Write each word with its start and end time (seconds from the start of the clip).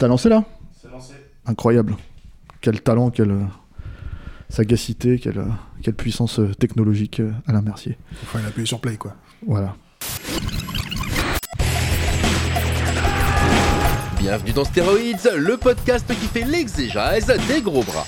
T'as 0.00 0.08
lancé 0.08 0.30
là? 0.30 0.44
C'est 0.80 0.90
lancé. 0.90 1.12
Incroyable. 1.44 1.94
Quel 2.62 2.80
talent, 2.80 3.10
quelle 3.10 3.32
euh, 3.32 3.44
sagacité, 4.48 5.18
quelle, 5.18 5.40
euh, 5.40 5.48
quelle 5.82 5.92
puissance 5.92 6.38
euh, 6.38 6.54
technologique, 6.54 7.20
Alain 7.46 7.60
Mercier. 7.60 7.98
Il 8.10 8.26
faut 8.26 8.38
aller 8.38 8.46
appuyer 8.46 8.64
sur 8.64 8.80
play, 8.80 8.96
quoi. 8.96 9.14
Voilà. 9.46 9.76
Bienvenue 14.18 14.52
dans 14.52 14.64
Stéroïdes, 14.64 15.32
le 15.36 15.58
podcast 15.58 16.06
qui 16.08 16.28
fait 16.28 16.46
l'exégèse 16.46 17.26
des 17.46 17.60
gros 17.60 17.82
bras. 17.82 18.06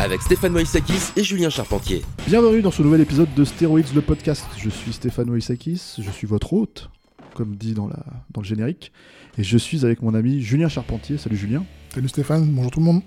Avec 0.00 0.22
Stéphane 0.22 0.52
Moïsakis 0.52 1.12
et 1.16 1.22
Julien 1.22 1.50
Charpentier. 1.50 2.02
Bienvenue 2.26 2.62
dans 2.62 2.70
ce 2.70 2.80
nouvel 2.80 3.02
épisode 3.02 3.28
de 3.34 3.44
Stéroïdes, 3.44 3.94
le 3.94 4.00
podcast. 4.00 4.46
Je 4.56 4.70
suis 4.70 4.94
Stéphano 4.94 5.36
Isakis, 5.36 5.96
je 5.98 6.10
suis 6.10 6.26
votre 6.26 6.54
hôte, 6.54 6.88
comme 7.34 7.56
dit 7.56 7.74
dans, 7.74 7.88
la, 7.88 8.02
dans 8.32 8.40
le 8.40 8.46
générique. 8.46 8.92
Et 9.36 9.42
je 9.42 9.58
suis 9.58 9.84
avec 9.84 10.00
mon 10.00 10.14
ami 10.14 10.40
Julien 10.40 10.68
Charpentier. 10.68 11.18
Salut 11.18 11.36
Julien. 11.36 11.64
Salut 11.92 12.08
Stéphane, 12.08 12.46
bonjour 12.46 12.70
tout 12.70 12.80
le 12.80 12.86
monde. 12.86 13.02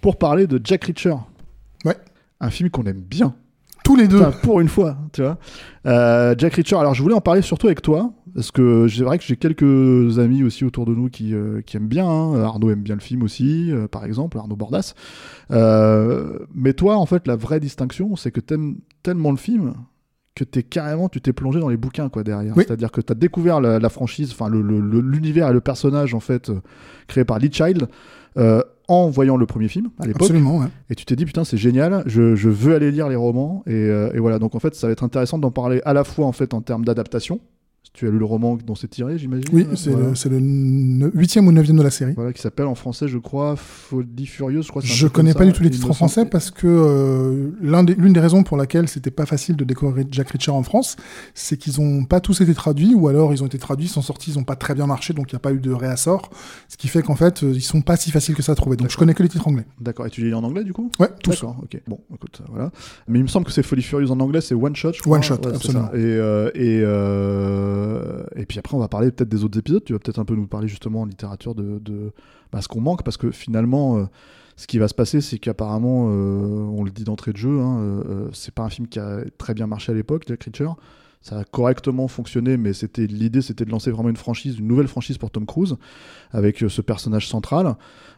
Pour 0.00 0.18
parler 0.18 0.46
de 0.46 0.60
Jack 0.62 0.84
Reacher. 0.84 1.14
Ouais. 1.84 1.96
Un 2.40 2.50
film 2.50 2.70
qu'on 2.70 2.84
aime 2.84 3.00
bien. 3.00 3.34
Tous 3.84 3.94
les 3.96 4.08
deux. 4.08 4.20
Enfin, 4.20 4.32
pour 4.42 4.60
une 4.60 4.68
fois, 4.68 4.98
tu 5.12 5.22
vois. 5.22 5.38
Euh, 5.86 6.34
Jack 6.36 6.54
Reacher, 6.54 6.76
alors 6.76 6.94
je 6.94 7.02
voulais 7.02 7.14
en 7.14 7.20
parler 7.20 7.40
surtout 7.40 7.68
avec 7.68 7.82
toi, 7.82 8.12
parce 8.34 8.50
que 8.50 8.88
c'est 8.88 9.04
vrai 9.04 9.16
que 9.16 9.24
j'ai 9.24 9.36
quelques 9.36 10.18
amis 10.18 10.42
aussi 10.42 10.64
autour 10.64 10.86
de 10.86 10.94
nous 10.94 11.08
qui, 11.08 11.34
euh, 11.34 11.60
qui 11.62 11.76
aiment 11.76 11.86
bien. 11.86 12.04
hein. 12.08 12.42
Arnaud 12.42 12.70
aime 12.70 12.82
bien 12.82 12.96
le 12.96 13.00
film 13.00 13.22
aussi, 13.22 13.70
euh, 13.70 13.86
par 13.86 14.04
exemple, 14.04 14.38
Arnaud 14.38 14.56
Bordas. 14.56 14.94
Euh, 15.52 16.40
mais 16.52 16.72
toi, 16.72 16.96
en 16.96 17.06
fait, 17.06 17.28
la 17.28 17.36
vraie 17.36 17.60
distinction, 17.60 18.16
c'est 18.16 18.32
que 18.32 18.40
t'aimes 18.40 18.78
tellement 19.04 19.30
le 19.30 19.36
film 19.36 19.74
que 20.36 20.44
t'es 20.44 20.62
carrément, 20.62 21.08
tu 21.08 21.20
t'es 21.20 21.32
plongé 21.32 21.58
dans 21.58 21.70
les 21.70 21.78
bouquins 21.78 22.08
quoi 22.10 22.22
derrière. 22.22 22.56
Oui. 22.56 22.62
C'est-à-dire 22.64 22.92
que 22.92 23.00
t'as 23.00 23.14
découvert 23.14 23.60
la, 23.60 23.80
la 23.80 23.88
franchise, 23.88 24.30
enfin 24.30 24.48
l'univers 24.50 25.48
et 25.48 25.52
le 25.52 25.60
personnage 25.60 26.14
en 26.14 26.20
fait 26.20 26.50
euh, 26.50 26.60
créé 27.08 27.24
par 27.24 27.38
Lee 27.38 27.50
Child 27.50 27.88
euh, 28.36 28.62
en 28.86 29.08
voyant 29.08 29.36
le 29.36 29.46
premier 29.46 29.66
film 29.68 29.88
à 29.98 30.06
l'époque. 30.06 30.22
Absolument, 30.22 30.58
ouais. 30.58 30.66
Et 30.90 30.94
tu 30.94 31.06
t'es 31.06 31.16
dit, 31.16 31.24
putain, 31.24 31.44
c'est 31.44 31.56
génial, 31.56 32.02
je, 32.06 32.36
je 32.36 32.50
veux 32.50 32.74
aller 32.74 32.92
lire 32.92 33.08
les 33.08 33.16
romans. 33.16 33.64
Et, 33.66 33.72
euh, 33.72 34.12
et 34.12 34.18
voilà, 34.18 34.38
donc 34.38 34.54
en 34.54 34.60
fait, 34.60 34.74
ça 34.74 34.86
va 34.86 34.92
être 34.92 35.02
intéressant 35.02 35.38
d'en 35.38 35.50
parler 35.50 35.80
à 35.86 35.94
la 35.94 36.04
fois 36.04 36.26
en 36.26 36.32
fait 36.32 36.52
en 36.54 36.60
termes 36.60 36.84
d'adaptation. 36.84 37.40
Tu 37.96 38.06
as 38.06 38.10
lu 38.10 38.18
le 38.18 38.26
roman 38.26 38.56
dont 38.56 38.74
c'est 38.74 38.88
tiré, 38.88 39.16
j'imagine 39.16 39.46
Oui, 39.54 39.66
c'est 39.74 39.88
voilà. 39.88 40.08
le, 40.10 41.10
huitième 41.14 41.48
ou 41.48 41.52
neuvième 41.52 41.78
de 41.78 41.82
la 41.82 41.88
série. 41.90 42.12
Voilà, 42.14 42.34
qui 42.34 42.42
s'appelle 42.42 42.66
en 42.66 42.74
français, 42.74 43.08
je 43.08 43.16
crois, 43.16 43.56
Folie 43.56 44.26
Furieuse. 44.26 44.66
Je, 44.66 44.68
crois 44.70 44.82
Je 44.84 45.06
connais 45.06 45.32
ça, 45.32 45.38
pas 45.38 45.46
du 45.46 45.54
tout 45.54 45.62
les 45.62 45.70
titres 45.70 45.90
en 45.90 45.94
français 45.94 46.26
parce 46.26 46.50
que 46.50 46.66
euh, 46.66 47.82
des- 47.84 47.94
l'une 47.94 48.12
des 48.12 48.20
raisons 48.20 48.42
pour 48.42 48.58
laquelle 48.58 48.86
c'était 48.86 49.10
pas 49.10 49.24
facile 49.24 49.56
de 49.56 49.64
découvrir 49.64 50.04
Jack 50.10 50.28
Reacher 50.28 50.50
en 50.50 50.62
France, 50.62 50.96
c'est 51.32 51.56
qu'ils 51.56 51.80
ont 51.80 52.04
pas 52.04 52.20
tous 52.20 52.42
été 52.42 52.52
traduits 52.52 52.94
ou 52.94 53.08
alors 53.08 53.32
ils 53.32 53.42
ont 53.42 53.46
été 53.46 53.56
traduits, 53.56 53.88
sont 53.88 54.02
sortis, 54.02 54.32
ils 54.32 54.38
ont 54.38 54.44
pas 54.44 54.56
très 54.56 54.74
bien 54.74 54.86
marché, 54.86 55.14
donc 55.14 55.32
il 55.32 55.34
n'y 55.34 55.38
a 55.38 55.40
pas 55.40 55.52
eu 55.54 55.58
de 55.60 55.72
réassort. 55.72 56.28
Ce 56.68 56.76
qui 56.76 56.88
fait 56.88 57.00
qu'en 57.00 57.16
fait, 57.16 57.44
euh, 57.44 57.52
ils 57.54 57.62
sont 57.62 57.80
pas 57.80 57.96
si 57.96 58.10
faciles 58.10 58.34
que 58.34 58.42
ça 58.42 58.52
à 58.52 58.56
trouver. 58.56 58.76
Donc 58.76 58.90
je 58.90 58.98
connais 58.98 59.14
que 59.14 59.22
les 59.22 59.30
titres 59.30 59.48
anglais. 59.48 59.64
D'accord, 59.80 60.06
et 60.06 60.10
tu 60.10 60.20
les 60.20 60.28
lis 60.28 60.34
en 60.34 60.44
anglais 60.44 60.64
du 60.64 60.74
coup? 60.74 60.90
Ouais, 61.00 61.08
tous. 61.22 61.30
D'accord, 61.30 61.56
ok. 61.62 61.80
Bon, 61.88 61.98
écoute, 62.14 62.42
euh, 62.42 62.48
voilà. 62.50 62.70
Mais 63.08 63.20
il 63.20 63.22
me 63.22 63.28
semble 63.28 63.46
que 63.46 63.52
c'est 63.52 63.62
Folie 63.62 63.80
Furieuse 63.80 64.10
en 64.10 64.20
anglais, 64.20 64.42
c'est 64.42 64.54
One 64.54 64.76
Shot, 64.76 64.92
je 64.92 65.00
crois. 65.00 65.16
One 65.16 65.22
Shot, 65.22 65.46
absolument. 65.46 65.88
Et, 65.94 65.96
euh, 65.96 66.50
et, 66.54 66.80
euh, 66.82 67.85
et 68.36 68.46
puis 68.46 68.58
après, 68.58 68.76
on 68.76 68.80
va 68.80 68.88
parler 68.88 69.10
peut-être 69.10 69.28
des 69.28 69.44
autres 69.44 69.58
épisodes. 69.58 69.84
Tu 69.84 69.92
vas 69.92 69.98
peut-être 69.98 70.18
un 70.18 70.24
peu 70.24 70.34
nous 70.34 70.46
parler 70.46 70.68
justement 70.68 71.02
en 71.02 71.04
littérature 71.04 71.54
de, 71.54 72.12
bah, 72.52 72.60
ce 72.62 72.68
qu'on 72.68 72.80
manque, 72.80 73.02
parce 73.02 73.16
que 73.16 73.30
finalement, 73.30 73.98
euh, 73.98 74.04
ce 74.56 74.66
qui 74.66 74.78
va 74.78 74.88
se 74.88 74.94
passer, 74.94 75.20
c'est 75.20 75.38
qu'apparemment, 75.38 76.08
euh, 76.08 76.12
on 76.12 76.82
le 76.82 76.90
dit 76.90 77.04
d'entrée 77.04 77.32
de 77.32 77.36
jeu, 77.36 77.60
hein, 77.60 77.78
euh, 77.78 78.02
euh, 78.08 78.28
c'est 78.32 78.54
pas 78.54 78.62
un 78.62 78.70
film 78.70 78.88
qui 78.88 78.98
a 78.98 79.20
très 79.38 79.54
bien 79.54 79.66
marché 79.66 79.92
à 79.92 79.94
l'époque, 79.94 80.24
Jack 80.26 80.44
Reacher. 80.44 80.70
Ça 81.20 81.40
a 81.40 81.44
correctement 81.44 82.06
fonctionné, 82.06 82.56
mais 82.56 82.72
c'était 82.72 83.06
l'idée, 83.06 83.42
c'était 83.42 83.64
de 83.64 83.70
lancer 83.70 83.90
vraiment 83.90 84.10
une 84.10 84.16
franchise, 84.16 84.58
une 84.58 84.68
nouvelle 84.68 84.86
franchise 84.86 85.18
pour 85.18 85.30
Tom 85.32 85.44
Cruise, 85.44 85.76
avec 86.30 86.62
euh, 86.62 86.68
ce 86.68 86.80
personnage 86.80 87.28
central. 87.28 87.74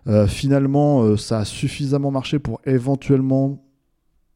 Euh, 0.06 0.26
finalement, 0.26 1.02
euh, 1.02 1.16
ça 1.16 1.38
a 1.38 1.44
suffisamment 1.44 2.10
marché 2.10 2.38
pour 2.38 2.60
éventuellement 2.66 3.64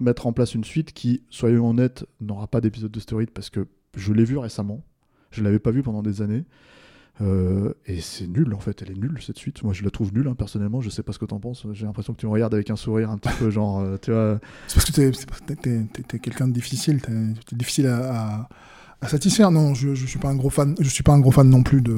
mettre 0.01 0.27
en 0.27 0.33
place 0.33 0.55
une 0.55 0.65
suite 0.65 0.93
qui, 0.93 1.23
soyons 1.29 1.69
honnêtes, 1.69 2.07
n'aura 2.21 2.47
pas 2.47 2.61
d'épisode 2.61 2.91
de 2.91 2.99
stéroïde 2.99 3.31
parce 3.31 3.51
que 3.51 3.69
je 3.95 4.13
l'ai 4.13 4.25
vu 4.25 4.39
récemment. 4.39 4.83
Je 5.33 5.43
l'avais 5.43 5.59
pas 5.59 5.71
vu 5.71 5.83
pendant 5.83 6.03
des 6.03 6.23
années. 6.23 6.45
Euh, 7.21 7.75
et 7.87 8.01
c'est 8.01 8.27
nul 8.27 8.55
en 8.55 8.59
fait, 8.59 8.81
elle 8.83 8.91
est 8.91 8.99
nulle 8.99 9.19
cette 9.21 9.37
suite. 9.37 9.63
Moi 9.63 9.75
je 9.75 9.85
la 9.85 9.91
trouve 9.91 10.15
nulle 10.15 10.29
hein, 10.29 10.35
personnellement, 10.35 10.81
je 10.81 10.89
sais 10.89 11.03
pas 11.03 11.13
ce 11.13 11.19
que 11.19 11.27
t'en 11.27 11.41
penses. 11.41 11.67
J'ai 11.73 11.85
l'impression 11.85 12.15
que 12.15 12.19
tu 12.21 12.27
me 12.27 12.31
regardes 12.33 12.55
avec 12.55 12.71
un 12.71 12.77
sourire 12.77 13.11
un 13.11 13.19
petit 13.19 13.35
peu 13.39 13.51
genre, 13.51 13.81
euh, 13.81 13.99
vois. 14.11 14.41
C'est 14.69 14.77
parce 14.77 14.87
que 14.91 14.93
t'es- 15.53 16.03
t'es 16.03 16.19
quelqu'un 16.19 16.49
de 16.49 16.53
difficile, 16.53 17.01
t'es 17.03 17.55
difficile 17.57 17.87
à- 17.89 18.49
à 19.03 19.09
satisfaire. 19.09 19.51
Non, 19.51 19.75
je, 19.75 19.95
je 19.95 20.07
suis 20.07 20.19
pas 20.19 20.29
un 20.29 20.37
gros 20.37 20.49
fan. 20.49 20.75
Je 20.81 20.89
suis 20.89 21.03
pas 21.03 21.13
un 21.13 21.19
gros 21.19 21.31
fan 21.33 21.49
non 21.51 21.63
plus 21.63 21.83
de 21.83 21.95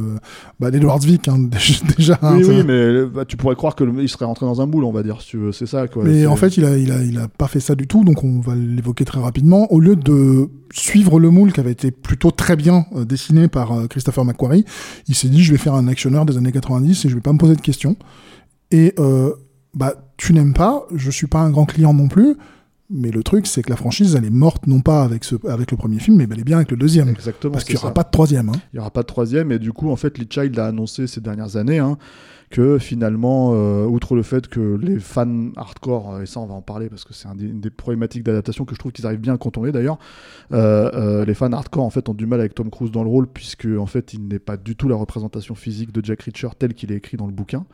bah, 0.59 0.71
d'Edward 0.71 1.03
Zwick 1.03 1.29
hein, 1.29 1.39
déjà. 1.99 2.19
hein, 2.23 2.37
oui, 2.39 2.45
oui, 2.49 2.63
mais 2.67 3.05
bah, 3.07 3.25
tu 3.25 3.37
pourrais 3.37 3.55
croire 3.55 3.77
que 3.77 3.85
le- 3.85 4.03
il 4.03 4.09
serait 4.09 4.25
rentré 4.25 4.47
dans 4.47 4.61
un 4.61 4.67
moule, 4.67 4.85
on 4.85 4.93
va 4.93 5.03
dire, 5.03 5.21
si. 5.21 5.37
C'est 5.53 5.67
ça 5.67 5.87
quoi. 5.87 6.03
Mais 6.05 6.27
en 6.27 6.37
fait, 6.37 6.57
il 6.57 6.65
a, 6.65 6.77
il, 6.79 6.91
a, 6.91 7.03
il 7.03 7.19
a 7.19 7.29
pas 7.29 7.47
fait 7.47 7.61
ça 7.61 7.75
du 7.75 7.87
tout, 7.87 8.05
donc 8.05 8.25
on 8.25 8.41
va 8.41 8.55
l'évoquer 8.55 9.05
très 9.05 9.21
rapidement. 9.21 9.71
Au 9.73 9.79
lieu 9.81 9.95
de 9.97 10.49
suivre 10.73 11.21
le 11.21 11.31
moule 11.31 11.53
qui 11.53 11.61
avait 11.61 11.71
été 11.73 11.91
plutôt 11.93 12.31
très 12.33 12.57
bien 12.57 12.87
euh, 12.97 13.05
dessiné 13.05 13.47
par 13.49 13.73
euh, 13.73 13.87
Christopher 13.87 14.25
McQuarrie, 14.25 14.65
il 15.07 15.15
s'est 15.15 15.29
dit 15.29 15.45
je 15.45 15.53
vais 15.53 15.59
faire 15.59 15.75
un 15.75 15.87
actionneur 15.87 16.25
des 16.25 16.37
années 16.37 16.51
90 16.53 17.05
et 17.05 17.09
je 17.09 17.15
vais 17.15 17.21
pas 17.21 17.33
me 17.33 17.39
poser 17.39 17.55
de 17.55 17.61
questions. 17.61 17.97
Et 18.71 18.95
euh, 18.99 19.33
bah, 19.75 19.95
tu 20.17 20.33
n'aimes 20.33 20.55
pas, 20.55 20.85
je 20.95 21.11
suis 21.11 21.27
pas 21.27 21.41
un 21.41 21.51
grand 21.51 21.65
client 21.67 21.93
non 21.95 22.09
plus, 22.09 22.35
mais 22.91 23.11
le 23.11 23.23
truc 23.23 23.47
c'est 23.47 23.63
que 23.63 23.71
la 23.71 23.77
franchise 23.77 24.15
elle 24.15 24.25
est 24.25 24.31
morte 24.31 24.67
non 24.67 24.81
pas 24.81 25.03
avec, 25.03 25.25
ce, 25.25 25.35
avec 25.49 25.71
le 25.71 25.77
premier 25.77 25.99
film, 25.99 26.17
mais 26.17 26.27
bel 26.27 26.41
et 26.41 26.45
bien 26.45 26.59
avec 26.59 26.71
le 26.71 26.77
deuxième. 26.77 27.09
Exactement. 27.09 27.53
Parce 27.53 27.65
qu'il 27.65 27.75
n'y 27.75 27.79
aura 27.79 27.89
ça. 27.89 27.95
pas 27.95 28.03
de 28.03 28.11
troisième. 28.11 28.49
Hein. 28.49 28.61
Il 28.73 28.77
n'y 28.77 28.81
aura 28.81 28.91
pas 28.91 29.03
de 29.03 29.07
troisième. 29.07 29.53
Et 29.53 29.59
du 29.59 29.73
coup, 29.73 29.91
en 29.91 29.97
fait, 29.97 30.19
Lee 30.19 30.29
Child 30.29 30.59
a 30.59 30.67
annoncé 30.67 31.07
ces 31.07 31.21
dernières 31.21 31.57
années 31.57 31.79
hein, 31.79 31.99
que 32.51 32.79
finalement, 32.79 33.53
euh, 33.55 33.85
outre 33.85 34.15
le 34.15 34.23
fait 34.23 34.49
que 34.49 34.79
les 34.81 34.99
fans 34.99 35.51
hardcore, 35.57 36.15
euh, 36.15 36.23
et 36.23 36.27
ça 36.27 36.41
on 36.41 36.47
va 36.47 36.55
en 36.55 36.63
parler 36.63 36.89
parce 36.89 37.05
que 37.05 37.13
c'est 37.13 37.27
un 37.27 37.37
une 37.37 37.61
des 37.61 37.71
problématiques 37.71 38.23
d'adaptation 38.23 38.65
que 38.65 38.75
je 38.75 38.79
trouve 38.79 38.93
qu'ils 38.93 39.07
arrivent 39.07 39.21
bien 39.21 39.35
à 39.35 39.39
contourner 39.39 39.73
d'ailleurs, 39.73 39.99
euh, 40.53 40.91
euh, 40.95 41.25
les 41.25 41.35
fans 41.35 41.53
hardcore 41.53 41.85
en 41.85 41.91
fait 41.91 42.09
ont 42.09 42.15
du 42.15 42.27
mal 42.27 42.41
avec 42.41 42.55
Tom 42.55 42.71
Cruise 42.71 42.93
dans 42.93 43.03
le 43.03 43.09
rôle 43.09 43.27
puisque 43.27 43.67
en 43.79 43.87
fait 43.87 44.15
il 44.15 44.29
n'est 44.29 44.39
pas 44.39 44.57
du 44.57 44.77
tout 44.77 44.89
la 44.89 44.97
représentation 44.97 45.55
physique 45.55 45.91
de 45.93 46.05
Jack 46.05 46.23
Reacher 46.23 46.51
tel 46.59 46.75
qu'il 46.75 46.93
est 46.93 46.97
écrit 46.97 47.17
dans 47.17 47.27
le 47.27 47.33
bouquin. 47.33 47.67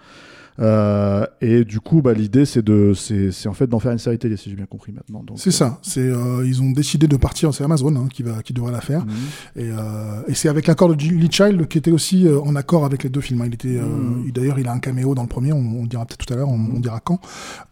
Euh, 0.59 1.25
et 1.41 1.65
du 1.65 1.81
coup, 1.81 2.03
bah, 2.03 2.13
l'idée 2.13 2.45
c'est 2.45 2.63
de, 2.63 2.93
c'est, 2.95 3.31
c'est 3.33 3.49
en 3.49 3.55
fait 3.55 3.67
d'en 3.67 3.79
faire 3.79 3.93
une 3.93 3.99
série 3.99 4.19
télé 4.19 4.37
si 4.37 4.51
j'ai 4.51 4.57
bien 4.57 4.67
compris 4.67 4.93
maintenant. 4.93 5.23
Donc, 5.23 5.39
C'est 5.39 5.51
ça. 5.51 5.79
C'est 5.83 6.01
euh, 6.01 6.45
ils 6.47 6.61
ont 6.63 6.71
décidé 6.71 7.07
de 7.07 7.17
partir. 7.17 7.55
C'est 7.55 7.65
Amazon 7.65 7.95
hein, 7.97 8.09
qui 8.13 8.23
va 8.23 8.43
qui 8.43 8.53
devrait 8.53 8.73
la 8.73 8.81
faire. 8.81 9.05
Mhm. 9.05 9.13
Et, 9.57 9.71
euh, 9.71 10.23
et 10.29 10.35
c'est 10.35 10.49
avec 10.49 10.67
l'accord 10.67 10.95
de 10.95 11.03
Lee 11.03 11.29
Child 11.31 11.67
qui 11.69 11.79
était 11.79 11.93
aussi 11.93 12.27
euh, 12.27 12.41
en 12.41 12.57
accord 12.57 12.85
avec 12.85 13.03
les 13.05 13.11
deux 13.11 13.21
films. 13.21 13.43
hein. 13.43 13.47
Il 13.47 13.55
était, 13.55 13.69
euh, 13.77 13.83
Mhm. 13.87 14.25
il- 14.27 14.33
d'ailleurs, 14.33 14.59
il 14.59 14.69
a 14.69 14.73
un 14.73 14.81
caméo 14.81 15.15
dans 15.15 15.23
le 15.23 15.29
premier. 15.29 15.53
On, 15.53 15.59
on 15.59 15.87
dira 15.87 16.05
peut-être 16.05 16.27
tout 16.27 16.33
à 16.35 16.37
l'heure. 16.37 16.49
On, 16.49 16.59
on 16.77 16.81
dira 16.81 17.01
quand. 17.01 17.21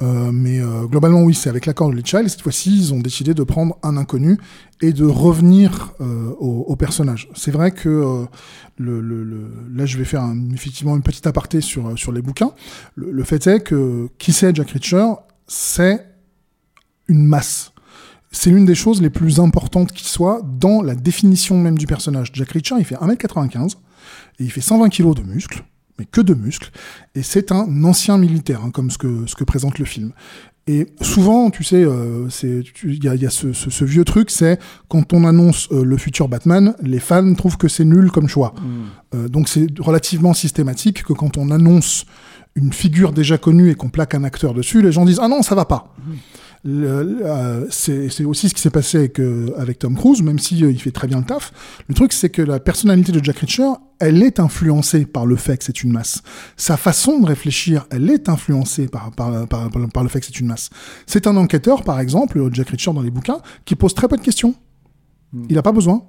Euh, 0.02 0.30
mais 0.32 0.60
euh, 0.60 0.84
globalement, 0.86 1.22
oui, 1.22 1.34
c'est 1.34 1.50
avec 1.50 1.66
l'accord 1.66 1.90
de 1.90 1.96
Lee 1.96 2.02
Child. 2.04 2.28
Cette 2.28 2.42
fois-ci, 2.42 2.74
ils 2.76 2.94
ont 2.94 3.00
décidé 3.00 3.34
de 3.34 3.42
prendre 3.42 3.76
un 3.82 3.96
inconnu 3.96 4.38
et 4.80 4.92
de 4.92 5.04
revenir 5.04 5.92
euh, 6.00 6.30
au, 6.38 6.76
personnage. 6.76 7.28
C'est 7.34 7.50
vrai 7.50 7.72
que 7.72 7.88
euh, 7.88 8.24
le, 8.76 9.00
le- 9.00 9.24
le- 9.24 9.50
là, 9.72 9.86
je 9.86 9.98
vais 9.98 10.04
faire 10.04 10.24
effectivement 10.54 10.94
une 10.96 11.02
petite 11.02 11.26
aparté 11.26 11.60
sur 11.60 11.98
sur 11.98 12.12
les 12.12 12.22
bouquins. 12.22 12.52
Le, 12.94 13.10
le 13.10 13.24
fait 13.24 13.46
est 13.46 13.60
que 13.60 14.08
qui 14.18 14.32
c'est 14.32 14.54
Jack 14.54 14.70
Reacher, 14.70 15.06
c'est 15.46 16.06
une 17.08 17.26
masse 17.26 17.72
c'est 18.30 18.50
l'une 18.50 18.66
des 18.66 18.74
choses 18.74 19.00
les 19.00 19.08
plus 19.08 19.40
importantes 19.40 19.90
qui 19.90 20.04
soit 20.04 20.42
dans 20.44 20.82
la 20.82 20.94
définition 20.94 21.56
même 21.58 21.78
du 21.78 21.86
personnage. 21.86 22.30
Jack 22.34 22.50
Reacher, 22.50 22.74
il 22.78 22.84
fait 22.84 22.96
1m95 22.96 23.76
et 24.38 24.44
il 24.44 24.50
fait 24.52 24.60
120 24.60 24.90
kg 24.90 25.14
de 25.14 25.22
muscles, 25.22 25.64
mais 25.98 26.04
que 26.04 26.20
de 26.20 26.34
muscles, 26.34 26.70
et 27.14 27.22
c'est 27.22 27.52
un 27.52 27.84
ancien 27.84 28.18
militaire, 28.18 28.62
hein, 28.62 28.70
comme 28.70 28.90
ce 28.90 28.98
que, 28.98 29.24
ce 29.26 29.34
que 29.34 29.44
présente 29.44 29.78
le 29.78 29.86
film. 29.86 30.12
Et 30.70 30.86
souvent, 31.00 31.48
tu 31.50 31.64
sais, 31.64 31.82
euh, 31.82 32.28
il 32.84 33.02
y 33.02 33.08
a, 33.08 33.14
il 33.14 33.22
y 33.22 33.26
a 33.26 33.30
ce, 33.30 33.52
ce- 33.54 33.70
ce 33.70 33.84
vieux 33.86 34.04
truc, 34.04 34.30
c'est 34.30 34.58
quand 34.88 35.14
on 35.14 35.24
annonce 35.24 35.66
euh, 35.72 35.82
le 35.82 35.96
futur 35.96 36.28
Batman, 36.28 36.74
les 36.82 36.98
fans 37.00 37.34
trouvent 37.34 37.56
que 37.56 37.68
c'est 37.68 37.86
nul 37.86 38.10
comme 38.10 38.28
choix. 38.28 38.52
Mhm. 38.60 38.84
Euh, 39.14 39.28
donc 39.28 39.48
c'est 39.48 39.66
relativement 39.80 40.34
systématique 40.34 41.02
que 41.04 41.14
quand 41.14 41.38
on 41.38 41.50
annonce 41.50 42.04
une 42.58 42.72
figure 42.72 43.12
déjà 43.12 43.38
connue 43.38 43.70
et 43.70 43.74
qu'on 43.74 43.88
plaque 43.88 44.14
un 44.14 44.24
acteur 44.24 44.52
dessus, 44.52 44.82
les 44.82 44.92
gens 44.92 45.04
disent 45.04 45.20
ah 45.22 45.28
non 45.28 45.42
ça 45.42 45.54
va 45.54 45.64
pas. 45.64 45.94
Le- 46.64 47.20
euh, 47.24 47.66
c'est 47.70 48.24
aussi 48.24 48.48
ce 48.48 48.54
qui 48.54 48.60
s'est 48.60 48.70
passé 48.70 48.98
avec, 48.98 49.20
euh, 49.20 49.54
avec 49.56 49.78
Tom 49.78 49.94
Cruise, 49.94 50.22
même 50.22 50.40
si 50.40 50.64
euh, 50.64 50.72
il 50.72 50.80
fait 50.80 50.90
très 50.90 51.06
bien 51.06 51.18
le 51.18 51.24
taf. 51.24 51.52
Le 51.86 51.94
truc, 51.94 52.12
c'est 52.12 52.30
que 52.30 52.42
la 52.42 52.58
personnalité 52.58 53.12
de 53.12 53.22
Jack 53.22 53.38
Reacher, 53.38 53.70
elle 54.00 54.24
est 54.24 54.40
influencée 54.40 55.06
par 55.06 55.24
le 55.24 55.36
fait 55.36 55.56
que 55.58 55.64
c'est 55.64 55.84
une 55.84 55.92
masse. 55.92 56.20
Sa 56.56 56.76
façon 56.76 57.20
de 57.20 57.26
réfléchir, 57.26 57.86
elle 57.90 58.10
est 58.10 58.28
influencée 58.28 58.88
par, 58.88 59.12
par, 59.12 59.46
par, 59.46 60.02
le 60.02 60.08
fait 60.08 60.18
que 60.18 60.26
c'est 60.26 60.40
une 60.40 60.48
masse. 60.48 60.70
C'est 61.06 61.28
un 61.28 61.36
enquêteur, 61.36 61.84
par 61.84 62.00
exemple, 62.00 62.44
Jack 62.52 62.70
Reacher 62.70 62.92
dans 62.92 63.02
les 63.02 63.10
bouquins, 63.12 63.38
qui 63.64 63.76
pose 63.76 63.94
très 63.94 64.08
peu 64.08 64.16
de 64.16 64.22
questions. 64.22 64.54
Il 65.48 65.54
n'a 65.54 65.62
pas 65.62 65.72
besoin. 65.72 66.02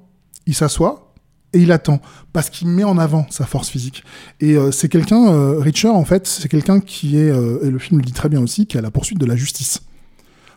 Il 0.47 0.55
s'assoit 0.55 1.08
et 1.53 1.59
il 1.59 1.71
attend 1.71 2.01
parce 2.33 2.49
qu'il 2.49 2.67
met 2.67 2.83
en 2.83 2.97
avant 2.97 3.25
sa 3.29 3.45
force 3.45 3.69
physique. 3.69 4.03
Et 4.39 4.55
euh, 4.55 4.71
c'est 4.71 4.89
quelqu'un, 4.89 5.31
euh, 5.31 5.59
Reacher, 5.59 5.89
en 5.89 6.05
fait, 6.05 6.27
c'est 6.27 6.47
quelqu'un 6.47 6.79
qui 6.79 7.17
est, 7.17 7.31
euh, 7.31 7.59
et 7.63 7.69
le 7.69 7.79
film 7.79 7.99
le 7.99 8.05
dit 8.05 8.13
très 8.13 8.29
bien 8.29 8.41
aussi, 8.41 8.65
qui 8.65 8.77
est 8.77 8.79
à 8.79 8.83
la 8.83 8.91
poursuite 8.91 9.19
de 9.19 9.25
la 9.25 9.35
justice. 9.35 9.81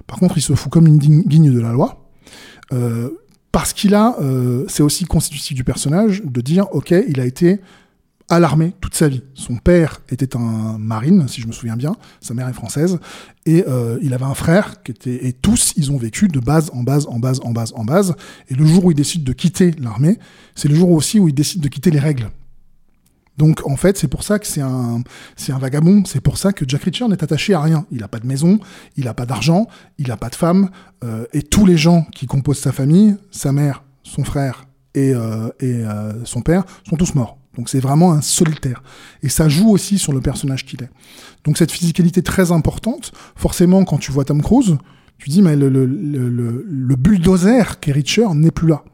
Par 0.06 0.18
contre, 0.18 0.36
il 0.36 0.42
se 0.42 0.54
fout 0.54 0.70
comme 0.70 0.86
une 0.86 0.98
guigne 0.98 1.52
de 1.52 1.60
la 1.60 1.72
loi. 1.72 1.98
Parce 3.52 3.74
qu'il 3.74 3.94
a, 3.94 4.16
c'est 4.66 4.82
aussi 4.82 5.04
constitutif 5.04 5.54
du 5.54 5.62
personnage 5.62 6.22
de 6.24 6.40
dire, 6.40 6.66
ok, 6.72 6.94
il 7.06 7.20
a 7.20 7.26
été 7.26 7.60
à 8.32 8.40
l'armée 8.40 8.72
toute 8.80 8.94
sa 8.94 9.08
vie. 9.08 9.22
Son 9.34 9.56
père 9.56 10.00
était 10.08 10.36
un 10.36 10.78
marine, 10.78 11.28
si 11.28 11.42
je 11.42 11.46
me 11.46 11.52
souviens 11.52 11.76
bien. 11.76 11.96
Sa 12.22 12.32
mère 12.32 12.48
est 12.48 12.54
française. 12.54 12.98
Et 13.44 13.62
euh, 13.68 13.98
il 14.00 14.14
avait 14.14 14.24
un 14.24 14.34
frère 14.34 14.82
qui. 14.82 14.92
Et 15.10 15.34
tous, 15.34 15.74
ils 15.76 15.92
ont 15.92 15.98
vécu 15.98 16.28
de 16.28 16.40
base 16.40 16.70
en 16.72 16.82
base, 16.82 17.06
en 17.08 17.18
base, 17.18 17.40
en 17.44 17.52
base, 17.52 17.74
en 17.76 17.84
base. 17.84 18.14
Et 18.48 18.54
le 18.54 18.64
jour 18.64 18.86
où 18.86 18.90
il 18.90 18.94
décide 18.94 19.22
de 19.22 19.34
quitter 19.34 19.72
l'armée, 19.72 20.18
c'est 20.54 20.68
le 20.68 20.74
jour 20.74 20.90
aussi 20.92 21.20
où 21.20 21.28
il 21.28 21.34
décide 21.34 21.60
de 21.60 21.68
quitter 21.68 21.90
les 21.90 21.98
règles. 21.98 22.30
Donc 23.36 23.66
en 23.66 23.76
fait, 23.76 23.98
c'est 23.98 24.08
pour 24.08 24.22
ça 24.22 24.38
que 24.38 24.46
c'est 24.46 24.62
un, 24.62 25.02
vagabond. 25.58 26.04
C'est 26.06 26.22
pour 26.22 26.38
ça 26.38 26.54
que 26.54 26.64
Jack 26.66 26.84
Reacher 26.84 27.08
n'est 27.08 27.22
attaché 27.22 27.52
à 27.52 27.60
rien. 27.60 27.84
Il 27.90 27.98
n'a 27.98 28.08
pas 28.08 28.18
de 28.18 28.26
maison, 28.26 28.60
il 28.96 29.04
n'a 29.04 29.14
pas 29.14 29.26
d'argent, 29.26 29.66
il 29.98 30.08
n'a 30.08 30.16
pas 30.16 30.30
de 30.30 30.36
femme. 30.36 30.70
euh, 31.04 31.26
et 31.34 31.42
tous 31.42 31.66
les 31.66 31.76
gens 31.76 32.06
qui 32.14 32.24
composent 32.24 32.60
sa 32.60 32.72
famille, 32.72 33.14
sa 33.30 33.52
mère, 33.52 33.84
son 34.02 34.24
frère 34.24 34.66
et, 34.94 35.10
et 35.10 35.12
euh, 35.12 36.24
son 36.24 36.40
père, 36.40 36.64
sont 36.88 36.96
tous 36.96 37.14
morts. 37.14 37.41
Donc 37.56 37.68
c'est 37.68 37.80
vraiment 37.80 38.12
un 38.12 38.22
solitaire. 38.22 38.82
Et 39.22 39.28
ça 39.28 39.48
joue 39.48 39.70
aussi 39.70 39.98
sur 39.98 40.12
le 40.12 40.20
personnage 40.20 40.64
qu'il 40.64 40.82
est. 40.82 40.90
Donc 41.44 41.58
cette 41.58 41.70
physicalité 41.70 42.22
très 42.22 42.52
importante, 42.52 43.12
forcément 43.36 43.84
quand 43.84 43.98
tu 43.98 44.12
vois 44.12 44.24
Tom 44.24 44.42
Cruise, 44.42 44.76
tu 45.18 45.28
dis 45.28 45.42
mais 45.42 45.56
le, 45.56 46.96
bulldozer 46.96 47.78
qu'est 47.80 47.92
Reacher 47.92 48.26
n'est 48.34 48.50
plus 48.50 48.68
là. 48.68 48.84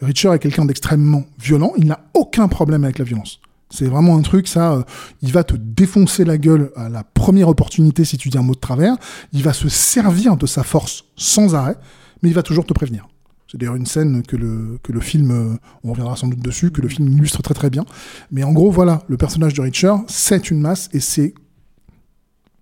Reacher 0.00 0.32
est 0.32 0.38
quelqu'un 0.38 0.64
d'extrêmement 0.64 1.24
violent, 1.38 1.72
il 1.76 1.86
n'a 1.86 2.00
aucun 2.14 2.48
problème 2.48 2.84
avec 2.84 2.98
la 2.98 3.04
violence. 3.04 3.40
C'est 3.70 3.86
vraiment 3.86 4.16
un 4.16 4.22
truc, 4.22 4.46
ça, 4.46 4.72
euh, 4.74 4.82
il 5.22 5.32
va 5.32 5.42
te 5.42 5.56
défoncer 5.56 6.24
la 6.24 6.38
gueule 6.38 6.70
à 6.76 6.88
la 6.88 7.02
première 7.02 7.48
opportunité 7.48 8.04
si 8.04 8.16
tu 8.16 8.28
dis 8.28 8.38
un 8.38 8.42
mot 8.42 8.54
de 8.54 8.60
travers, 8.60 8.94
il 9.32 9.42
va 9.42 9.52
se 9.52 9.68
servir 9.68 10.36
de 10.36 10.46
sa 10.46 10.62
force 10.62 11.04
sans 11.16 11.54
arrêt, 11.54 11.76
mais 12.22 12.28
il 12.28 12.34
va 12.34 12.42
toujours 12.42 12.66
te 12.66 12.72
prévenir. 12.72 13.08
C'est 13.54 13.58
d'ailleurs 13.58 13.76
une 13.76 13.86
scène 13.86 14.24
que 14.24 14.34
le, 14.34 14.80
que 14.82 14.90
le 14.90 14.98
film, 14.98 15.30
euh, 15.30 15.54
on 15.84 15.92
reviendra 15.92 16.16
sans 16.16 16.26
doute 16.26 16.40
dessus, 16.40 16.72
que 16.72 16.82
le 16.82 16.88
film 16.88 17.06
illustre 17.06 17.40
très 17.40 17.54
très 17.54 17.70
bien. 17.70 17.84
Mais 18.32 18.42
en 18.42 18.52
gros, 18.52 18.68
voilà, 18.68 19.04
le 19.06 19.16
personnage 19.16 19.54
de 19.54 19.60
Reacher, 19.60 19.94
c'est 20.08 20.50
une 20.50 20.58
masse 20.60 20.88
et 20.92 20.98
c'est 20.98 21.34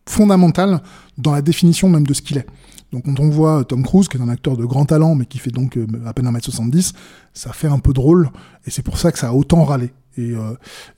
fondamental 0.07 0.83
dans 1.17 1.33
la 1.33 1.41
définition 1.41 1.89
même 1.89 2.07
de 2.07 2.13
ce 2.13 2.21
qu'il 2.21 2.37
est. 2.37 2.47
Donc 2.93 3.07
quand 3.07 3.21
on 3.21 3.31
voit 3.31 3.65
Tom 3.65 3.83
Cruise, 3.83 4.07
qui 4.07 4.19
est 4.19 4.21
un 4.21 4.29
acteur 4.29 4.59
de 4.59 4.67
grand 4.67 4.85
talent, 4.85 5.15
mais 5.15 5.25
qui 5.25 5.39
fait 5.39 5.51
donc 5.51 5.79
euh, 5.79 5.87
à 6.05 6.13
peine 6.13 6.31
1m70, 6.31 6.93
ça 7.33 7.55
fait 7.55 7.69
un 7.69 7.79
peu 7.79 7.95
drôle, 7.95 8.29
et 8.67 8.71
c'est 8.71 8.83
pour 8.83 8.99
ça 8.99 9.13
que 9.13 9.19
ça 9.19 9.29
a 9.29 9.33
autant 9.33 9.65
râlé. 9.65 9.95
Et, 10.19 10.33
euh, 10.33 10.53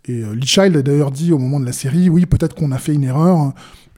et 0.07 0.25
euh, 0.25 0.35
Lee 0.35 0.45
Child 0.45 0.77
a 0.77 0.83
d'ailleurs 0.83 1.13
dit 1.13 1.33
au 1.33 1.39
moment 1.39 1.61
de 1.61 1.67
la 1.67 1.73
série, 1.73 2.09
oui, 2.09 2.27
peut-être 2.27 2.57
qu'on 2.57 2.73
a 2.73 2.79
fait 2.79 2.95
une 2.95 3.05
erreur. 3.05 3.53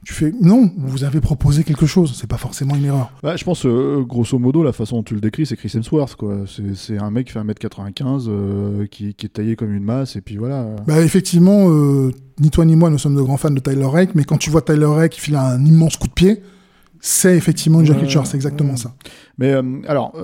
Tu 0.06 0.12
fais, 0.12 0.32
non, 0.40 0.70
vous 0.78 1.02
avez 1.02 1.20
proposé 1.20 1.64
quelque 1.64 1.84
chose, 1.84 2.16
c'est 2.16 2.28
pas 2.28 2.36
forcément 2.36 2.76
une 2.76 2.84
erreur. 2.84 3.10
Bah, 3.24 3.34
je 3.34 3.42
pense, 3.42 3.66
euh, 3.66 4.04
grosso 4.06 4.38
modo, 4.38 4.62
la 4.62 4.72
façon 4.72 4.98
dont 4.98 5.02
tu 5.02 5.14
le 5.14 5.20
décris, 5.20 5.46
c'est 5.46 5.56
Chris 5.56 5.72
Hemsworth. 5.74 6.14
quoi. 6.14 6.44
C'est 6.76 6.96
un 6.98 7.10
mec 7.10 7.26
qui 7.26 7.32
fait 7.32 7.40
1m95, 7.40 8.26
euh, 8.28 8.86
qui, 8.86 9.14
qui 9.14 9.26
est 9.26 9.30
taillé 9.30 9.56
comme 9.56 9.72
une 9.74 9.82
masse, 9.82 10.14
et 10.14 10.20
puis 10.20 10.36
voilà. 10.36 10.64
Bah 10.86 11.00
effectivement, 11.02 11.68
euh, 11.70 12.12
ni 12.38 12.50
toi 12.50 12.64
ni 12.64 12.76
moi, 12.76 12.88
nous 12.88 12.98
sommes 12.98 13.16
de 13.16 13.20
grands 13.20 13.36
fans 13.36 13.50
de 13.50 13.58
Tyler 13.58 13.84
Rake, 13.84 14.10
mais 14.14 14.22
quand 14.22 14.36
tu 14.38 14.48
vois 14.48 14.62
Tyler 14.62 14.86
Rake 14.86 15.10
qui 15.10 15.20
file 15.20 15.34
un 15.34 15.64
immense 15.64 15.96
coup 15.96 16.06
de 16.06 16.12
pied, 16.12 16.40
c'est 17.00 17.36
effectivement 17.36 17.82
Jack 17.84 17.96
Ouais, 17.96 18.04
Reacher, 18.04 18.20
c'est 18.26 18.36
exactement 18.36 18.76
ça. 18.76 18.94
Mais 19.38 19.54
euh, 19.54 19.62
alors, 19.88 20.14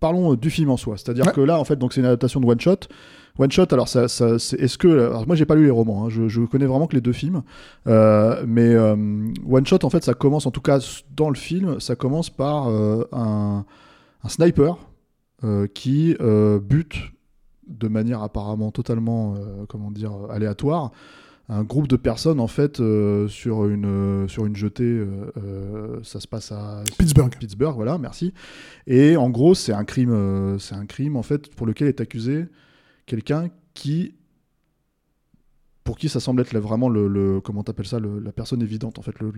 parlons 0.00 0.34
du 0.34 0.48
film 0.48 0.70
en 0.70 0.78
soi. 0.78 0.96
C'est-à-dire 0.96 1.26
Ouais. 1.26 1.32
que 1.34 1.42
là, 1.42 1.60
en 1.60 1.64
fait, 1.64 1.76
donc 1.76 1.92
c'est 1.92 2.00
une 2.00 2.06
adaptation 2.06 2.40
de 2.40 2.46
One 2.46 2.58
Shot. 2.60 2.76
One 3.38 3.50
Shot, 3.52 3.66
alors 3.70 3.88
ça, 3.88 4.04
est-ce 4.04 4.78
que, 4.78 4.88
alors 4.88 5.26
moi 5.26 5.36
j'ai 5.36 5.46
pas 5.46 5.54
lu 5.54 5.64
les 5.64 5.70
romans, 5.70 6.04
hein, 6.06 6.08
je, 6.08 6.28
je 6.28 6.40
connais 6.42 6.66
vraiment 6.66 6.88
que 6.88 6.96
les 6.96 7.00
deux 7.00 7.12
films, 7.12 7.42
euh, 7.86 8.42
mais 8.46 8.74
euh, 8.74 8.96
One 9.48 9.64
Shot, 9.64 9.84
en 9.84 9.90
fait, 9.90 10.04
ça 10.04 10.14
commence, 10.14 10.46
en 10.46 10.50
tout 10.50 10.60
cas 10.60 10.80
dans 11.16 11.30
le 11.30 11.36
film, 11.36 11.78
ça 11.78 11.94
commence 11.94 12.30
par 12.30 12.68
euh, 12.68 13.04
un, 13.12 13.64
un 14.24 14.28
sniper 14.28 14.76
qui 15.72 16.16
bute 16.62 16.96
de 17.68 17.86
manière 17.86 18.24
apparemment 18.24 18.72
totalement, 18.72 19.36
comment 19.68 19.92
dire, 19.92 20.12
aléatoire, 20.30 20.90
un 21.48 21.62
groupe 21.62 21.88
de 21.88 21.96
personnes 21.96 22.40
en 22.40 22.46
fait 22.46 22.80
euh, 22.80 23.26
sur 23.28 23.66
une 23.66 23.86
euh, 23.86 24.28
sur 24.28 24.44
une 24.44 24.56
jetée. 24.56 24.84
euh, 24.84 25.98
ça 26.02 26.20
se 26.20 26.26
passe 26.28 26.52
à 26.52 26.82
Pittsburgh. 26.98 27.32
Pittsburgh, 27.38 27.74
voilà, 27.74 27.98
merci. 27.98 28.34
Et 28.86 29.16
en 29.16 29.30
gros, 29.30 29.54
c'est 29.54 29.72
un 29.72 29.84
crime, 29.84 30.58
c'est 30.58 30.74
un 30.74 30.86
crime 30.86 31.16
en 31.16 31.22
fait 31.22 31.54
pour 31.54 31.66
lequel 31.66 31.88
est 31.88 32.00
accusé 32.00 32.46
quelqu'un 33.08 33.48
qui, 33.74 34.14
pour 35.84 35.96
qui 35.98 36.08
ça 36.08 36.20
semble 36.20 36.42
être 36.42 36.56
vraiment 36.58 36.88
le, 36.88 37.08
le- 37.08 37.40
comment 37.40 37.62
t'appelles 37.64 37.86
ça, 37.86 37.98
le- 37.98 38.20
la 38.20 38.30
personne 38.32 38.62
évidente 38.62 38.98
en 38.98 39.02
fait, 39.02 39.18
le, 39.20 39.32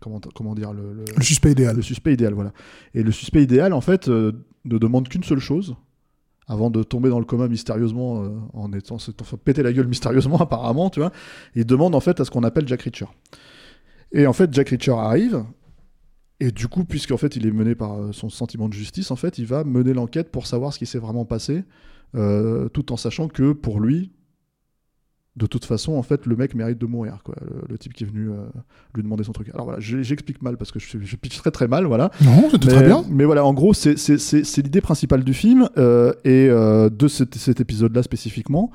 comment 0.00 0.20
comment 0.34 0.54
dire 0.54 0.72
le, 0.72 1.04
suspect 1.22 1.52
idéal. 1.52 1.76
le 1.76 1.82
suspect 1.82 2.12
idéal, 2.12 2.34
voilà. 2.34 2.52
Et 2.92 3.02
le 3.02 3.12
suspect 3.12 3.42
idéal, 3.42 3.72
en 3.72 3.80
fait, 3.80 4.08
euh, 4.08 4.32
ne 4.64 4.78
demande 4.78 5.08
qu'une 5.08 5.22
seule 5.22 5.38
chose, 5.38 5.76
avant 6.48 6.70
de 6.70 6.82
tomber 6.82 7.08
dans 7.08 7.20
le 7.20 7.24
coma 7.24 7.48
mystérieusement, 7.48 8.24
euh, 8.24 8.28
en 8.52 8.72
étant 8.72 8.98
se 8.98 9.12
fait 9.12 9.36
péter 9.36 9.62
la 9.62 9.72
gueule 9.72 9.86
mystérieusement 9.86 10.38
apparemment, 10.40 10.90
tu 10.90 11.00
vois. 11.00 11.12
Il 11.54 11.64
demande 11.64 11.94
en 11.94 12.00
fait 12.00 12.20
à 12.20 12.24
ce 12.24 12.30
qu'on 12.30 12.42
appelle 12.42 12.66
Jack 12.68 12.82
Reacher. 12.82 13.06
Et 14.12 14.26
en 14.26 14.32
fait, 14.32 14.52
Jack 14.52 14.68
Reacher 14.70 14.92
arrive. 14.92 15.44
Et 16.40 16.50
du 16.50 16.66
coup, 16.66 16.84
puisqu'en 16.84 17.16
fait 17.16 17.36
il 17.36 17.46
est 17.46 17.52
mené 17.52 17.76
par 17.76 17.94
euh, 17.94 18.12
son 18.12 18.28
sentiment 18.28 18.68
de 18.68 18.74
justice, 18.74 19.12
en 19.12 19.16
fait, 19.16 19.38
il 19.38 19.46
va 19.46 19.62
mener 19.62 19.92
l'enquête 19.94 20.32
pour 20.32 20.48
savoir 20.48 20.72
ce 20.72 20.80
qui 20.80 20.86
s'est 20.86 20.98
vraiment 20.98 21.24
passé, 21.24 21.62
euh, 22.14 22.68
tout 22.68 22.92
en 22.92 22.96
sachant 22.96 23.28
que 23.28 23.52
pour 23.52 23.80
lui, 23.80 24.12
de 25.36 25.46
toute 25.46 25.64
façon, 25.64 25.94
en 25.94 26.02
fait, 26.04 26.26
le 26.26 26.36
mec 26.36 26.54
mérite 26.54 26.78
de 26.78 26.86
mourir, 26.86 27.18
quoi. 27.24 27.34
Le, 27.40 27.62
le 27.68 27.76
type 27.76 27.92
qui 27.92 28.04
est 28.04 28.06
venu 28.06 28.30
euh, 28.30 28.44
lui 28.94 29.02
demander 29.02 29.24
son 29.24 29.32
truc. 29.32 29.48
Alors 29.52 29.64
voilà, 29.66 29.80
je- 29.80 30.00
j'explique 30.00 30.40
mal 30.42 30.56
parce 30.56 30.70
que 30.70 30.78
je, 30.78 30.96
je 31.02 31.16
pitch 31.16 31.38
très 31.38 31.50
très 31.50 31.66
mal, 31.66 31.86
voilà. 31.86 32.12
Non, 32.22 32.48
c'était 32.52 32.68
très 32.68 32.84
bien. 32.86 33.04
mais 33.10 33.24
voilà, 33.24 33.44
en 33.44 33.52
gros, 33.52 33.74
c'est 33.74 33.96
l'idée 34.58 34.80
principale 34.80 35.24
du 35.24 35.34
film 35.34 35.68
euh, 35.76 36.12
et 36.24 36.46
euh, 36.48 36.88
de 36.88 37.08
cet, 37.08 37.34
cet 37.34 37.60
épisode-là 37.60 38.04
spécifiquement. 38.04 38.70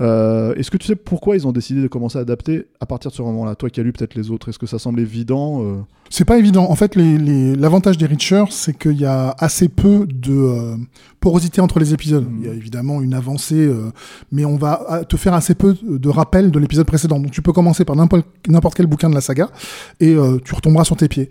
Euh, 0.00 0.54
Est-ce 0.56 0.70
que 0.70 0.76
tu 0.76 0.86
sais 0.86 0.96
pourquoi 0.96 1.36
ils 1.36 1.46
ont 1.46 1.52
décidé 1.52 1.80
de 1.80 1.86
commencer 1.88 2.18
à 2.18 2.22
adapter 2.22 2.66
à 2.80 2.86
partir 2.86 3.10
de 3.10 3.16
ce 3.16 3.22
moment-là? 3.22 3.54
Toi 3.54 3.70
qui 3.70 3.80
as 3.80 3.82
lu 3.82 3.92
peut-être 3.92 4.14
les 4.14 4.30
autres, 4.30 4.48
est-ce 4.48 4.58
que 4.58 4.66
ça 4.66 4.78
semble 4.78 5.00
évident 5.00 5.62
euh? 5.62 5.76
C'est 6.10 6.24
pas 6.26 6.38
évident. 6.38 6.70
En 6.70 6.74
fait, 6.74 6.96
les- 6.96 7.16
les- 7.18 7.56
l'avantage 7.56 7.96
des 7.96 8.06
Reacher, 8.06 8.44
c'est 8.50 8.76
qu'il 8.78 9.00
y 9.00 9.06
a 9.06 9.34
assez 9.38 9.68
peu 9.68 10.06
de 10.06 10.32
euh, 10.32 10.76
porosité 11.18 11.60
entre 11.60 11.78
les 11.80 11.94
épisodes. 11.94 12.26
Il 12.40 12.46
y 12.46 12.50
a 12.50 12.52
évidemment 12.52 13.00
une 13.00 13.14
avancée, 13.14 13.54
euh, 13.66 13.90
mais 14.30 14.44
on 14.44 14.56
va 14.56 15.04
te 15.08 15.16
faire 15.16 15.32
assez 15.34 15.54
peu 15.54 15.74
de 15.82 16.08
rappels 16.08 16.50
de 16.50 16.58
l'épisode 16.58 16.86
précédent. 16.86 17.18
Donc 17.18 17.30
tu 17.30 17.40
peux 17.42 17.52
commencer 17.52 17.84
par 17.84 17.96
n'importe 17.96 18.74
quel 18.76 18.86
bouquin 18.86 19.08
de 19.08 19.14
la 19.14 19.20
saga 19.22 19.48
et 20.00 20.14
tu 20.44 20.54
retomberas 20.54 20.84
sur 20.84 20.96
tes 20.96 21.08
pieds. 21.08 21.30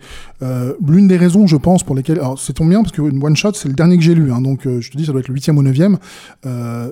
L'une 0.86 1.06
des 1.08 1.16
raisons, 1.16 1.46
je 1.46 1.56
pense, 1.56 1.82
pour 1.82 1.94
lesquelles... 1.94 2.18
Alors 2.18 2.38
c'est 2.38 2.52
tombe 2.52 2.68
bien 2.68 2.82
parce 2.82 2.92
que 2.92 3.02
une 3.02 3.24
one 3.24 3.36
shot, 3.36 3.52
c'est 3.54 3.68
le 3.68 3.74
dernier 3.74 3.96
que 3.96 4.02
j'ai 4.02 4.14
lu. 4.14 4.32
hein, 4.32 4.40
donc 4.40 4.62
je 4.64 4.90
te 4.90 4.96
dis, 4.96 5.06
ça 5.06 5.12
doit 5.12 5.20
être 5.20 5.28
le 5.28 5.34
huitième 5.34 5.56
ou 5.58 5.62
neuvième. 5.62 5.98
Euh, 6.46 6.90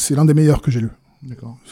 c'est 0.00 0.14
l'un 0.14 0.24
des 0.24 0.34
meilleurs 0.34 0.62
que 0.62 0.70
j'ai 0.70 0.80
lu. 0.80 0.88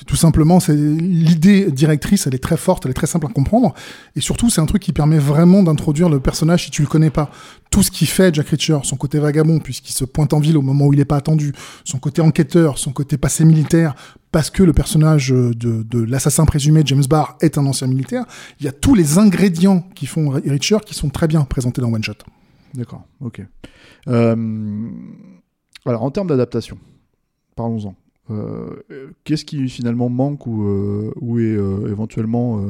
Tout 0.06 0.16
simplement, 0.16 0.61
c'est 0.61 0.76
l'idée 0.76 1.70
directrice, 1.70 2.26
elle 2.26 2.35
est 2.35 2.42
très 2.42 2.58
forte, 2.58 2.85
elle 2.85 2.90
est 2.90 2.94
très 2.94 3.06
simple 3.06 3.25
à 3.25 3.30
comprendre, 3.30 3.73
et 4.14 4.20
surtout 4.20 4.50
c'est 4.50 4.61
un 4.61 4.66
truc 4.66 4.82
qui 4.82 4.92
permet 4.92 5.18
vraiment 5.18 5.62
d'introduire 5.62 6.11
le 6.11 6.20
personnage 6.20 6.66
si 6.66 6.70
tu 6.70 6.82
le 6.82 6.88
connais 6.88 7.08
pas. 7.08 7.30
Tout 7.70 7.82
ce 7.82 7.90
qui 7.90 8.04
fait 8.04 8.35
Jack 8.35 8.49
Reacher, 8.49 8.80
son 8.82 8.97
côté 8.97 9.18
vagabond 9.18 9.58
puisqu'il 9.58 9.94
se 9.94 10.04
pointe 10.04 10.35
en 10.35 10.38
ville 10.38 10.58
au 10.58 10.62
moment 10.62 10.85
où 10.85 10.92
il 10.92 11.00
est 11.00 11.06
pas 11.06 11.16
attendu, 11.16 11.54
son 11.85 11.99
côté 11.99 12.20
enquêteur, 12.20 12.76
son 12.76 12.92
côté 12.92 13.16
passé 13.16 13.47
militaire, 13.47 13.94
parce 14.32 14.50
que 14.50 14.62
le 14.62 14.75
personnage 14.75 15.30
de, 15.30 15.54
de 15.54 15.99
l'assassin 15.99 16.44
présumé 16.44 16.82
James 16.85 17.04
Barr 17.08 17.38
est 17.40 17.56
un 17.56 17.64
ancien 17.64 17.87
militaire. 17.87 18.26
Il 18.61 18.66
y 18.66 18.68
a 18.68 18.73
tous 18.73 18.94
les 18.94 19.16
ingrédients 19.16 19.80
qui 19.94 20.04
font 20.04 20.28
Reacher 20.28 20.78
qui 20.85 20.92
sont 20.92 21.08
très 21.08 21.26
bien 21.26 21.44
présentés 21.44 21.80
dans 21.80 21.90
One 21.90 22.04
Shot. 22.04 22.12
D'accord, 22.75 23.06
ok. 23.23 23.40
Euh, 24.08 24.90
alors, 25.87 26.02
en 26.02 26.11
termes 26.11 26.28
d'adaptation, 26.28 26.76
parlons-en. 27.56 27.94
Euh, 28.30 28.68
euh, 28.90 29.06
Qu'est-ce 29.25 29.44
qui 29.44 29.68
finalement 29.68 30.08
manque 30.08 30.47
ou, 30.47 30.64
euh, 30.66 31.12
ou 31.20 31.38
est 31.38 31.56
éventuellement. 31.90 32.61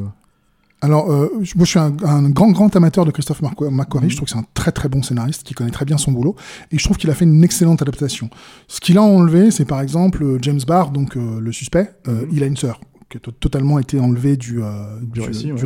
Alors, 0.80 1.10
euh, 1.10 1.28
moi, 1.56 1.64
je 1.64 1.70
suis 1.70 1.78
un, 1.80 1.92
un 2.04 2.28
grand, 2.30 2.52
grand 2.52 2.74
amateur 2.76 3.04
de 3.04 3.10
Christophe 3.10 3.42
McQuarrie. 3.42 3.74
Mhm. 4.06 4.10
Je 4.10 4.16
trouve 4.16 4.26
que 4.26 4.32
c'est 4.32 4.38
un 4.38 4.46
très, 4.54 4.70
très 4.70 4.88
bon 4.88 5.02
scénariste 5.02 5.42
qui 5.42 5.54
connaît 5.54 5.72
très 5.72 5.84
bien 5.84 5.98
son 5.98 6.12
boulot. 6.12 6.36
Et 6.70 6.78
je 6.78 6.84
trouve 6.84 6.96
qu'il 6.96 7.10
a 7.10 7.14
fait 7.14 7.24
une 7.24 7.42
excellente 7.42 7.82
adaptation. 7.82 8.30
Ce 8.68 8.78
qu'il 8.80 8.96
a 8.96 9.02
enlevé, 9.02 9.50
c'est 9.50 9.64
par 9.64 9.80
exemple 9.80 10.38
James 10.40 10.60
Barr, 10.66 10.92
donc 10.92 11.16
euh, 11.16 11.40
le 11.40 11.50
suspect, 11.50 11.90
euh, 12.06 12.26
il 12.30 12.44
a 12.44 12.46
une 12.46 12.56
sœur. 12.56 12.80
qui 13.10 13.16
a 13.16 13.20
to- 13.20 13.32
totalement 13.32 13.80
été 13.80 13.98
enlevé 13.98 14.36
du, 14.36 14.60
du, 15.02 15.20
récit, 15.20 15.50
ouais. 15.52 15.58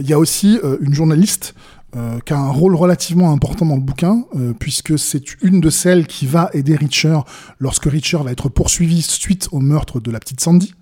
Il 0.00 0.06
y 0.08 0.12
a 0.12 0.18
aussi 0.20 0.60
une 0.80 0.94
journaliste 0.94 1.54
euh, 1.96 2.18
qui 2.24 2.32
a 2.32 2.38
un 2.38 2.50
rôle 2.50 2.74
relativement 2.74 3.32
important 3.32 3.66
dans 3.66 3.76
le 3.76 3.82
bouquin, 3.82 4.24
euh, 4.34 4.52
puisque 4.58 4.98
c'est 4.98 5.24
une 5.42 5.60
de 5.60 5.70
celles 5.70 6.06
qui 6.06 6.26
va 6.26 6.50
aider 6.52 6.76
Richard 6.76 7.24
lorsque 7.58 7.84
Richard 7.84 8.24
va 8.24 8.32
être 8.32 8.48
poursuivi 8.48 9.02
suite 9.02 9.48
au 9.52 9.60
meurtre 9.60 10.00
de 10.00 10.10
la 10.10 10.18
petite 10.18 10.40
Sandy. 10.40 10.74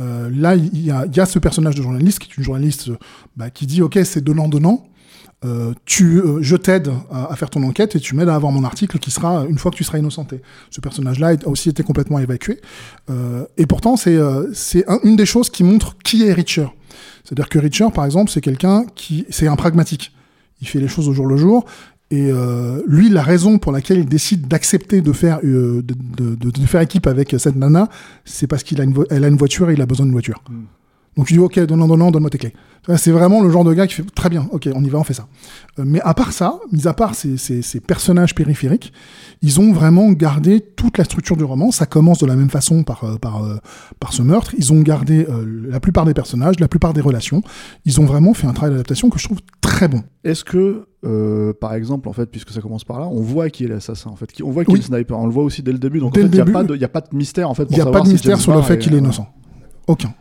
Euh, 0.00 0.30
là, 0.32 0.54
il 0.54 0.78
y 0.78 0.86
y 0.86 1.20
a 1.20 1.26
ce 1.26 1.38
personnage 1.38 1.74
de 1.74 1.82
journaliste 1.82 2.20
qui 2.20 2.30
est 2.30 2.36
une 2.36 2.44
journaliste 2.44 2.90
bah, 3.36 3.50
qui 3.50 3.66
dit 3.66 3.82
Ok, 3.82 3.98
c'est 4.04 4.22
donnant-donnant. 4.22 4.88
Euh, 5.44 5.72
euh, 6.00 6.38
je 6.40 6.56
t'aide 6.56 6.90
à, 7.12 7.34
faire 7.36 7.48
ton 7.48 7.62
enquête 7.62 7.94
et 7.94 8.00
tu 8.00 8.16
m'aides 8.16 8.28
à 8.28 8.34
avoir 8.34 8.50
mon 8.50 8.64
article 8.64 8.98
qui 8.98 9.12
sera 9.12 9.44
une 9.48 9.56
fois 9.56 9.70
que 9.70 9.76
tu 9.76 9.84
seras 9.84 9.98
innocenté. 9.98 10.42
Ce 10.70 10.80
personnage-là 10.80 11.36
a 11.44 11.48
aussi 11.48 11.68
été 11.68 11.82
complètement 11.82 12.18
évacué. 12.18 12.60
Euh, 13.08 13.44
et 13.56 13.66
pourtant, 13.66 13.96
c'est 13.96 14.16
euh, 14.16 14.50
c'est 14.52 14.88
un- 14.88 14.98
une 15.04 15.16
des 15.16 15.26
choses 15.26 15.50
qui 15.50 15.62
montre 15.62 15.96
qui 16.02 16.24
est 16.24 16.32
Richard. 16.32 16.74
C'est-à-dire 17.24 17.48
que 17.48 17.58
Richard, 17.58 17.92
par 17.92 18.04
exemple, 18.04 18.30
c'est 18.30 18.40
quelqu'un 18.40 18.84
qui, 18.94 19.26
c'est 19.30 19.46
un 19.46 19.56
pragmatique. 19.56 20.12
Il 20.60 20.68
fait 20.68 20.80
les 20.80 20.88
choses 20.88 21.08
au 21.08 21.12
jour 21.12 21.26
le 21.26 21.36
jour. 21.36 21.64
Et 22.10 22.30
euh, 22.32 22.82
lui, 22.86 23.10
la 23.10 23.22
raison 23.22 23.58
pour 23.58 23.70
laquelle 23.70 23.98
il 23.98 24.06
décide 24.06 24.48
d'accepter 24.48 25.02
de 25.02 25.12
faire 25.12 25.40
euh, 25.44 25.82
de, 25.82 26.34
de- 26.36 26.66
faire 26.66 26.80
équipe 26.80 27.06
avec 27.06 27.34
cette 27.38 27.54
nana, 27.56 27.88
c'est 28.24 28.46
parce 28.46 28.62
qu'il 28.62 28.80
a 28.80 28.84
une 28.84 28.94
elle 29.10 29.24
a 29.24 29.28
une 29.28 29.36
voiture 29.36 29.68
et 29.68 29.74
il 29.74 29.82
a 29.82 29.86
besoin 29.86 30.06
d'une 30.06 30.14
voiture. 30.14 30.42
Mm. 30.48 30.54
Donc 31.18 31.30
il 31.30 31.34
dit 31.34 31.38
ok, 31.40 31.58
donnant, 31.66 31.88
donnant, 31.88 32.10
donne-moi 32.10 32.30
tes 32.30 32.38
clés. 32.38 32.54
Tu 32.88 32.96
C'est 32.96 33.10
vraiment 33.10 33.42
le 33.42 33.50
genre 33.50 33.64
de 33.64 33.74
gars 33.74 33.86
qui 33.88 33.94
fait 33.94 34.04
très 34.14 34.30
bien, 34.30 34.46
ok, 34.52 34.68
on 34.74 34.82
y 34.84 34.88
va, 34.88 34.98
on 34.98 35.02
fait 35.04 35.12
ça. 35.14 35.26
Euh, 35.78 35.82
mais 35.84 36.00
à 36.02 36.14
part 36.14 36.32
ça, 36.32 36.58
mis 36.72 36.86
à 36.86 36.94
part 36.94 37.14
ces, 37.16 37.36
ces- 37.36 37.60
ces 37.60 37.80
personnages 37.80 38.34
périphériques, 38.36 38.92
ils 39.42 39.60
ont 39.60 39.72
vraiment 39.72 40.10
gardé 40.12 40.60
toute 40.60 40.96
la 40.96 41.02
structure 41.04 41.36
du 41.36 41.42
roman. 41.44 41.72
Ça 41.72 41.86
commence 41.86 42.18
de 42.20 42.26
la 42.26 42.36
même 42.36 42.48
façon 42.50 42.84
par, 42.84 43.02
euh, 43.04 43.16
par, 43.16 43.44
euh, 43.44 43.56
par 43.98 44.12
ce 44.12 44.22
meurtre. 44.22 44.54
Ils 44.56 44.72
ont 44.72 44.80
gardé 44.80 45.26
la 45.68 45.80
plupart 45.80 46.04
des 46.04 46.14
personnages, 46.14 46.60
la 46.60 46.68
plupart 46.68 46.92
des 46.94 47.00
relations. 47.00 47.42
Ils 47.84 48.00
ont 48.00 48.04
vraiment 48.04 48.32
fait 48.32 48.46
un 48.46 48.52
travail 48.52 48.70
d'adaptation 48.70 49.10
que 49.10 49.18
je 49.18 49.24
trouve 49.24 49.38
très 49.60 49.88
bon. 49.88 50.04
Est-ce 50.22 50.44
que, 50.44 50.86
euh, 51.04 51.52
par 51.60 51.74
exemple, 51.74 52.08
en 52.08 52.12
fait, 52.12 52.26
puisque 52.26 52.50
ça 52.50 52.60
commence 52.60 52.84
par 52.84 53.00
là, 53.00 53.06
on 53.10 53.20
voit 53.20 53.50
qui 53.50 53.64
est 53.64 53.68
l'assassin, 53.68 54.08
en 54.10 54.16
fait, 54.16 54.28
on 54.42 54.50
voit 54.52 54.64
qui 54.64 54.70
est 54.70 54.76
le 54.76 54.82
sniper, 54.82 55.18
on 55.18 55.26
le 55.26 55.32
voit 55.32 55.42
aussi 55.42 55.62
dès 55.62 55.72
le 55.72 55.78
début, 55.78 55.98
donc 55.98 56.14
Dès 56.14 56.20
en 56.22 56.28
fait, 56.28 56.28
il 56.28 56.34
n'y 56.36 56.40
a, 56.40 56.52
pas 56.52 56.62
de- 56.64 56.74
il 56.76 56.80
y 56.80 56.84
a 56.84 56.88
pas 56.88 57.00
de 57.00 57.08
mystère, 57.16 57.50
en 57.50 57.54
fait, 57.54 57.64
Il 57.64 57.74
n'y 57.74 57.80
a 57.80 57.84
savoir 57.84 58.02
pas 58.02 58.06
de 58.06 58.12
mystère 58.12 58.40
sur 58.40 58.54
le 58.54 58.62
fait 58.62 58.78
qu'il 58.78 58.94
est 58.94 58.98
innocent. 58.98 59.26
Aucun. 59.88 60.14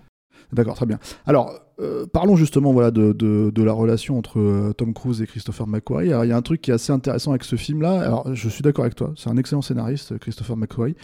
D'accord, 0.54 0.76
très 0.76 0.86
bien. 0.86 1.00
Alors, 1.26 1.60
euh, 1.80 2.06
parlons 2.08 2.36
justement 2.36 2.72
voilà, 2.72 2.90
de, 2.92 3.52
la 3.58 3.74
relation 3.74 4.18
entre 4.18 4.40
euh, 4.40 4.74
Tom 4.74 4.94
Cruise 4.94 5.22
et 5.22 5.28
Christopher 5.28 5.68
McQuarrie. 5.68 6.12
Alors, 6.12 6.26
il 6.26 6.30
y 6.30 6.32
a 6.32 6.38
un 6.38 6.42
truc 6.42 6.62
qui 6.62 6.72
est 6.72 6.74
assez 6.74 6.94
intéressant 6.94 7.32
avec 7.32 7.44
ce 7.44 7.56
film-là. 7.56 8.02
Alors, 8.02 8.34
je 8.34 8.50
suis 8.50 8.62
d'accord 8.62 8.86
avec 8.86 8.96
toi, 8.96 9.14
c'est 9.18 9.30
un 9.30 9.38
excellent 9.38 9.62
scénariste, 9.62 10.18
Christopher 10.20 10.56
McQuarrie, 10.56 10.96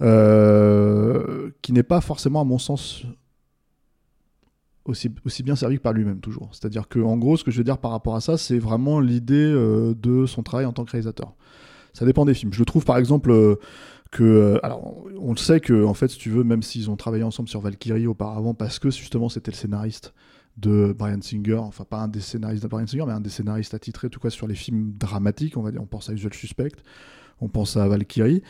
euh, 0.00 1.50
qui 1.60 1.72
n'est 1.72 1.82
pas 1.82 2.00
forcément, 2.00 2.40
à 2.40 2.44
mon 2.44 2.58
sens, 2.58 3.04
aussi, 4.84 5.08
bien 5.42 5.56
servi 5.56 5.78
que 5.78 5.82
par 5.82 5.92
lui-même, 5.92 6.20
toujours. 6.20 6.50
C'est-à-dire 6.52 6.88
que, 6.88 7.00
en 7.00 7.16
gros, 7.16 7.36
ce 7.36 7.42
que 7.42 7.50
je 7.50 7.58
veux 7.58 7.64
dire 7.64 7.78
par 7.78 7.90
rapport 7.90 8.14
à 8.14 8.20
ça, 8.20 8.38
c'est 8.38 8.58
vraiment 8.58 9.00
l'idée 9.00 9.50
de 9.52 10.26
son 10.26 10.42
travail 10.42 10.66
en 10.66 10.72
tant 10.72 10.84
que 10.84 10.92
réalisateur. 10.92 11.32
Ça 11.94 12.04
dépend 12.04 12.24
des 12.24 12.34
films. 12.34 12.52
Je 12.52 12.58
le 12.58 12.64
trouve, 12.64 12.84
par 12.84 12.98
exemple. 12.98 13.58
Euh, 14.22 14.54
que 14.56 14.60
alors 14.66 15.04
on 15.20 15.30
le 15.32 15.36
sait 15.36 15.60
que 15.60 15.84
en 15.84 15.94
fait 15.94 16.08
si 16.08 16.18
tu 16.18 16.30
veux 16.30 16.44
même 16.44 16.62
s'ils 16.62 16.90
ont 16.90 16.96
travaillé 16.96 17.24
ensemble 17.24 17.48
sur 17.48 17.60
Valkyrie 17.60 18.06
auparavant 18.06 18.54
parce 18.54 18.78
que 18.78 18.90
justement 18.90 19.28
c'était 19.28 19.50
le 19.50 19.56
scénariste 19.56 20.14
de 20.56 20.94
Brian 20.96 21.20
Singer 21.20 21.56
enfin 21.56 21.84
pas 21.84 21.98
un 21.98 22.08
des 22.08 22.20
scénaristes 22.20 22.62
de 22.62 22.68
Brian 22.68 22.86
Singer 22.86 23.04
mais 23.06 23.12
un 23.12 23.20
des 23.20 23.30
scénaristes 23.30 23.74
attitrés 23.74 24.08
tout 24.10 24.20
cas 24.20 24.30
sur 24.30 24.46
les 24.46 24.54
films 24.54 24.92
dramatiques 24.98 25.56
on 25.56 25.62
va 25.62 25.70
dire 25.72 25.82
on 25.82 25.86
pense 25.86 26.08
à 26.10 26.12
Usual 26.12 26.32
Suspect 26.34 26.72
on 27.40 27.48
pense 27.48 27.76
à 27.76 27.88
Valkyrie 27.88 28.42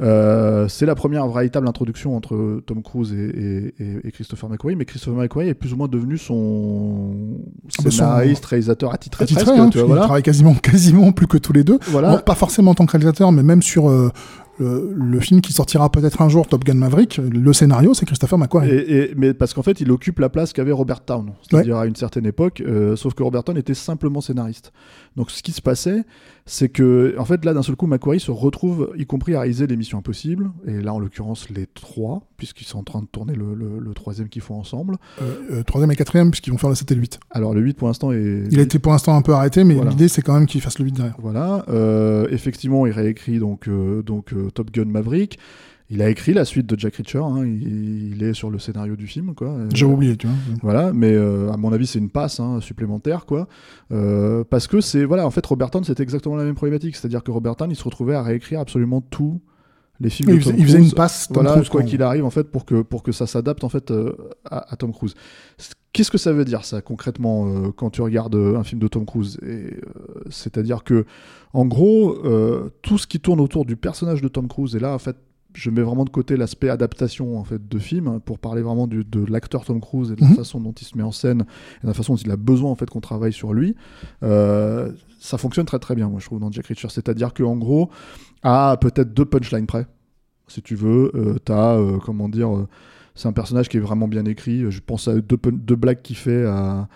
Euh, 0.00 0.66
c'est 0.68 0.86
la 0.86 0.94
première 0.96 1.28
véritable 1.28 1.68
introduction 1.68 2.16
entre 2.16 2.60
Tom 2.66 2.82
Cruise 2.82 3.12
et, 3.12 3.16
et- 3.18 3.74
et- 3.84 4.08
et 4.08 4.10
Christopher 4.10 4.48
McQuarrie 4.50 4.74
mais 4.74 4.84
Christopher 4.84 5.16
McQuarrie 5.20 5.50
est 5.50 5.54
plus 5.54 5.72
ou 5.72 5.76
moins 5.76 5.86
devenu 5.86 6.18
son 6.18 7.38
scénariste 7.68 8.44
réalisateur 8.46 8.92
attitré, 8.92 9.22
Attitré, 9.24 9.44
presque, 9.44 9.58
hein, 9.60 9.68
tu 9.70 9.78
vois, 9.78 9.86
voilà. 9.86 10.02
travaillent 10.02 10.22
quasiment, 10.22 10.54
quasiment 10.54 11.12
plus 11.12 11.26
que 11.28 11.38
tous 11.38 11.52
les 11.52 11.62
deux. 11.62 11.78
Voilà. 11.88 12.18
Pas 12.18 12.34
forcément 12.34 12.72
en 12.72 12.74
tant 12.74 12.86
que 12.86 12.92
réalisateur, 12.92 13.30
mais 13.32 13.42
même 13.44 13.62
sur 13.62 13.88
euh, 13.88 14.10
le, 14.58 14.92
le 14.94 15.20
film 15.20 15.40
qui 15.40 15.52
sortira 15.52 15.90
peut-être 15.90 16.20
un 16.22 16.28
jour, 16.28 16.46
Top 16.46 16.64
Gun 16.64 16.74
Maverick, 16.74 17.16
le 17.18 17.52
scénario, 17.52 17.94
c'est 17.94 18.04
Christopher 18.06 18.38
McQuarrie. 18.38 18.70
Et, 18.70 18.92
et- 19.10 19.14
mais 19.16 19.32
parce 19.34 19.54
qu'en 19.54 19.62
fait, 19.62 19.80
il 19.80 19.90
occupe 19.90 20.18
la 20.18 20.28
place 20.28 20.52
qu'avait 20.52 20.72
Robert 20.72 21.04
Town, 21.04 21.32
c'est-à-dire 21.48 21.76
à 21.78 21.86
une 21.86 21.96
certaine 21.96 22.26
époque, 22.26 22.62
euh, 22.66 22.94
sauf 22.96 23.14
que 23.14 23.22
Robert 23.22 23.44
Town 23.44 23.56
était 23.56 23.74
simplement 23.74 24.20
scénariste. 24.20 24.72
Donc 25.16 25.30
ce 25.30 25.42
qui 25.42 25.52
se 25.52 25.62
passait, 25.62 26.04
c'est 26.44 26.68
que, 26.68 27.14
en 27.18 27.24
fait, 27.24 27.44
là, 27.44 27.54
d'un 27.54 27.62
seul 27.62 27.76
coup, 27.76 27.86
Macquarie 27.86 28.18
se 28.20 28.30
retrouve, 28.32 28.92
y 28.96 29.06
compris 29.06 29.34
à 29.34 29.40
réaliser 29.40 29.66
les 29.66 29.76
Missions 29.76 29.98
Impossibles, 29.98 30.50
et 30.66 30.80
là, 30.80 30.92
en 30.92 30.98
l'occurrence, 30.98 31.48
les 31.50 31.66
trois, 31.66 32.22
puisqu'ils 32.36 32.64
sont 32.64 32.78
en 32.80 32.82
train 32.82 33.00
de 33.00 33.06
tourner 33.06 33.34
le, 33.34 33.54
le- 33.54 33.78
le 33.78 33.94
troisième 33.94 34.28
qu'ils 34.28 34.42
font 34.42 34.56
ensemble. 34.58 34.96
Euh, 35.20 35.34
euh, 35.52 35.62
troisième 35.62 35.90
et 35.92 35.96
quatrième, 35.96 36.30
puisqu'ils 36.30 36.50
vont 36.50 36.58
faire 36.58 36.68
le 36.70 36.74
7 36.74 36.90
et 36.90 36.94
le 36.96 37.00
8. 37.00 37.20
Alors, 37.30 37.54
le 37.54 37.60
8 37.60 37.76
pour 37.76 37.86
l'instant 37.88 38.10
est. 38.12 38.44
Il 38.50 38.58
a 38.58 38.62
été 38.62 38.78
pour 38.80 38.92
l'instant 38.92 39.16
un 39.16 39.22
peu 39.22 39.32
arrêté, 39.34 39.62
mais 39.64 39.74
Voilà. 39.74 39.90
l'idée, 39.90 40.08
c'est 40.08 40.22
quand 40.22 40.34
même 40.34 40.46
qu'il 40.46 40.60
fasse 40.60 40.78
le 40.80 40.84
8 40.86 40.92
derrière. 40.92 41.16
Voilà, 41.20 41.64
euh, 41.68 42.26
effectivement, 42.30 42.86
il 42.86 42.92
réécrit 42.92 43.38
donc, 43.38 43.68
donc 44.04 44.34
Top 44.54 44.70
Gun 44.72 44.86
Maverick. 44.86 45.38
Il 45.90 46.00
a 46.00 46.08
écrit 46.08 46.32
la 46.32 46.44
suite 46.44 46.66
de 46.66 46.78
Jack 46.78 46.96
Reacher, 46.96 47.18
hein, 47.18 47.44
il, 47.44 48.14
il 48.14 48.22
est 48.22 48.32
sur 48.32 48.50
le 48.50 48.58
scénario 48.58 48.96
du 48.96 49.06
film, 49.06 49.34
quoi. 49.34 49.56
J'ai 49.74 49.84
Euh, 49.84 49.88
oublié, 49.88 50.16
tu 50.16 50.26
vois. 50.26 50.36
Voilà, 50.62 50.92
mais 50.92 51.12
euh, 51.12 51.50
à 51.52 51.56
mon 51.56 51.72
avis, 51.72 51.86
c'est 51.86 51.98
une 51.98 52.08
passe 52.10 52.40
hein, 52.40 52.60
supplémentaire, 52.60 53.26
quoi. 53.26 53.46
Euh, 53.92 54.42
parce 54.48 54.66
que 54.66 54.80
c'est. 54.80 55.04
Voilà, 55.04 55.26
en 55.26 55.30
fait, 55.30 55.44
Robert 55.44 55.70
Town, 55.70 55.84
c'était 55.84 56.02
exactement 56.02 56.36
la 56.36 56.44
même 56.44 56.54
problématique. 56.54 56.96
C'est-à-dire 56.96 57.22
que 57.22 57.30
Robert 57.30 57.56
Town, 57.56 57.70
il 57.70 57.76
se 57.76 57.84
retrouvait 57.84 58.14
à 58.14 58.22
réécrire 58.22 58.60
absolument 58.60 59.00
tous 59.02 59.40
les 60.00 60.08
films 60.08 60.30
Il 60.30 60.36
de 60.36 60.40
faisait, 60.40 60.50
Tom 60.52 60.60
il 60.60 60.64
faisait 60.66 60.78
Cruise. 60.78 60.90
une 60.90 60.96
passe, 60.96 61.28
Tom 61.28 61.34
voilà, 61.42 61.52
Cruise, 61.52 61.68
quoi 61.68 61.82
qu'il 61.82 62.02
arrive, 62.02 62.24
en 62.24 62.30
fait, 62.30 62.44
pour 62.50 62.64
que, 62.64 62.80
pour 62.82 63.02
que 63.02 63.12
ça 63.12 63.26
s'adapte, 63.26 63.62
en 63.62 63.68
fait, 63.68 63.90
euh, 63.90 64.16
à, 64.46 64.72
à 64.72 64.76
Tom 64.76 64.92
Cruise. 64.92 65.14
Qu'est-ce 65.92 66.10
que 66.10 66.16
ça 66.18 66.32
veut 66.32 66.46
dire, 66.46 66.64
ça, 66.64 66.80
concrètement, 66.80 67.46
euh, 67.48 67.70
quand 67.70 67.90
tu 67.90 68.00
regardes 68.00 68.34
un 68.34 68.64
film 68.64 68.80
de 68.80 68.88
Tom 68.88 69.04
Cruise 69.04 69.38
Et, 69.42 69.46
euh, 69.46 69.74
C'est-à-dire 70.30 70.84
que, 70.84 71.04
en 71.52 71.66
gros, 71.66 72.16
tout 72.80 72.96
ce 72.96 73.06
qui 73.06 73.20
tourne 73.20 73.40
autour 73.40 73.66
du 73.66 73.76
personnage 73.76 74.22
de 74.22 74.28
Tom 74.28 74.48
Cruise, 74.48 74.74
et 74.74 74.78
là, 74.80 74.94
en 74.94 74.98
fait, 74.98 75.16
je 75.54 75.70
mets 75.70 75.82
vraiment 75.82 76.04
de 76.04 76.10
côté 76.10 76.36
l'aspect 76.36 76.68
adaptation 76.70 77.38
en 77.38 77.44
fait 77.44 77.68
de 77.68 77.78
film 77.78 78.08
hein, 78.08 78.20
pour 78.24 78.38
parler 78.38 78.62
vraiment 78.62 78.86
du- 78.86 79.04
de 79.04 79.24
l'acteur 79.24 79.64
Tom 79.64 79.80
Cruise 79.80 80.10
et 80.10 80.16
de 80.16 80.20
la 80.22 80.28
Mhm. 80.28 80.34
façon 80.36 80.60
dont 80.60 80.72
il 80.72 80.84
se 80.84 80.96
met 80.96 81.02
en 81.02 81.12
scène 81.12 81.42
et 81.78 81.82
de 81.82 81.88
la 81.88 81.94
façon 81.94 82.14
dont 82.14 82.20
il 82.20 82.30
a 82.30 82.36
besoin 82.36 82.70
en 82.70 82.74
fait 82.74 82.88
qu'on 82.88 83.00
travaille 83.00 83.32
sur 83.32 83.52
lui. 83.52 83.74
Euh, 84.22 84.90
ça 85.20 85.38
fonctionne 85.38 85.66
très 85.66 85.78
très 85.78 85.94
bien, 85.94 86.08
moi 86.08 86.20
je 86.20 86.26
trouve 86.26 86.40
dans 86.40 86.50
Jack 86.50 86.66
Reacher. 86.66 86.88
C'est-à-dire 86.90 87.32
que 87.34 87.42
en 87.42 87.56
gros, 87.56 87.90
à 88.42 88.76
peut-être 88.80 89.12
deux 89.14 89.24
punchlines 89.24 89.66
près, 89.66 89.86
si 90.48 90.62
tu 90.62 90.74
veux, 90.74 91.10
euh, 91.14 91.36
t'as 91.44 91.76
euh, 91.76 91.98
comment 91.98 92.28
dire, 92.28 92.50
c'est 93.14 93.28
un 93.28 93.32
personnage 93.32 93.68
qui 93.68 93.76
est 93.76 93.80
vraiment 93.80 94.08
bien 94.08 94.24
écrit. 94.24 94.70
Je 94.70 94.80
pense 94.80 95.06
à 95.08 95.14
deux, 95.14 95.38
deux 95.52 95.76
blagues 95.76 96.02
qu'il 96.02 96.16
fait 96.16 96.44
à 96.44 96.88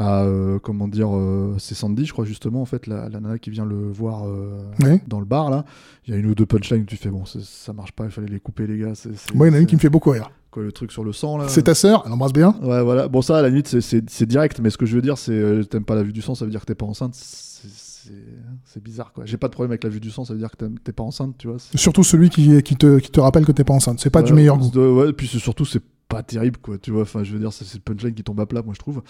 à 0.00 0.22
euh, 0.22 0.58
comment 0.60 0.86
dire 0.86 1.08
euh, 1.14 1.56
c'est 1.58 1.74
Sandy 1.74 2.06
je 2.06 2.12
crois 2.12 2.24
justement 2.24 2.62
en 2.62 2.64
fait 2.66 2.86
la, 2.86 3.08
la 3.08 3.18
nana 3.20 3.38
qui 3.38 3.50
vient 3.50 3.64
le 3.66 3.90
voir 3.90 4.26
euh, 4.28 4.60
dans 5.08 5.18
le 5.18 5.26
bar 5.26 5.50
là 5.50 5.64
il 6.06 6.14
y 6.14 6.16
a 6.16 6.20
une 6.20 6.26
ou 6.26 6.34
deux 6.36 6.46
punchlines 6.46 6.84
tu 6.86 6.96
fais 6.96 7.08
bon 7.10 7.24
ça 7.26 7.72
marche 7.72 7.90
pas 7.92 8.04
il 8.04 8.10
fallait 8.10 8.28
les 8.28 8.38
couper 8.38 8.66
les 8.68 8.78
gars 8.78 8.94
c'est 8.94 9.10
Moi, 9.34 9.48
il 9.48 9.50
y 9.50 9.52
en 9.54 9.58
a 9.58 9.60
une 9.60 9.66
qui 9.66 9.74
me 9.74 9.80
fait 9.80 9.90
beaucoup 9.90 10.10
rire. 10.10 10.30
quoi 10.52 10.62
le 10.62 10.70
truc 10.70 10.92
sur 10.92 11.02
le 11.02 11.12
sang 11.12 11.36
là? 11.36 11.48
C'est 11.48 11.64
ta 11.64 11.74
sœur, 11.74 12.04
elle 12.06 12.12
embrasse 12.12 12.32
bien. 12.32 12.54
ouais 12.62 12.82
voilà 12.82 13.08
bon 13.08 13.22
ça 13.22 13.38
à 13.38 13.42
la 13.42 13.48
limite 13.48 13.80
c'est- 13.80 14.22
direct 14.26 14.60
mais 14.60 14.70
ce 14.70 14.78
que 14.78 14.86
je 14.86 14.94
veux 14.94 15.02
dire 15.02 15.18
c'est 15.18 15.60
t'aimes 15.68 15.84
pas 15.84 15.96
la 15.96 16.04
vue 16.04 16.12
du 16.12 16.22
sang 16.22 16.34
ça 16.36 16.44
veut 16.44 16.50
dire 16.52 16.60
que 16.60 16.66
t'es 16.66 16.74
pas 16.76 16.86
enceinte 16.86 17.14
c'est- 17.14 18.80
bizarre 18.82 19.12
quoi 19.12 19.24
j'ai 19.26 19.36
pas 19.36 19.48
de 19.48 19.52
problème 19.52 19.72
avec 19.72 19.82
la 19.82 19.90
vue 19.90 19.98
du 20.00 20.10
sang 20.12 20.24
ça 20.24 20.32
veut 20.32 20.38
dire 20.38 20.50
que 20.52 20.64
t'es 20.84 20.92
pas 20.92 21.02
enceinte 21.02 21.34
tu 21.38 21.48
vois 21.48 21.56
Surtout 21.74 22.04
celui 22.04 22.30
qui, 22.30 22.62
qui, 22.62 22.76
te, 22.76 22.98
qui 23.00 23.10
te 23.10 23.18
rappelle 23.20 23.44
que 23.44 23.50
t'es 23.52 23.64
pas 23.64 23.74
enceinte. 23.74 23.98
C'est 24.00 24.10
pas 24.10 24.22
du 24.22 24.32
meilleur 24.32 24.56
goût. 24.58 24.70
de- 24.70 24.80
ouais, 24.88 25.12
puis 25.12 25.26
surtout, 25.26 25.64
c'est 25.64 25.82
pas 26.08 26.22
terrible, 26.22 26.58
quoi. 26.58 26.78
Tu 26.78 26.90
vois, 26.90 27.02
enfin, 27.02 27.22
je 27.22 27.32
veux 27.32 27.38
dire, 27.38 27.52
c'est 27.52 27.72
le 27.74 27.80
punchline 27.80 28.14
qui 28.14 28.24
tombe 28.24 28.40
à 28.40 28.46
plat, 28.46 28.62
moi, 28.62 28.74
je 28.74 28.80
trouve. 28.80 29.02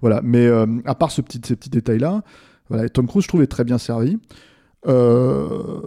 Voilà. 0.00 0.20
Mais 0.22 0.46
euh, 0.46 0.66
à 0.84 0.94
part 0.94 1.10
ce 1.10 1.20
petit, 1.20 1.40
ces 1.44 1.56
petits 1.56 1.70
détails-là, 1.70 2.22
voilà, 2.68 2.88
Tom 2.88 3.06
Cruise, 3.06 3.24
je 3.24 3.28
trouve, 3.28 3.42
est 3.42 3.46
très 3.46 3.64
bien 3.64 3.78
servi. 3.78 4.18
Euh, 4.86 5.80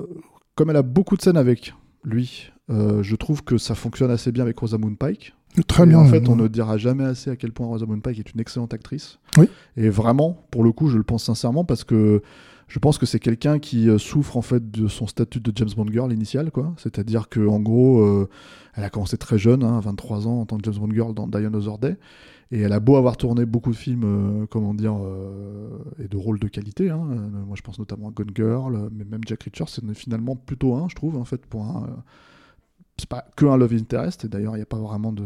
comme 0.55 0.69
elle 0.69 0.75
a 0.75 0.81
beaucoup 0.83 1.17
de 1.17 1.21
scènes 1.21 1.37
avec 1.37 1.73
lui, 2.03 2.51
euh, 2.69 3.01
je 3.01 3.15
trouve 3.15 3.43
que 3.43 3.57
ça 3.57 3.75
fonctionne 3.75 4.11
assez 4.11 4.31
bien 4.31 4.43
avec 4.43 4.57
Rosamund 4.59 4.97
Pike. 4.97 5.33
Très 5.67 5.83
Et 5.83 5.87
bien. 5.87 5.99
En 5.99 6.05
fait, 6.05 6.29
on 6.29 6.35
ne 6.35 6.47
dira 6.47 6.77
jamais 6.77 7.05
assez 7.05 7.31
à 7.31 7.35
quel 7.35 7.51
point 7.51 7.65
Rosamund 7.65 8.01
Pike 8.01 8.19
est 8.19 8.33
une 8.33 8.39
excellente 8.39 8.73
actrice. 8.73 9.19
Oui. 9.37 9.49
Et 9.77 9.89
vraiment, 9.89 10.45
pour 10.51 10.63
le 10.63 10.71
coup, 10.71 10.87
je 10.89 10.97
le 10.97 11.03
pense 11.03 11.23
sincèrement 11.23 11.65
parce 11.65 11.83
que 11.83 12.21
je 12.69 12.79
pense 12.79 12.97
que 12.97 13.05
c'est 13.05 13.19
quelqu'un 13.19 13.59
qui 13.59 13.89
euh, 13.89 13.97
souffre 13.97 14.37
en 14.37 14.41
fait 14.41 14.71
de 14.71 14.87
son 14.87 15.07
statut 15.07 15.39
de 15.41 15.51
James 15.55 15.69
Bond 15.75 15.87
girl 15.91 16.13
initial, 16.13 16.51
quoi. 16.51 16.73
C'est-à-dire 16.77 17.27
que 17.27 17.45
en 17.45 17.59
gros, 17.59 17.99
euh, 18.01 18.29
elle 18.75 18.83
a 18.85 18.89
commencé 18.89 19.17
très 19.17 19.37
jeune, 19.37 19.63
hein, 19.63 19.79
23 19.81 20.27
ans, 20.27 20.39
en 20.41 20.45
tant 20.45 20.57
que 20.57 20.63
James 20.71 20.79
Bond 20.79 20.93
girl 20.93 21.13
dans 21.13 21.27
Die 21.27 21.37
Another 21.45 21.77
Day. 21.77 21.97
Et 22.51 22.61
elle 22.61 22.73
a 22.73 22.79
beau 22.79 22.95
avoir 22.95 23.15
tourné 23.17 23.45
beaucoup 23.45 23.69
de 23.71 23.75
films, 23.75 24.03
euh, 24.05 24.45
comment 24.49 24.73
dire, 24.73 24.95
euh, 25.03 25.67
et 26.03 26.07
de 26.07 26.17
rôles 26.17 26.39
de 26.39 26.47
qualité. 26.47 26.89
hein. 26.89 26.97
Moi, 27.45 27.55
je 27.55 27.61
pense 27.61 27.77
notamment 27.77 28.07
à 28.09 28.11
Gone 28.11 28.31
Girl, 28.35 28.89
mais 28.91 29.03
même 29.03 29.21
Jack 29.27 29.43
Reacher, 29.43 29.65
c'est 29.67 29.83
finalement 29.93 30.35
plutôt 30.35 30.73
un, 30.75 30.87
je 30.89 30.95
trouve, 30.95 31.15
en 31.17 31.25
fait, 31.25 31.45
pour 31.45 31.63
un. 31.65 31.87
c'est 32.97 33.07
pas 33.07 33.23
que 33.35 33.45
un 33.45 33.55
love 33.55 33.73
interest, 33.73 34.25
et 34.25 34.27
d'ailleurs, 34.27 34.53
il 34.55 34.59
n'y 34.59 34.63
a 34.63 34.65
pas 34.67 34.79
vraiment 34.79 35.13
de. 35.13 35.23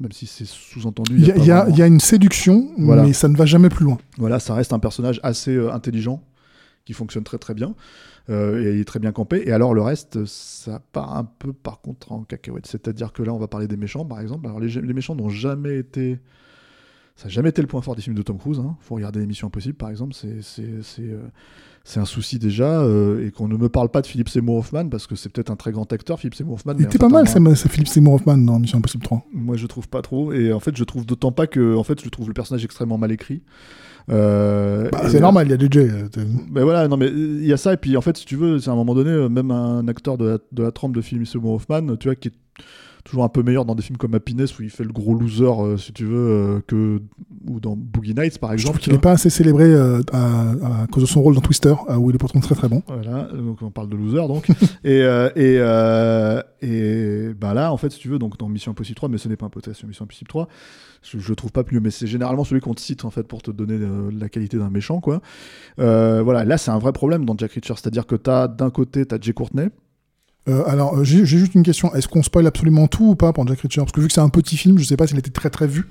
Même 0.00 0.12
si 0.12 0.26
c'est 0.26 0.44
sous-entendu. 0.46 1.14
Il 1.16 1.26
y, 1.26 1.30
a- 1.30 1.34
pas 1.34 1.40
il 1.40 1.46
y 1.46 1.50
a- 1.52 1.56
vraiment- 1.60 1.74
il 1.74 1.78
y 1.78 1.82
a 1.82 1.86
une 1.86 2.00
séduction, 2.00 2.68
Voilà. 2.76 3.02
mais 3.04 3.12
ça 3.12 3.28
ne 3.28 3.36
va 3.36 3.46
jamais 3.46 3.68
plus 3.68 3.84
loin. 3.84 3.98
Voilà, 4.18 4.38
ça 4.40 4.54
reste 4.54 4.72
un 4.72 4.78
personnage 4.80 5.20
assez 5.22 5.54
euh, 5.54 5.72
intelligent 5.72 6.22
qui 6.84 6.92
fonctionne 6.92 7.24
très 7.24 7.38
très 7.38 7.54
bien 7.54 7.74
euh, 8.30 8.62
et 8.62 8.74
il 8.74 8.80
est 8.80 8.84
très 8.84 8.98
bien 8.98 9.12
campé. 9.12 9.42
Et 9.46 9.52
alors 9.52 9.74
le 9.74 9.82
reste, 9.82 10.24
ça 10.24 10.80
part 10.92 11.16
un 11.16 11.24
peu 11.24 11.52
par 11.52 11.80
contre 11.80 12.12
en 12.12 12.24
cacahuète. 12.24 12.66
C'est-à-dire 12.66 13.12
que 13.12 13.22
là, 13.22 13.32
on 13.32 13.38
va 13.38 13.48
parler 13.48 13.68
des 13.68 13.76
méchants, 13.76 14.04
par 14.04 14.20
exemple. 14.20 14.46
Alors 14.46 14.60
les, 14.60 14.68
les 14.68 14.92
méchants 14.92 15.14
n'ont 15.14 15.28
jamais 15.30 15.78
été 15.78 16.18
ça 17.16 17.24
n'a 17.26 17.30
jamais 17.30 17.50
été 17.50 17.62
le 17.62 17.68
point 17.68 17.80
fort 17.80 17.94
des 17.94 18.02
films 18.02 18.16
de 18.16 18.22
Tom 18.22 18.38
Cruise. 18.38 18.58
Hein. 18.58 18.76
faut 18.80 18.96
regarder 18.96 19.24
Mission 19.24 19.46
Impossible, 19.46 19.74
par 19.76 19.88
exemple. 19.90 20.14
C'est, 20.14 20.40
euh, 20.60 21.22
c'est 21.84 22.00
un 22.00 22.04
souci 22.04 22.40
déjà. 22.40 22.80
euh, 22.80 23.24
et 23.26 23.30
qu'on 23.30 23.46
ne 23.46 23.56
me 23.56 23.68
parle 23.68 23.88
pas 23.88 24.02
de 24.02 24.06
Philippe 24.08 24.28
Seymour 24.28 24.56
Hoffman, 24.56 24.88
parce 24.88 25.06
que 25.06 25.14
c'est 25.14 25.28
peut-être 25.28 25.50
un 25.50 25.56
très 25.56 25.70
grand 25.70 25.90
acteur, 25.92 26.18
Philippe 26.18 26.34
Seymour 26.34 26.54
Hoffman. 26.54 26.74
Il 26.78 26.84
était 26.86 26.98
pas 26.98 27.08
mal, 27.08 27.28
ça, 27.28 27.38
Philippe 27.68 27.86
Seymour 27.88 28.14
Hoffman 28.14 28.38
dans 28.38 28.58
Mission 28.58 28.78
Impossible 28.78 29.04
3. 29.04 29.26
Moi, 29.32 29.56
je 29.56 29.66
trouve 29.68 29.88
pas 29.88 30.02
trop. 30.02 30.32
Et 30.32 30.52
en 30.52 30.58
fait, 30.60 30.76
je 30.76 30.82
trouve 30.82 31.06
d'autant 31.06 31.30
pas 31.30 31.46
que, 31.46 31.76
en 31.76 31.84
fait, 31.84 32.02
je 32.02 32.08
trouve 32.08 32.26
le 32.26 32.34
personnage 32.34 32.64
extrêmement 32.64 32.98
mal 32.98 33.12
écrit. 33.12 33.42
Euh, 34.10 34.88
Bah, 34.90 35.08
c'est 35.08 35.20
normal, 35.20 35.46
il 35.46 35.50
y 35.50 35.54
a 35.54 35.56
DJ. 35.56 35.88
Mais 36.50 36.62
voilà, 36.62 36.88
non, 36.88 36.96
mais 36.96 37.08
il 37.08 37.46
y 37.46 37.52
a 37.52 37.56
ça. 37.56 37.72
Et 37.74 37.76
puis, 37.76 37.96
en 37.96 38.00
fait, 38.00 38.16
si 38.16 38.26
tu 38.26 38.34
veux, 38.34 38.58
c'est 38.58 38.70
à 38.70 38.72
un 38.72 38.76
moment 38.76 38.94
donné, 38.94 39.28
même 39.28 39.52
un 39.52 39.86
acteur 39.86 40.18
de 40.18 40.24
la, 40.26 40.38
de 40.50 40.62
la 40.64 40.72
trempe 40.72 40.94
de 40.96 41.00
Philippe 41.00 41.28
Seymour 41.28 41.54
Hoffman, 41.54 41.96
tu 41.96 42.08
vois, 42.08 42.16
qui 42.16 42.28
est 42.28 42.32
toujours 43.04 43.24
un 43.24 43.28
peu 43.28 43.42
meilleur 43.42 43.64
dans 43.64 43.74
des 43.74 43.82
films 43.82 43.98
comme 43.98 44.14
Happiness 44.14 44.58
où 44.58 44.62
il 44.62 44.70
fait 44.70 44.84
le 44.84 44.92
gros 44.92 45.14
loser, 45.14 45.44
euh, 45.44 45.76
si 45.76 45.92
tu 45.92 46.04
veux, 46.04 46.16
euh, 46.16 46.60
que 46.66 47.00
ou 47.46 47.60
dans 47.60 47.76
Boogie 47.76 48.14
Nights, 48.14 48.38
par 48.38 48.50
Je 48.50 48.54
exemple. 48.54 48.72
trouve 48.72 48.80
tu 48.80 48.84
qu'il 48.84 48.92
n'est 48.94 48.98
pas 49.00 49.12
assez 49.12 49.30
célébré 49.30 49.64
euh, 49.64 50.00
à, 50.12 50.82
à 50.82 50.86
cause 50.86 51.02
de 51.02 51.08
son 51.08 51.22
rôle 51.22 51.34
dans 51.34 51.40
Twister, 51.42 51.74
où 51.98 52.10
il 52.10 52.16
est 52.16 52.18
pourtant 52.18 52.40
très 52.40 52.54
très 52.54 52.68
bon. 52.68 52.82
Voilà, 52.86 53.24
donc 53.32 53.60
on 53.62 53.70
parle 53.70 53.88
de 53.90 53.96
loser 53.96 54.26
donc. 54.26 54.48
et 54.84 55.00
et, 55.36 55.56
et 56.62 57.34
bah 57.34 57.54
là, 57.54 57.72
en 57.72 57.76
fait, 57.76 57.90
si 57.90 57.98
tu 57.98 58.08
veux, 58.08 58.18
donc 58.18 58.38
dans 58.38 58.48
Mission 58.48 58.72
Impossible 58.72 58.96
3, 58.96 59.08
mais 59.08 59.18
ce 59.18 59.28
n'est 59.28 59.36
pas 59.36 59.46
un 59.46 59.50
podcast 59.50 59.84
Mission 59.84 60.04
Impossible 60.04 60.28
3, 60.28 60.48
je, 61.02 61.18
je 61.18 61.28
le 61.28 61.36
trouve 61.36 61.52
pas 61.52 61.64
plus, 61.64 61.80
mais 61.80 61.90
c'est 61.90 62.06
généralement 62.06 62.44
celui 62.44 62.60
qu'on 62.60 62.74
te 62.74 62.80
cite 62.80 63.04
en 63.04 63.10
fait 63.10 63.24
pour 63.24 63.42
te 63.42 63.50
donner 63.50 63.74
euh, 63.74 64.10
la 64.18 64.28
qualité 64.28 64.56
d'un 64.56 64.70
méchant, 64.70 65.00
quoi. 65.00 65.20
Euh, 65.78 66.22
voilà, 66.22 66.44
là 66.44 66.56
c'est 66.56 66.70
un 66.70 66.78
vrai 66.78 66.92
problème 66.92 67.24
dans 67.26 67.36
Jack 67.36 67.52
Reacher, 67.52 67.74
c'est-à-dire 67.76 68.06
que 68.06 68.14
t'as 68.16 68.48
d'un 68.48 68.70
côté 68.70 69.04
t'as 69.04 69.18
Jay 69.20 69.32
Courtney, 69.34 69.68
Euh, 70.48 70.62
alors, 70.66 70.98
euh, 70.98 71.04
j'ai 71.04 71.24
juste 71.24 71.54
une 71.54 71.62
question. 71.62 71.94
Est-ce 71.94 72.08
qu'on 72.08 72.22
spoil 72.22 72.46
absolument 72.46 72.86
tout 72.86 73.10
ou 73.10 73.14
pas 73.14 73.32
pour 73.32 73.46
Jack 73.46 73.60
Reacher? 73.60 73.80
Parce 73.80 73.92
que 73.92 74.00
vu 74.00 74.08
que 74.08 74.12
c'est 74.12 74.20
un 74.20 74.28
petit 74.28 74.56
film, 74.56 74.78
je 74.78 74.84
sais 74.84 74.96
pas 74.96 75.06
s'il 75.06 75.18
était 75.18 75.30
très 75.30 75.50
très 75.50 75.66
vu. 75.66 75.86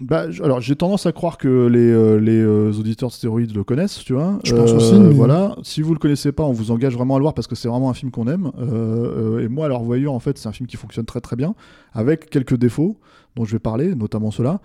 Bah, 0.00 0.24
alors 0.42 0.60
j'ai 0.60 0.74
tendance 0.74 1.06
à 1.06 1.12
croire 1.12 1.38
que 1.38 1.66
les, 1.68 1.78
euh, 1.78 2.16
les 2.18 2.40
euh, 2.40 2.72
auditeurs 2.72 3.10
de 3.10 3.14
stéroïdes 3.14 3.54
le 3.54 3.62
connaissent, 3.62 3.98
tu 3.98 4.14
vois. 4.14 4.40
Je 4.42 4.56
pense 4.56 4.70
Euh, 4.70 4.76
aussi, 4.76 4.94
mais- 4.94 5.14
Voilà. 5.14 5.54
Si 5.62 5.80
vous 5.82 5.92
le 5.92 6.00
connaissez 6.00 6.32
pas, 6.32 6.42
on 6.42 6.52
vous 6.52 6.72
engage 6.72 6.94
vraiment 6.94 7.14
à 7.14 7.18
le 7.18 7.22
voir 7.22 7.34
parce 7.34 7.46
que 7.46 7.54
c'est 7.54 7.68
vraiment 7.68 7.88
un 7.90 7.94
film 7.94 8.10
qu'on 8.10 8.26
aime. 8.26 8.50
Et 9.40 9.46
moi, 9.48 9.66
alors 9.66 9.84
voyure, 9.84 10.12
en 10.12 10.18
fait, 10.18 10.38
c'est 10.38 10.48
un 10.48 10.52
film 10.52 10.66
qui 10.66 10.76
fonctionne 10.76 11.04
très 11.04 11.20
très 11.20 11.36
bien, 11.36 11.54
avec 11.92 12.28
quelques 12.30 12.56
défauts 12.56 12.96
dont 13.36 13.44
je 13.44 13.52
vais 13.52 13.58
parler, 13.58 13.94
notamment 13.94 14.30
ceux-là. 14.30 14.60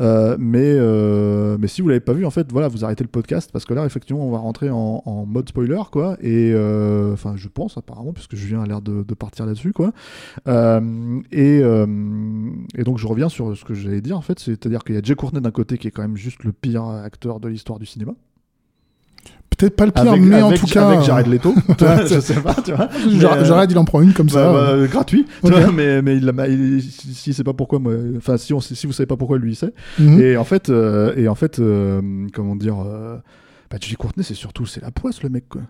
Euh, 0.00 0.36
mais, 0.38 0.60
euh, 0.60 1.58
si 1.66 1.82
vous 1.82 1.88
l'avez 1.88 2.00
pas 2.00 2.12
vu, 2.12 2.24
en 2.24 2.30
fait, 2.30 2.50
voilà, 2.50 2.68
vous 2.68 2.84
arrêtez 2.84 3.04
le 3.04 3.08
podcast 3.08 3.50
parce 3.52 3.64
que 3.64 3.74
là, 3.74 3.84
effectivement, 3.84 4.26
on 4.26 4.30
va 4.30 4.38
rentrer 4.38 4.70
en, 4.70 5.26
mode 5.26 5.48
spoiler, 5.48 5.82
quoi. 5.90 6.16
Et 6.20 6.52
euh, 6.54 7.12
enfin, 7.12 7.34
je 7.36 7.48
pense 7.48 7.76
apparemment, 7.76 8.12
puisque 8.12 8.34
Julien 8.34 8.62
a 8.62 8.66
l'air 8.66 8.82
de, 8.82 9.02
partir 9.14 9.46
là-dessus, 9.46 9.72
quoi. 9.72 9.92
Et, 10.46 11.60
euh, 11.62 11.86
et 12.76 12.84
donc 12.84 12.98
je 12.98 13.06
reviens 13.06 13.28
sur 13.28 13.56
ce 13.56 13.64
que 13.64 13.74
j'allais 13.74 14.00
dire 14.00 14.16
en 14.16 14.22
fait, 14.22 14.38
c'est-à-dire 14.38 14.84
qu'il 14.84 14.94
y 14.94 14.98
a 14.98 15.02
Jay 15.02 15.14
Courtney 15.14 15.40
d'un 15.40 15.50
côté 15.50 15.78
qui 15.78 15.88
est 15.88 15.90
quand 15.90 16.02
même 16.02 16.16
juste 16.16 16.44
le 16.44 16.52
pire 16.52 16.84
acteur 16.84 17.40
de 17.40 17.48
l'histoire 17.48 17.78
du 17.78 17.86
cinéma. 17.86 18.12
Peut-être 19.62 19.76
pas 19.76 19.86
le 19.86 19.92
pire, 19.92 20.10
avec, 20.12 20.22
mais 20.22 20.42
en 20.42 20.50
tout 20.52 20.66
cas. 20.66 20.88
avec 20.88 21.02
Jared 21.02 21.26
Leto, 21.28 21.54
tu 21.78 21.84
vois, 21.84 22.04
je 22.06 22.18
sais 22.20 22.34
pas, 22.40 22.54
tu 22.54 22.72
vois. 22.72 22.88
Euh, 23.32 23.44
Jared, 23.44 23.70
il 23.70 23.78
en 23.78 23.84
prend 23.84 24.00
une 24.02 24.12
comme 24.12 24.26
bah, 24.26 24.32
ça. 24.32 24.52
bah, 24.52 24.86
gratuit, 24.88 25.24
tu 25.44 25.52
Ok. 25.52 25.56
vois, 25.56 25.70
mais, 25.72 26.02
mais 26.02 26.16
il, 26.16 26.32
il- 26.48 26.82
si, 26.82 27.14
si 27.14 27.32
c'est 27.34 27.44
pas 27.44 27.52
pourquoi 27.52 27.78
moi, 27.78 27.92
enfin 28.16 28.36
si 28.36 28.52
on 28.52 28.60
si 28.60 28.86
vous 28.86 28.92
savez 28.92 29.06
pas 29.06 29.16
pourquoi 29.16 29.38
lui 29.38 29.52
il 29.52 29.56
sait. 29.56 29.72
Mhm. 30.00 30.20
Et 30.20 30.36
en 30.36 30.44
fait, 30.44 30.68
euh, 30.70 31.14
et 31.16 31.28
en 31.28 31.34
fait, 31.36 31.60
euh, 31.60 32.00
comment 32.32 32.56
dire, 32.56 32.76
euh, 32.84 33.16
bah, 33.70 33.76
Jay 33.80 33.94
Courtney 33.94 34.24
c'est 34.24 34.34
surtout 34.34 34.66
c'est 34.66 34.82
la 34.82 34.90
poisse 34.90 35.22
le 35.22 35.28
mec 35.28 35.48
quoi. 35.48 35.62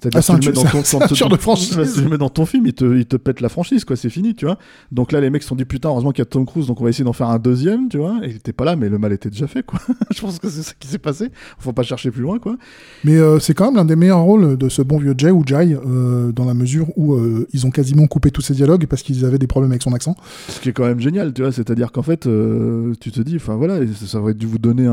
C'est-à-dire 0.00 0.18
Ah, 0.18 0.22
c'est 0.22 0.32
que 0.34 0.38
tu 0.40 0.46
le 0.48 0.54
mets 0.54 0.62
dans 0.62 0.70
ton, 0.70 0.80
c'est 0.84 0.98
ton- 0.98 1.04
un 1.04 1.08
tueur 1.08 1.28
ton- 1.28 1.36
de 1.36 1.40
franchise. 1.40 1.84
si 1.84 1.94
tu 1.94 2.00
le 2.02 2.08
mets 2.08 2.18
dans 2.18 2.28
ton 2.30 2.46
film, 2.46 2.66
il 2.66 2.72
te, 2.72 2.84
il 2.96 3.06
te 3.06 3.16
pète 3.16 3.40
la 3.40 3.48
franchise, 3.48 3.84
quoi, 3.84 3.96
c'est 3.96 4.08
fini, 4.10 4.34
tu 4.34 4.46
vois. 4.46 4.56
Donc 4.92 5.12
là, 5.12 5.20
les 5.20 5.28
mecs 5.30 5.42
se 5.42 5.48
sont 5.48 5.56
dit, 5.56 5.64
putain, 5.64 5.88
heureusement 5.90 6.12
qu'il 6.12 6.20
y 6.20 6.22
a 6.22 6.26
Tom 6.26 6.46
Cruise, 6.46 6.66
donc 6.66 6.80
on 6.80 6.84
va 6.84 6.90
essayer 6.90 7.04
d'en 7.04 7.12
faire 7.12 7.28
un 7.28 7.38
deuxième, 7.38 7.88
tu 7.88 7.98
vois. 7.98 8.18
Et 8.22 8.30
il 8.30 8.36
était 8.36 8.52
pas 8.52 8.64
là, 8.64 8.76
mais 8.76 8.88
le 8.88 8.98
mal 8.98 9.12
était 9.12 9.30
déjà 9.30 9.46
fait, 9.46 9.62
quoi. 9.62 9.78
Je 10.14 10.20
pense 10.20 10.38
que 10.38 10.48
c'est 10.48 10.62
ça 10.62 10.72
qui 10.78 10.88
s'est 10.88 10.98
passé. 10.98 11.28
Faut 11.58 11.72
pas 11.72 11.82
chercher 11.82 12.10
plus 12.10 12.22
loin, 12.22 12.38
quoi. 12.38 12.56
Mais 13.04 13.16
euh, 13.18 13.38
c'est 13.38 13.54
quand 13.54 13.66
même 13.66 13.76
l'un 13.76 13.84
des 13.84 13.96
meilleurs 13.96 14.20
rôles 14.22 14.56
de 14.56 14.68
ce 14.68 14.82
bon 14.82 14.98
vieux 14.98 15.14
Jay 15.16 15.30
ou 15.30 15.42
Jai, 15.46 15.74
euh, 15.74 16.32
dans 16.32 16.44
la 16.44 16.54
mesure 16.54 16.86
où 16.96 17.14
euh, 17.14 17.46
ils 17.52 17.66
ont 17.66 17.70
quasiment 17.70 18.06
coupé 18.06 18.30
tous 18.30 18.40
ses 18.42 18.54
dialogues 18.54 18.86
parce 18.86 19.02
qu'ils 19.02 19.24
avaient 19.24 19.38
des 19.38 19.46
problèmes 19.46 19.70
avec 19.72 19.82
son 19.82 19.92
accent. 19.92 20.16
Ce 20.48 20.60
qui 20.60 20.70
est 20.70 20.72
quand 20.72 20.86
même 20.86 21.00
génial, 21.00 21.32
tu 21.32 21.42
vois. 21.42 21.52
C'est-à-dire 21.52 21.92
qu'en 21.92 22.02
fait, 22.02 22.26
euh, 22.26 22.94
tu 23.00 23.10
te 23.12 23.20
dis, 23.20 23.36
enfin 23.36 23.56
voilà, 23.56 23.80
ça, 24.06 24.18
aurait 24.20 24.34
dû 24.34 24.46
vous 24.46 24.58
donner 24.58 24.86
un, 24.86 24.92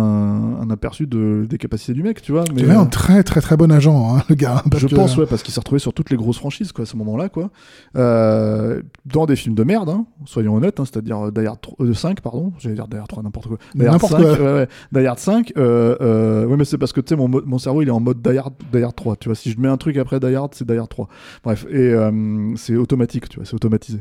un 0.62 0.70
aperçu 0.70 1.08
de, 1.08 1.46
des 1.50 1.58
capacités 1.58 1.94
du 1.94 2.04
mec, 2.04 2.22
tu 2.22 2.32
vois. 2.32 2.44
Mais, 2.54 2.64
euh, 2.64 2.78
un 2.80 2.86
très 2.86 3.24
très 3.24 3.42
très 3.42 3.56
bon 3.58 3.72
agent, 3.72 4.16
hein, 4.18 4.24
le 4.30 4.36
gars. 4.36 4.64
parce 4.70 4.82
je 4.84 4.88
que- 4.88 4.96
pense, 5.02 5.18
ouais, 5.18 5.26
parce 5.26 5.44
qu'il 5.44 5.54
s'est 5.54 5.60
retrouvé 5.60 5.80
sur 5.80 5.94
toutes 5.94 6.10
les 6.10 6.18
grosses 6.18 6.38
franchises, 6.38 6.72
quoi, 6.72 6.84
à 6.84 6.86
ce 6.86 6.98
moment-là, 6.98 7.30
quoi. 7.30 7.50
Euh, 7.96 8.82
dans 9.06 9.26
des 9.26 9.36
films 9.36 9.56
de 9.56 9.64
merde, 9.64 9.90
hein, 9.90 10.06
soyons 10.26 10.56
honnêtes, 10.56 10.80
hein, 10.80 10.86
c'est-à-dire 10.86 11.28
euh, 11.28 11.32
Die 11.32 11.46
Hard 11.46 11.62
3, 11.62 11.86
euh, 11.86 11.94
5, 11.94 12.22
pardon, 12.22 12.54
j'allais 12.60 12.76
dire 12.76 12.88
Die 12.88 12.98
Hard 12.98 13.08
3, 13.08 13.24
n'importe 13.24 13.48
quoi. 13.48 13.58
Die 13.76 13.86
Hard 13.86 13.94
N'importe 13.94 14.12
5, 14.14 14.20
quoi. 14.22 14.32
ouais, 14.46 14.54
ouais. 14.54 14.68
Die 15.02 15.06
Hard 15.08 15.20
5, 15.20 15.54
euh, 15.58 15.96
euh, 16.02 16.46
ouais, 16.46 16.58
mais 16.58 16.66
c'est 16.66 16.78
parce 16.78 16.94
que, 16.94 17.02
tu 17.02 17.10
sais, 17.10 17.16
mon, 17.16 17.28
mo- 17.28 17.42
mon 17.46 17.58
cerveau, 17.58 17.82
il 17.82 17.88
est 17.88 17.92
en 17.92 18.00
mode 18.00 18.22
Die 18.22 18.38
Hard, 18.38 18.54
Die 18.74 18.84
Hard 18.84 18.96
3, 18.96 19.16
tu 19.18 19.30
vois. 19.30 19.36
Si 19.36 19.52
je 19.52 19.60
mets 19.60 19.68
un 19.70 19.78
truc 19.78 19.98
après 19.98 20.20
Die 20.20 20.36
Hard, 20.36 20.54
c'est 20.56 20.68
Die 20.68 20.78
Hard 20.78 20.90
3. 20.90 21.08
Bref, 21.44 21.66
et 21.70 21.76
euh, 21.78 22.56
c'est 22.56 22.76
automatique, 22.76 23.30
tu 23.30 23.38
vois, 23.38 23.46
c'est 23.46 23.56
automatisé. 23.56 24.00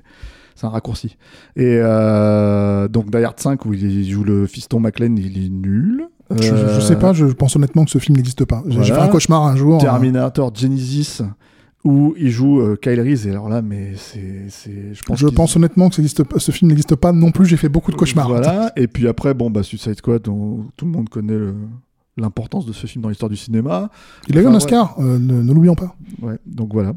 C'est 0.55 0.67
un 0.67 0.71
raccourci. 0.71 1.19
Et 1.55 1.79
euh, 1.83 2.89
donc 2.89 3.11
Die 3.11 3.19
Hard 3.23 3.39
5, 3.39 3.65
où 3.67 3.75
il 3.75 4.09
joue 4.11 4.25
le 4.25 4.47
fiston 4.47 4.81
McLean, 4.81 5.15
il 5.17 5.45
est 5.45 5.51
nul. 5.51 6.07
Je, 6.31 6.43
je 6.43 6.53
Euh, 6.55 6.81
sais 6.81 6.97
pas, 6.97 7.13
je 7.13 7.27
pense 7.27 7.55
honnêtement 7.57 7.85
que 7.85 7.91
ce 7.91 7.99
film 7.99 8.17
n'existe 8.17 8.45
pas. 8.45 8.63
J'ai 8.67 8.79
voilà. 8.79 8.95
fait 8.97 9.01
un 9.03 9.09
cauchemar 9.09 9.45
un 9.47 9.57
jour. 9.57 9.77
hein. 9.77 9.79
Terminator 9.79 10.53
Genesis 10.55 11.23
où 11.85 12.15
il 12.19 12.31
joue 12.31 12.61
euh, 12.61 12.77
Kyle 12.83 13.01
Reese 13.01 13.29
et 13.29 13.31
alors 13.31 13.49
là 13.49 13.63
mais 13.63 13.93
c'est 13.97 14.49
je 14.93 15.03
pense 15.05 15.19
Je 15.21 15.27
pense 15.29 15.55
honnêtement 15.57 15.89
que 15.89 15.95
ça 15.95 16.03
existe 16.03 16.25
pas- 16.25 16.41
ce 16.41 16.51
film 16.51 16.69
n'existe 16.71 16.97
pas 16.97 17.13
non 17.13 17.31
plus. 17.31 17.47
J'ai 17.47 17.57
fait 17.57 17.69
beaucoup 17.69 17.93
de 17.93 17.97
cauchemars. 17.97 18.27
voilà 18.29 18.73
et 18.77 18.89
puis 18.89 19.07
après 19.07 19.35
bon 19.35 19.51
bah 19.51 19.63
Suicide 19.63 19.95
Squad 19.97 20.23
dont 20.23 20.65
tout 20.77 20.85
le 20.85 20.91
monde 20.91 21.09
connaît 21.09 21.35
le- 21.39 21.55
l'importance 22.17 22.65
de 22.65 22.73
ce 22.73 22.87
film 22.87 23.03
dans 23.03 23.09
l'histoire 23.11 23.29
du 23.29 23.37
cinéma 23.37 23.91
Il 24.29 24.39
a 24.39 24.43
eu 24.43 24.47
un 24.47 24.55
Oscar, 24.55 24.95
euh, 24.99 25.19
ne, 25.19 25.43
ne 25.43 25.53
l'oublions 25.53 25.75
pas. 25.75 25.95
ouais 26.23 26.39
donc 26.47 26.73
voilà 26.73 26.95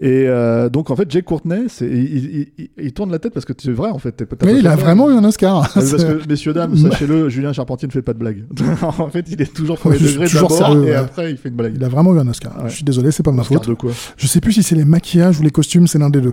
et 0.00 0.24
euh, 0.26 0.68
donc 0.70 0.90
en 0.90 0.96
fait 0.96 1.10
Jake 1.10 1.24
Courtney 1.26 1.66
il, 1.80 1.86
il- 1.86 2.48
il- 2.58 2.70
il 2.78 2.92
tourne 2.92 3.10
la 3.12 3.18
tête 3.18 3.34
parce 3.34 3.44
que 3.46 3.52
c'est 3.58 3.70
vrai 3.72 3.90
en 3.90 3.98
fait 3.98 4.24
Mais 4.44 4.58
il 4.58 4.66
a 4.66 4.74
vraiment 4.76 5.10
eu 5.10 5.14
un 5.14 5.24
Oscar. 5.24 5.70
parce 5.72 5.92
que 5.92 6.26
messieurs 6.28 6.52
dames 6.54 6.76
sachez-le 6.76 7.28
Julien 7.28 7.52
Charpentier 7.52 7.86
ne 7.88 7.92
fait 7.92 8.02
pas 8.02 8.14
de 8.14 8.18
blagues 8.18 8.44
en 8.82 9.10
fait 9.10 9.26
il 9.30 9.40
est 9.42 9.52
toujours 9.54 9.78
premier 9.78 9.98
suis 9.98 10.06
degré 10.14 10.26
toujours 10.28 10.48
d'abord 10.48 10.66
sérieux, 10.66 10.82
et 10.84 10.90
ouais. 10.90 10.94
après 10.94 11.30
il 11.30 11.36
fait 11.36 11.50
une 11.50 11.56
blague 11.56 11.74
Il 11.76 11.84
a 11.84 11.88
vraiment 11.88 12.14
eu 12.14 12.18
un 12.18 12.28
Oscar. 12.28 12.56
Ouais. 12.62 12.70
Je 12.70 12.74
suis 12.76 12.84
désolé, 12.84 13.10
c'est 13.10 13.22
pas 13.22 13.30
de 13.32 13.36
ma 13.36 13.42
Oscar 13.42 13.58
faute. 13.58 13.68
de 13.68 13.74
quoi? 13.74 13.92
Je 14.16 14.26
sais 14.26 14.40
plus 14.40 14.52
si 14.52 14.62
c'est 14.62 14.74
les 14.76 14.84
maquillages 14.84 15.40
ou 15.40 15.42
les 15.42 15.50
costumes, 15.50 15.86
c'est 15.86 15.98
l'un 15.98 16.10
des 16.10 16.20
deux. 16.20 16.32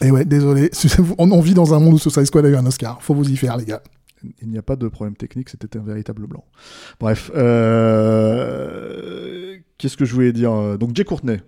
Et 0.00 0.10
ouais, 0.10 0.24
désolé. 0.24 0.70
On, 1.18 1.30
on 1.32 1.40
vit 1.40 1.54
dans 1.54 1.74
un 1.74 1.80
monde 1.80 1.94
où 1.94 1.98
Suicide 1.98 2.24
Squad 2.24 2.44
a 2.46 2.48
eu 2.48 2.56
un 2.56 2.64
Oscar. 2.66 2.98
Faut 3.02 3.14
vous 3.14 3.28
y 3.28 3.36
faire, 3.36 3.56
les 3.56 3.64
gars. 3.64 3.82
Il 4.42 4.48
n'y 4.48 4.58
a 4.58 4.62
pas 4.62 4.76
de 4.76 4.88
problème 4.88 5.16
technique, 5.16 5.48
c'était 5.48 5.78
un 5.78 5.82
véritable 5.82 6.26
blanc. 6.26 6.44
Bref, 7.00 7.30
euh, 8.48 9.56
qu'est-ce 9.78 9.96
que 9.96 10.04
je 10.04 10.14
voulais 10.14 10.32
dire 10.32 10.78
Donc 10.78 10.94
Jay 10.94 11.04
Courtney, 11.04 11.38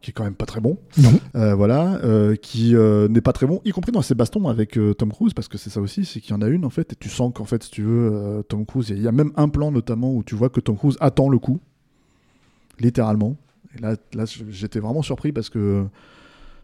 qui 0.00 0.10
est 0.10 0.12
quand 0.12 0.24
même 0.24 0.34
pas 0.34 0.46
très 0.46 0.60
bon, 0.60 0.78
Non. 0.98 1.12
euh, 1.36 1.54
voilà, 1.54 1.94
euh, 2.04 2.34
qui 2.36 2.74
euh, 2.74 3.06
n'est 3.08 3.20
pas 3.20 3.32
très 3.32 3.46
bon, 3.46 3.60
y 3.64 3.70
compris 3.70 3.92
dans 3.92 4.02
ses 4.02 4.14
bastons 4.14 4.48
avec 4.48 4.76
euh, 4.76 4.94
Tom 4.94 5.12
Cruise, 5.12 5.32
parce 5.34 5.48
que 5.48 5.58
c'est 5.58 5.70
ça 5.70 5.80
aussi, 5.80 6.04
c'est 6.04 6.20
qu'il 6.20 6.32
y 6.32 6.34
en 6.34 6.42
a 6.42 6.48
une 6.48 6.64
en 6.64 6.70
fait, 6.70 6.92
et 6.92 6.96
tu 6.96 7.08
sens 7.08 7.32
qu'en 7.34 7.44
fait, 7.44 7.62
si 7.62 7.70
tu 7.70 7.82
veux, 7.82 8.10
euh, 8.12 8.42
Tom 8.42 8.66
Cruise, 8.66 8.88
il 8.90 8.96
y, 8.96 8.98
a- 8.98 9.00
il 9.00 9.04
y 9.04 9.08
a 9.08 9.12
même 9.12 9.32
un 9.36 9.48
plan 9.48 9.70
notamment 9.70 10.12
où 10.14 10.22
tu 10.24 10.34
vois 10.34 10.48
que 10.48 10.60
Tom 10.60 10.76
Cruise 10.76 10.96
attend 11.00 11.28
le 11.28 11.38
coup, 11.38 11.60
littéralement. 12.80 13.36
Et 13.76 13.80
là, 13.80 13.96
là 14.14 14.24
j'étais 14.50 14.80
vraiment 14.80 15.02
surpris 15.02 15.32
parce 15.32 15.48
que 15.50 15.86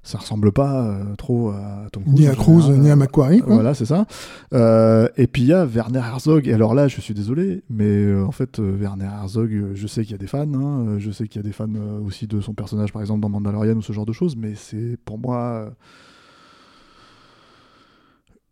ça 0.02 0.18
ressemble 0.18 0.52
pas 0.52 0.86
euh, 0.86 1.14
trop 1.16 1.50
à 1.50 1.86
Tom 1.92 2.02
Cruise. 2.04 2.18
Ni 2.18 2.26
à 2.28 2.34
Cruz, 2.34 2.62
général. 2.62 2.80
ni 2.82 2.90
à 2.90 2.96
Macquarie. 2.96 3.40
quoi. 3.40 3.54
Voilà, 3.54 3.74
c'est 3.74 3.84
ça. 3.84 4.06
Euh, 4.54 5.08
et 5.16 5.26
puis 5.26 5.42
il 5.42 5.48
y 5.48 5.52
a 5.52 5.64
Werner 5.66 5.98
Herzog. 5.98 6.48
Et 6.48 6.52
alors 6.54 6.74
là, 6.74 6.88
je 6.88 7.00
suis 7.00 7.14
désolé, 7.14 7.62
mais 7.68 7.84
euh, 7.84 8.24
en 8.24 8.32
fait, 8.32 8.58
euh, 8.58 8.76
Werner 8.78 9.04
Herzog, 9.06 9.52
euh, 9.52 9.72
je 9.74 9.86
sais 9.86 10.02
qu'il 10.02 10.12
y 10.12 10.14
a 10.14 10.18
des 10.18 10.26
fans. 10.26 10.40
hein, 10.54 10.86
euh, 10.86 10.98
je 10.98 11.10
sais 11.10 11.28
qu'il 11.28 11.40
y 11.40 11.44
a 11.44 11.46
des 11.46 11.52
fans 11.52 11.66
euh, 11.74 12.00
aussi 12.00 12.26
de 12.26 12.40
son 12.40 12.54
personnage, 12.54 12.92
par 12.92 13.02
exemple, 13.02 13.20
dans 13.20 13.28
Mandalorian 13.28 13.74
ou 13.76 13.82
ce 13.82 13.92
genre 13.92 14.06
de 14.06 14.12
choses. 14.12 14.36
Mais 14.36 14.54
c'est 14.54 14.96
pour 15.04 15.18
moi 15.18 15.38
euh, 15.42 15.70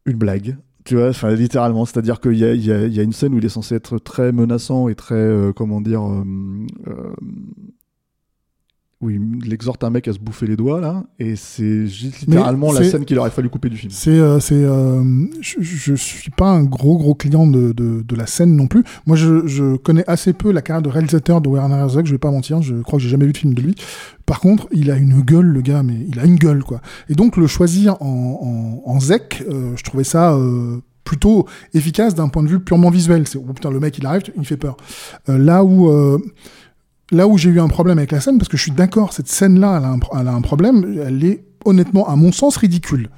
une 0.05 0.17
blague. 0.19 0.57
Tu 0.85 0.95
vois, 0.95 1.09
enfin 1.09 1.35
littéralement, 1.35 1.85
c'est-à-dire 1.85 2.21
qu'il 2.21 2.35
y 2.39 2.45
a, 2.45 2.55
y, 2.55 2.93
y 2.95 3.03
une 3.03 3.13
scène 3.13 3.35
où 3.35 3.39
il 3.39 3.45
est 3.45 3.49
censé 3.49 3.75
être 3.75 3.99
très 3.99 4.31
menaçant 4.31 4.87
et 4.89 4.95
très, 4.95 5.17
euh, 5.17 5.53
comment 5.53 5.81
dire, 5.81 6.01
oui, 9.03 9.21
il 9.45 9.53
exhorte 9.53 9.85
un 9.85 9.91
mec 9.91 10.09
à 10.09 10.13
se 10.15 10.19
bouffer 10.19 10.47
les 10.47 10.57
doigts 10.57 10.81
là, 10.81 11.05
et 11.19 11.37
c'est 11.37 11.85
littéralement 11.85 12.73
la 12.73 12.83
scène 12.83 13.05
qu'il 13.05 13.19
aurait 13.19 13.31
fallu 13.31 13.51
couper 13.51 13.69
du 13.69 13.77
film. 13.77 13.93
C'est, 13.93 14.11
euh, 14.11 14.41
c'est, 14.41 14.55
euh, 14.55 15.05
je, 15.43 15.57
je 15.61 15.95
suis 15.95 16.31
pas 16.31 16.49
un 16.49 16.65
gros 16.65 16.97
gros 16.97 17.15
client 17.15 17.47
de, 17.47 17.73
de, 17.73 18.01
de 18.01 18.17
la 18.17 18.27
scène 18.27 18.57
non 18.57 18.67
plus. 18.69 18.85
Moi, 19.07 19.17
je, 19.17 19.47
je 19.47 19.77
connais 19.77 20.05
assez 20.09 20.33
peu 20.33 20.51
la 20.51 20.63
carrière 20.63 20.81
de 20.83 20.89
réalisateur 20.89 21.43
de 21.43 21.51
Werner 21.51 21.75
Herzog. 21.77 22.07
Je 22.07 22.13
vais 22.13 22.19
pas 22.19 22.31
mentir, 22.31 22.63
je 22.63 22.77
crois 22.77 22.99
que 22.99 23.03
j'ai 23.03 23.11
jamais 23.11 23.27
vu 23.27 23.33
de 23.33 23.39
film 23.39 23.53
de 23.53 23.61
lui. 23.61 23.75
Par 24.25 24.41
contre, 24.41 24.67
il 24.73 24.91
a 24.91 24.97
une 24.97 25.21
gueule, 25.21 25.47
le 25.47 25.61
gars, 25.61 25.83
mais 25.83 26.07
il 26.09 26.19
a 26.19 26.25
une 26.25 26.37
gueule 26.37 26.65
quoi. 26.65 26.81
Et 27.11 27.15
donc 27.15 27.37
le 27.37 27.47
choisir 27.47 28.01
en, 28.01 28.83
en, 28.87 28.91
en 28.91 29.01
zec, 29.01 29.45
euh, 29.49 29.73
je 29.77 29.83
trouvais 29.85 30.05
ça. 30.05 30.33
euh, 30.35 30.81
plutôt 31.05 31.47
efficace 31.73 32.17
d'un 32.17 32.27
point 32.29 32.43
de 32.43 32.49
vue 32.49 32.59
purement 32.59 32.91
visuel. 32.91 33.29
C'est 33.29 33.39
oh 33.39 33.53
putain 33.55 33.71
le 33.71 33.79
mec 33.79 33.97
il 33.97 34.05
arrive, 34.07 34.23
il 34.37 34.45
fait 34.45 34.57
peur. 34.57 34.77
Euh, 35.29 35.39
là 35.39 35.63
où 35.63 35.89
euh, 35.89 36.19
là 37.13 37.29
où 37.29 37.39
j'ai 37.39 37.51
eu 37.51 37.61
un 37.61 37.69
problème 37.69 37.99
avec 37.99 38.13
la 38.13 38.21
scène, 38.21 38.39
parce 38.39 38.49
que 38.49 38.57
je 38.57 38.63
suis 38.63 38.73
d'accord, 38.73 39.13
cette 39.13 39.29
scène-là, 39.29 39.79
elle, 39.79 40.29
a 40.29 40.33
un- 40.33 40.41
problème, 40.41 41.01
elle 41.07 41.25
est 41.25 41.45
honnêtement, 41.65 42.09
à 42.09 42.17
mon 42.17 42.33
sens, 42.33 42.57
ridicule. 42.57 43.09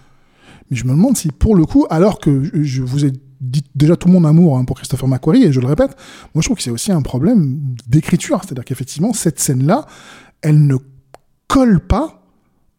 Mais 0.70 0.76
je 0.76 0.84
me 0.84 0.90
demande 0.90 1.16
si, 1.16 1.28
pour 1.30 1.54
le 1.56 1.64
coup, 1.64 1.86
alors 1.88 2.18
que 2.20 2.42
je- 2.44 2.62
je 2.62 2.82
vous 2.82 3.04
ai 3.04 3.12
dit 3.40 3.64
déjà 3.74 3.96
tout 3.96 4.08
mon 4.08 4.24
amour 4.24 4.58
hein, 4.58 4.64
pour 4.64 4.76
Christopher 4.76 5.08
McQuarrie, 5.08 5.44
et 5.44 5.52
je 5.52 5.60
le 5.60 5.66
répète, 5.66 5.96
moi 6.34 6.42
je 6.42 6.48
trouve 6.48 6.56
que 6.56 6.62
c'est 6.62 6.70
aussi 6.70 6.92
un 6.92 7.02
problème 7.02 7.58
d'écriture. 7.86 8.40
C'est-à-dire 8.42 8.64
qu'effectivement, 8.64 9.12
cette 9.12 9.38
scène-là, 9.38 9.86
elle 10.42 10.66
ne 10.66 10.76
colle 11.46 11.80
pas 11.80 12.17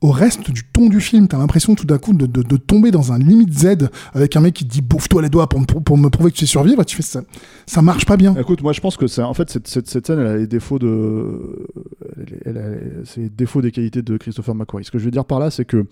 au 0.01 0.11
reste 0.11 0.49
du 0.51 0.63
ton 0.63 0.87
du 0.87 1.01
film. 1.01 1.27
T'as 1.27 1.37
l'impression 1.37 1.75
tout 1.75 1.85
d'un 1.85 1.97
coup 1.97 2.13
de, 2.13 2.25
de- 2.25 2.41
de 2.41 2.57
tomber 2.57 2.89
dans 2.91 3.11
un 3.11 3.17
limite 3.19 3.53
Z 3.53 3.89
avec 4.13 4.35
un 4.37 4.39
mec 4.41 4.53
qui 4.53 4.65
te 4.65 4.71
dit 4.71 4.81
bouffe-toi 4.81 5.21
les 5.21 5.29
doigts 5.29 5.49
pour, 5.49 5.59
me- 5.59 5.65
pour, 5.65 5.83
pour 5.83 5.97
me 5.97 6.09
prouver 6.09 6.31
que 6.31 6.35
tu 6.37 6.45
sais 6.45 6.51
survivre. 6.51 6.81
Et 6.81 6.85
tu 6.85 6.95
fais 6.95 7.01
ça, 7.03 7.21
ça 7.65 7.81
marche 7.81 8.05
pas 8.05 8.15
bien. 8.15 8.33
Écoute, 8.37 8.61
moi 8.63 8.71
je 8.73 8.79
pense 8.81 8.95
que 8.95 9.07
c'est 9.07 9.21
en 9.21 9.33
fait 9.33 9.49
cette, 9.49 9.67
cette, 9.67 9.89
cette 9.89 10.07
scène, 10.07 10.19
elle 10.19 10.27
a 10.27 10.37
les 10.37 10.47
défauts 10.47 10.79
de, 10.79 11.67
elle, 12.17 12.39
elle 12.45 12.57
a- 12.57 12.69
les 13.17 13.29
défauts 13.29 13.61
des 13.61 13.71
qualités 13.71 14.01
de 14.01 14.15
Christopher 14.17 14.55
McQuarrie. 14.55 14.85
Ce 14.85 14.91
que 14.91 14.99
je 14.99 15.05
veux 15.05 15.11
dire 15.11 15.25
par 15.25 15.39
là, 15.39 15.51
c'est 15.51 15.65
que 15.65 15.85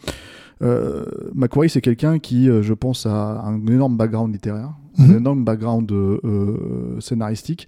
euh, 0.62 1.06
McQuarrie, 1.36 1.70
c'est 1.70 1.82
quelqu'un 1.82 2.18
qui, 2.20 2.50
euh, 2.50 2.62
je 2.64 2.74
pense, 2.74 3.06
a 3.06 3.42
un 3.46 3.66
énorme 3.68 3.98
background 3.98 4.34
littéraire, 4.34 4.72
un 4.98 5.06
Mhm. 5.08 5.18
énorme 5.18 5.44
background 5.44 5.92
euh, 5.92 7.00
scénaristique, 7.00 7.68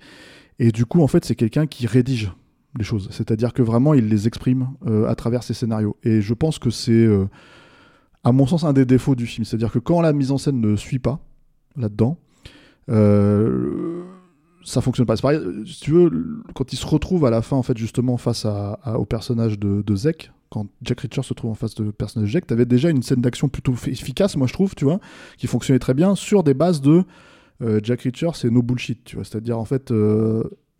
et 0.58 0.71
du 0.71 0.86
coup, 0.86 1.02
en 1.02 1.08
fait, 1.08 1.23
c'est 1.25 1.36
quelqu'un 1.36 1.67
qui 1.67 1.86
rédige 1.86 2.32
les 2.77 2.84
choses. 2.84 3.08
C'est-à-dire 3.12 3.53
que 3.53 3.62
vraiment, 3.62 3.93
il 3.93 4.08
les 4.10 4.27
exprime 4.27 4.69
euh, 4.86 5.08
à 5.08 5.15
travers 5.15 5.43
ses 5.43 5.53
scénarios. 5.53 5.97
Et 6.03 6.21
je 6.21 6.34
pense 6.34 6.60
que 6.60 6.69
c'est, 6.69 6.91
euh, 6.91 7.25
à 8.23 8.32
mon 8.32 8.45
sens, 8.45 8.63
un 8.63 8.73
des 8.73 8.86
défauts 8.86 9.15
du 9.15 9.25
film. 9.25 9.45
C'est-à-dire 9.45 9.71
que 9.71 9.79
quand 9.79 10.01
la 10.01 10.13
mise 10.13 10.32
en 10.32 10.38
scène 10.38 10.62
ne 10.62 10.75
suit 10.75 10.99
pas 10.99 11.19
là-dedans, 11.75 12.17
euh, 12.89 14.03
ça 14.63 14.82
fonctionne 14.82 15.05
pas. 15.05 15.15
C'est 15.15 15.21
pareil, 15.21 15.39
euh, 15.39 15.65
si 15.65 15.82
tu 15.82 15.91
veux, 15.91 16.43
quand 16.53 16.71
il 16.71 16.75
se 16.77 16.86
retrouve 16.86 17.25
à 17.25 17.29
la 17.29 17.41
fin, 17.41 17.55
en 17.55 17.63
fait, 17.63 17.77
justement, 17.77 18.17
face 18.17 18.45
au 18.45 19.05
personnage 19.05 19.58
de, 19.58 19.82
de 19.82 19.95
Zek, 19.95 20.32
quand 20.49 20.67
Jack 20.82 21.01
Reacher 21.01 21.21
se 21.23 21.34
trouve 21.34 21.51
en 21.51 21.55
face 21.55 21.75
du 21.75 21.91
personnage 21.91 22.29
de 22.29 22.34
Zek, 22.34 22.47
t'avais 22.47 22.65
déjà 22.65 22.89
une 22.89 23.03
scène 23.03 23.21
d'action 23.21 23.49
plutôt 23.49 23.73
efficace, 23.86 24.36
moi 24.36 24.47
je 24.47 24.53
trouve, 24.53 24.73
tu 24.73 24.84
vois, 24.84 24.99
qui 25.38 25.45
fonctionnait 25.45 25.79
très 25.79 25.93
bien 25.93 26.15
sur 26.15 26.43
des 26.43 26.55
bases 26.55 26.82
de 26.82 27.03
Jack 27.84 28.01
Reacher, 28.01 28.32
c'est 28.34 28.49
no 28.49 28.63
bullshit, 28.63 29.03
tu 29.03 29.15
vois, 29.15 29.25
c'est-à-dire 29.25 29.60
en 29.60 29.65
fait. 29.65 29.93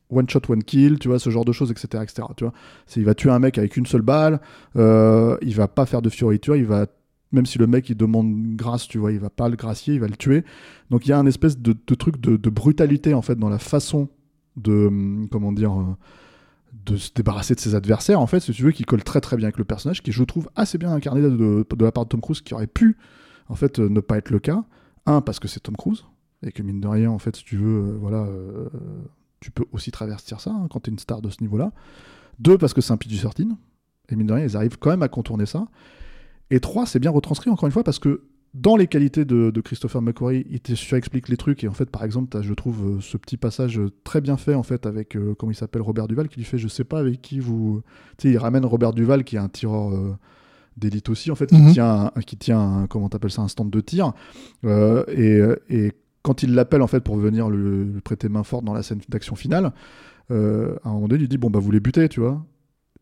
One 0.10 0.28
shot, 0.28 0.42
one 0.50 0.64
kill, 0.64 0.98
tu 0.98 1.08
vois, 1.08 1.20
ce 1.20 1.30
genre 1.30 1.46
de 1.46 1.52
choses, 1.52 1.70
etc. 1.70 2.04
etc. 2.04 2.28
tu 2.36 2.44
vois. 2.44 2.54
Il 2.96 3.06
va 3.06 3.14
tuer 3.14 3.30
un 3.30 3.40
mec 3.40 3.58
avec 3.58 3.78
une 3.78 3.86
seule 3.86 4.02
balle, 4.02 4.42
euh, 4.76 5.38
il 5.42 5.56
va 5.56 5.68
pas 5.68 5.86
faire 5.86 6.02
de 6.02 6.10
fioriture, 6.10 6.56
il 6.56 6.66
va, 6.66 6.88
même 7.32 7.46
si 7.46 7.60
le 7.60 7.68
mec 7.68 7.90
il 7.90 7.96
demande 7.96 8.56
grâce, 8.56 8.88
tu 8.88 8.98
vois, 8.98 9.12
il 9.12 9.20
va 9.20 9.30
pas 9.30 9.50
le 9.50 9.56
gracier, 9.56 9.94
il 9.94 10.00
va 10.00 10.08
le 10.08 10.16
tuer. 10.16 10.44
Donc 10.90 11.06
il 11.06 11.10
y 11.10 11.14
a 11.14 11.20
un 11.20 11.28
espèce 11.28 11.60
de, 11.60 11.74
truc 11.96 12.20
de, 12.20 12.50
brutalité 12.50 13.14
en 13.14 13.22
fait 13.22 13.36
dans 13.36 13.50
la 13.50 13.60
façon 13.60 14.10
de 14.58 14.88
hum, 14.88 15.28
comment 15.32 15.52
dire 15.52 15.80
euh, 15.80 15.84
de 16.86 16.98
se 16.98 17.12
débarrasser 17.14 17.56
de 17.56 17.60
ses 17.60 17.76
adversaires 17.76 18.20
en 18.20 18.28
fait 18.28 18.40
si 18.40 18.52
tu 18.52 18.64
veux 18.64 18.72
qui 18.72 18.84
colle 18.84 19.04
très 19.04 19.22
très 19.22 19.38
bien 19.38 19.46
avec 19.46 19.58
le 19.58 19.64
personnage 19.64 20.02
qui 20.02 20.12
je 20.12 20.24
trouve 20.24 20.50
assez 20.56 20.78
bien 20.78 20.92
incarné 20.92 21.22
de, 21.22 21.66
la 21.80 21.92
part 21.92 22.06
de 22.06 22.10
Tom 22.10 22.22
Cruise 22.22 22.42
qui 22.42 22.54
aurait 22.54 22.68
pu 22.68 22.98
en 23.48 23.56
fait 23.56 23.80
euh, 23.80 23.88
ne 23.90 24.00
pas 24.00 24.18
être 24.18 24.32
le 24.32 24.40
cas 24.40 24.64
un 25.06 25.22
parce 25.22 25.40
que 25.40 25.48
c'est 25.48 25.62
Tom 25.62 25.76
Cruise 25.76 26.06
et 26.44 26.52
que 26.52 26.62
mine 26.64 26.82
de 26.82 26.88
rien 26.88 27.12
en 27.12 27.20
fait 27.20 27.36
si 27.36 27.44
tu 27.44 27.58
veux 27.58 27.94
euh, 27.94 27.98
voilà 28.00 28.28
tu 29.40 29.52
peux 29.52 29.66
aussi 29.72 29.92
traverser 29.92 30.36
ça 30.40 30.52
hein, 30.52 30.68
quand 30.70 30.82
tu 30.82 30.90
es 30.90 30.94
une 30.94 31.00
star 31.00 31.22
de 31.22 31.30
ce 31.30 31.38
niveau 31.42 31.58
là 31.58 31.72
deux 32.40 32.58
parce 32.58 32.74
que 32.74 32.82
c'est 32.82 32.94
un 32.94 32.98
PG-13 32.98 33.50
et 34.10 34.16
mine 34.16 34.28
de 34.28 34.34
rien 34.34 34.46
ils 34.46 34.56
arrivent 34.58 34.78
quand 34.80 34.90
même 34.90 35.04
à 35.04 35.08
contourner 35.10 35.46
ça 35.46 35.68
et 36.52 36.60
trois 36.60 36.86
c'est 36.86 37.00
bien 37.00 37.12
retranscrit 37.12 37.50
encore 37.50 37.68
une 37.68 37.72
fois 37.74 37.84
parce 37.84 38.00
que 38.00 38.24
dans 38.56 38.76
les 38.76 38.88
qualités 38.88 39.26
de, 39.26 39.52
de 39.52 39.62
Christopher 39.62 40.02
McQuarrie, 40.02 40.44
il 40.50 40.60
te 40.60 40.74
surexplique 40.74 41.30
les 41.30 41.38
trucs 41.38 41.64
et 41.64 41.68
en 41.68 41.72
fait, 41.74 41.88
par 41.92 42.04
exemple, 42.04 42.42
je 42.42 42.52
trouve 42.56 42.96
euh, 42.98 43.00
ce 43.00 43.16
petit 43.16 43.38
passage 43.38 43.78
euh, 43.78 43.92
très 44.04 44.22
bien 44.22 44.38
fait 44.38 44.56
en 44.56 44.64
fait 44.64 44.88
avec 44.88 45.16
euh, 45.16 45.36
comment 45.38 45.52
il 45.52 45.56
s'appelle 45.56 45.84
Robert 45.84 46.08
Duval 46.08 46.28
qui 46.30 46.38
lui 46.38 46.46
fait, 46.46 46.58
je 46.58 46.68
sais 46.68 46.84
pas 46.84 46.98
avec 46.98 47.22
qui 47.22 47.40
vous, 47.40 47.84
tu 48.18 48.28
sais, 48.28 48.34
il 48.34 48.38
ramène 48.40 48.66
Robert 48.66 48.94
Duval 48.94 49.24
qui 49.24 49.36
est 49.36 49.40
un 49.40 49.50
tireur 49.50 49.94
euh, 49.94 50.18
d'élite 50.78 51.10
aussi 51.10 51.30
en 51.30 51.36
fait, 51.36 51.46
qui 51.46 51.62
Mhm. 51.62 51.74
tient, 51.74 52.12
un- 52.16 52.22
qui 52.22 52.38
tient, 52.38 52.60
un- 52.60 52.88
comment 52.88 53.08
t'appelles 53.08 53.30
ça, 53.30 53.44
un 53.44 53.48
stand 53.50 53.70
de 53.70 53.82
tir 53.82 54.14
Euh, 54.66 55.04
et, 55.10 55.42
et 55.70 55.92
quand 56.22 56.44
il 56.44 56.54
l'appelle 56.54 56.82
en 56.82 56.88
fait 56.88 57.00
pour 57.00 57.18
venir 57.18 57.50
le, 57.50 58.00
prêter 58.04 58.30
main 58.30 58.44
forte 58.44 58.66
dans 58.66 58.74
la 58.74 58.84
scène 58.84 59.00
d'action 59.10 59.36
finale, 59.36 59.72
euh, 60.32 60.76
à 60.84 60.90
un 60.90 60.94
moment 60.94 61.08
donné, 61.08 61.24
il 61.24 61.30
dit 61.30 61.38
bon 61.38 61.50
bah 61.50 61.60
vous 61.60 61.72
les 61.72 61.80
butez, 61.80 62.10
tu 62.10 62.20
vois. 62.20 62.46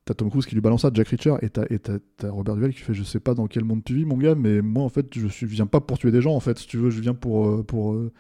T'as 0.08 0.14
Tom 0.14 0.30
Cruise 0.30 0.46
qui 0.46 0.56
lui 0.56 0.62
balance 0.62 0.84
ça, 0.84 0.92
Jack 0.94 1.10
Reacher, 1.10 1.36
et 1.42 1.50
t'as 1.50 2.30
Robert 2.30 2.56
Duval 2.56 2.74
qui 2.74 2.80
fait 2.80 2.94
Je 2.94 3.04
sais 3.04 3.20
pas 3.20 3.34
dans 3.34 3.48
quel 3.48 3.66
monde 3.66 3.84
tu 3.84 3.94
vis, 3.94 4.06
mon 4.06 4.16
gars, 4.16 4.36
mais 4.36 4.62
moi, 4.62 4.84
en 4.86 4.90
fait, 4.90 5.08
je 5.14 5.28
suis, 5.28 5.46
viens 5.46 5.66
pas 5.66 5.82
pour 5.82 5.98
tuer 6.00 6.12
des 6.12 6.22
gens, 6.22 6.34
en 6.34 6.40
fait. 6.40 6.58
Si 6.58 6.66
tu 6.66 6.78
veux, 6.78 6.90
je 6.90 7.02
viens 7.02 7.14
pour, 7.14 7.46
euh, 7.46 7.64
pour, 7.64 7.92
euh, 7.92 8.14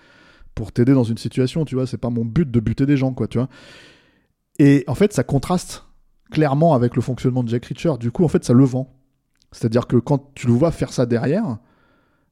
pour 0.53 0.73
t'aider 0.73 0.93
dans 0.93 1.05
une 1.05 1.17
situation, 1.17 1.63
tu 1.63 1.75
vois. 1.75 1.87
C'est 1.87 1.97
pas 1.97 2.09
mon 2.09 2.25
but 2.25 2.51
de 2.51 2.59
buter 2.59 2.85
des 2.85 2.97
gens, 2.97 3.13
quoi, 3.13 3.29
tu 3.29 3.37
vois. 3.37 3.47
Et 4.59 4.83
en 4.87 4.95
fait, 4.95 5.13
ça 5.13 5.23
contraste 5.23 5.85
clairement 6.29 6.73
avec 6.73 6.97
le 6.97 7.01
fonctionnement 7.01 7.41
de 7.41 7.47
Jack 7.47 7.63
Reacher. 7.65 7.93
Du 7.97 8.11
coup, 8.11 8.25
en 8.25 8.27
fait, 8.27 8.43
ça 8.43 8.51
le 8.51 8.65
vend. 8.65 8.93
C'est-à-dire 9.53 9.87
que 9.87 9.95
quand 9.95 10.33
tu 10.35 10.47
le 10.47 10.53
vois 10.53 10.71
faire 10.71 10.91
ça 10.91 11.05
derrière, 11.05 11.57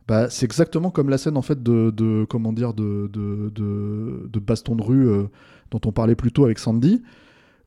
bah, 0.08 0.30
c'est 0.30 0.46
exactement 0.46 0.92
comme 0.92 1.10
la 1.10 1.18
scène 1.18 1.38
en 1.38 1.42
fait 1.42 1.62
de, 1.64 1.90
de 1.92 2.26
comment 2.30 2.54
dire 2.54 2.74
de, 2.74 3.10
de, 3.12 4.40
baston 4.40 4.76
de 4.76 4.84
rue 4.84 5.10
euh, 5.10 5.24
dont 5.72 5.82
on 5.86 5.92
parlait 5.92 6.16
plus 6.16 6.32
tôt 6.32 6.46
avec 6.46 6.60
Sandy, 6.60 7.02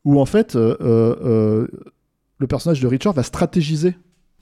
où 0.04 0.20
en 0.20 0.26
fait 0.26 0.54
euh, 0.54 0.76
euh, 0.80 1.16
euh, 1.24 1.66
le 2.38 2.46
personnage 2.46 2.80
de 2.80 2.86
Richard 2.86 3.12
va 3.14 3.24
stratégiser 3.24 3.96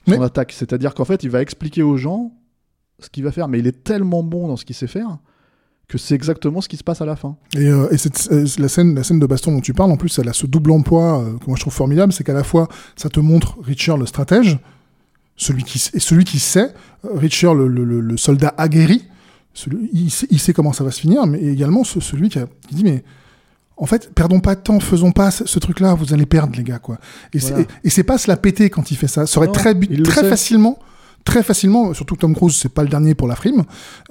son 0.07 0.19
Oui. 0.19 0.23
attaque. 0.23 0.51
C'est-à-dire 0.51 0.93
qu'en 0.93 1.05
fait, 1.05 1.23
il 1.23 1.29
va 1.31 1.41
expliquer 1.41 1.81
aux 1.81 1.97
gens 1.97 2.33
ce 2.99 3.09
qu'il 3.09 3.23
va 3.23 3.31
faire, 3.31 3.47
mais 3.47 3.59
il 3.59 3.67
est 3.67 3.83
tellement 3.83 4.23
bon 4.23 4.47
dans 4.47 4.55
ce 4.55 4.65
qu'il 4.65 4.75
sait 4.75 4.87
faire 4.87 5.17
que 5.87 5.97
c'est 5.97 6.15
exactement 6.15 6.59
ce 6.59 6.67
qui 6.67 6.75
se 6.77 6.83
passe 6.83 7.01
à 7.01 7.05
la 7.05 7.15
fin. 7.15 7.37
Et, 7.55 7.65
euh, 7.67 7.87
et 7.91 7.97
cette, 7.97 8.27
euh, 8.31 8.45
la, 8.59 8.67
scène, 8.67 8.93
la 8.93 9.03
scène 9.03 9.19
de 9.19 9.25
baston 9.25 9.53
dont 9.53 9.61
tu 9.61 9.73
parles, 9.73 9.89
en 9.91 9.95
plus, 9.97 10.19
elle 10.19 10.27
a 10.27 10.33
ce 10.33 10.45
double 10.45 10.71
emploi 10.71 11.21
euh, 11.21 11.37
que 11.37 11.45
moi 11.47 11.55
je 11.55 11.61
trouve 11.61 11.73
formidable, 11.73 12.11
c'est 12.11 12.25
qu'à 12.25 12.33
la 12.33 12.43
fois, 12.43 12.67
ça 12.97 13.09
te 13.09 13.21
montre 13.21 13.57
Richard 13.61 13.97
le 13.97 14.05
stratège, 14.05 14.59
celui 15.37 15.63
qui, 15.63 15.79
celui 15.79 16.23
qui 16.25 16.39
sait, 16.39 16.73
euh, 17.05 17.09
Richard 17.15 17.55
le, 17.55 17.67
le- 17.67 17.85
le- 17.85 18.17
soldat 18.17 18.53
aguerri, 18.57 19.05
celui, 19.53 19.89
il, 19.93 20.09
sait, 20.11 20.27
il 20.29 20.39
sait 20.39 20.51
comment 20.53 20.73
ça 20.73 20.83
va 20.83 20.91
se 20.91 20.99
finir, 20.99 21.25
mais 21.25 21.41
également 21.41 21.83
ce- 21.83 21.99
celui 21.99 22.29
qui, 22.29 22.39
a- 22.39 22.47
qui 22.67 22.75
dit, 22.75 22.83
mais 22.83 23.03
en 23.77 23.85
fait, 23.85 24.11
perdons 24.13 24.39
pas 24.39 24.55
de 24.55 24.61
temps, 24.61 24.79
faisons 24.79 25.11
pas 25.11 25.29
ce, 25.31 25.45
ce 25.47 25.59
truc-là, 25.59 25.93
vous 25.93 26.13
allez 26.13 26.25
perdre, 26.25 26.55
les 26.57 26.63
gars, 26.63 26.79
quoi. 26.79 26.97
Et 27.33 27.37
Voilà. 27.39 27.57
c'est- 27.57 27.67
pas 28.03 28.17
se 28.17 28.27
la 28.29 28.35
péter 28.37 28.69
quand 28.71 28.89
il 28.91 28.97
fait 28.97 29.07
ça. 29.07 29.25
Ça 29.27 29.37
aurait 29.37 29.47
Non, 29.47 29.53
très, 29.53 29.73
très 30.03 30.21
sait. 30.23 30.79
Très 31.27 31.43
facilement, 31.43 31.93
surtout 31.93 32.15
que 32.15 32.21
Tom 32.21 32.33
Cruise, 32.33 32.55
c'est 32.55 32.71
pas 32.73 32.83
le 32.83 32.87
dernier 32.89 33.13
pour 33.13 33.27
la 33.27 33.35
frime, 33.35 33.63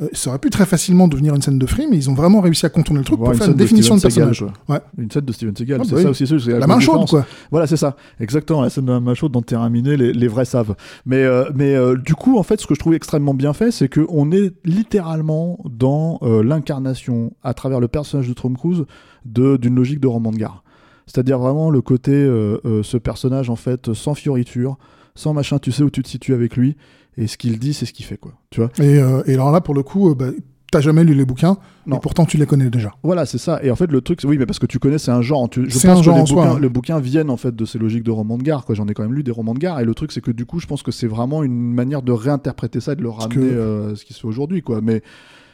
euh, 0.02 0.08
ça 0.12 0.28
aurait 0.28 0.38
pu 0.38 0.50
très 0.50 0.66
facilement 0.66 1.08
devenir 1.08 1.34
une 1.34 1.40
scène 1.40 1.58
de 1.58 1.64
frime, 1.66 1.94
et 1.94 1.96
ils 1.96 2.10
ont 2.10 2.14
vraiment 2.14 2.42
réussi 2.42 2.66
à 2.66 2.68
contourner 2.68 2.98
le 3.00 3.06
truc 3.06 3.18
pour 3.18 3.32
une 3.32 3.38
faire 3.38 3.46
une 3.46 3.54
de 3.54 3.58
définition 3.58 3.94
de 3.94 4.00
Seagal, 4.00 4.28
personnage. 4.28 4.52
Ouais. 4.68 4.80
Une 4.98 5.10
scène 5.10 5.24
de 5.24 5.32
Steven 5.32 5.56
Seagal, 5.56 5.80
Ah, 5.80 5.84
c'est 5.86 5.94
bah 5.94 6.02
ça 6.02 6.04
oui. 6.08 6.10
aussi. 6.10 6.26
c'est 6.26 6.58
la 6.58 6.66
main 6.66 6.78
chaude, 6.78 7.08
quoi. 7.08 7.24
Voilà, 7.50 7.66
c'est 7.66 7.78
ça. 7.78 7.96
Exactement, 8.20 8.60
la 8.60 8.68
scène 8.68 8.84
de 8.84 8.92
la 8.92 9.00
main 9.00 9.14
chaude 9.14 9.32
dans 9.32 9.40
Terrain 9.40 9.70
miné, 9.70 9.96
les, 9.96 10.12
les 10.12 10.28
vrais 10.28 10.44
savent. 10.44 10.76
Mais, 11.06 11.24
euh, 11.24 11.44
mais 11.54 11.74
euh, 11.74 11.96
du 11.96 12.14
coup, 12.14 12.38
en 12.38 12.42
fait, 12.42 12.60
ce 12.60 12.66
que 12.66 12.74
je 12.74 12.80
trouve 12.80 12.92
extrêmement 12.94 13.32
bien 13.34 13.54
fait, 13.54 13.70
c'est 13.70 13.88
qu'on 13.88 14.30
est 14.30 14.52
littéralement 14.66 15.58
dans 15.64 16.20
l'incarnation, 16.22 17.32
à 17.42 17.54
travers 17.54 17.80
le 17.80 17.88
personnage 17.88 18.28
de 18.28 18.34
Tom 18.34 18.56
Cruise, 18.58 18.84
d'une 19.24 19.74
logique 19.74 20.00
de 20.00 20.06
roman 20.06 20.32
de 20.32 20.36
gare. 20.36 20.62
C'est-à-dire 21.06 21.38
vraiment 21.38 21.70
le 21.70 21.80
côté, 21.80 22.12
ce 22.12 22.96
personnage, 22.98 23.48
en 23.48 23.56
fait, 23.56 23.94
sans 23.94 24.14
fioriture, 24.14 24.76
sans 25.14 25.32
machin, 25.32 25.58
tu 25.58 25.72
sais 25.72 25.82
où 25.82 25.90
tu 25.90 26.02
te 26.02 26.08
situes 26.08 26.34
avec 26.34 26.56
lui, 26.56 26.76
et 27.16 27.26
ce 27.26 27.36
qu'il 27.36 27.58
dit, 27.58 27.72
c'est 27.74 27.86
ce 27.86 27.92
qu'il 27.92 28.04
fait, 28.04 28.16
quoi. 28.18 28.32
Tu 28.50 28.60
vois 28.60 28.70
Et, 28.78 28.98
euh, 28.98 29.22
et 29.26 29.34
alors 29.34 29.50
là, 29.52 29.60
pour 29.60 29.74
le 29.74 29.82
coup, 29.82 30.10
euh, 30.10 30.14
bah, 30.14 30.26
t'as 30.72 30.80
jamais 30.80 31.04
lu 31.04 31.14
les 31.14 31.24
bouquins, 31.24 31.56
Non. 31.86 31.96
et 31.96 32.00
pourtant 32.00 32.24
tu 32.26 32.36
les 32.38 32.44
connais 32.46 32.68
déjà. 32.70 32.92
Voilà, 33.02 33.24
c'est 33.24 33.38
ça. 33.38 33.60
Et 33.62 33.70
en 33.70 33.76
fait, 33.76 33.90
le 33.90 34.00
truc, 34.00 34.20
oui, 34.24 34.36
mais 34.36 34.46
parce 34.46 34.58
que 34.58 34.66
tu 34.66 34.78
connais, 34.78 34.98
c'est 34.98 35.12
un 35.12 35.22
genre. 35.22 35.48
Tu- 35.48 35.64
je 35.70 35.74
pense 35.74 35.84
un 35.86 35.96
que 35.96 36.02
genre 36.02 36.16
les 36.16 36.22
en 36.22 36.26
soi, 36.26 36.42
bouquins, 36.44 36.56
hein. 36.56 36.60
les 36.60 36.68
bouquins 36.68 37.00
viennent 37.00 37.30
en 37.30 37.36
fait 37.36 37.54
de 37.54 37.64
ces 37.64 37.78
logiques 37.78 38.02
de 38.02 38.10
romans 38.10 38.36
de 38.36 38.42
gare. 38.42 38.64
Quoi. 38.64 38.74
J'en 38.74 38.86
ai 38.88 38.92
quand 38.94 39.02
même 39.04 39.14
lu 39.14 39.22
des 39.22 39.30
romans 39.30 39.54
de 39.54 39.58
gare. 39.60 39.80
Et 39.80 39.84
le 39.84 39.94
truc, 39.94 40.12
c'est 40.12 40.20
que 40.20 40.30
du 40.32 40.44
coup, 40.44 40.58
je 40.60 40.66
pense 40.66 40.82
que 40.82 40.90
c'est 40.90 41.06
vraiment 41.06 41.42
une 41.44 41.72
manière 41.72 42.02
de 42.02 42.12
réinterpréter 42.12 42.80
ça 42.80 42.92
et 42.92 42.96
de 42.96 43.02
le 43.02 43.10
ramener 43.10 43.34
que- 43.34 43.40
euh, 43.40 43.92
à 43.92 43.96
ce 43.96 44.04
qui 44.04 44.12
se 44.12 44.20
fait 44.20 44.26
aujourd'hui, 44.26 44.60
quoi. 44.62 44.80
Mais 44.82 45.02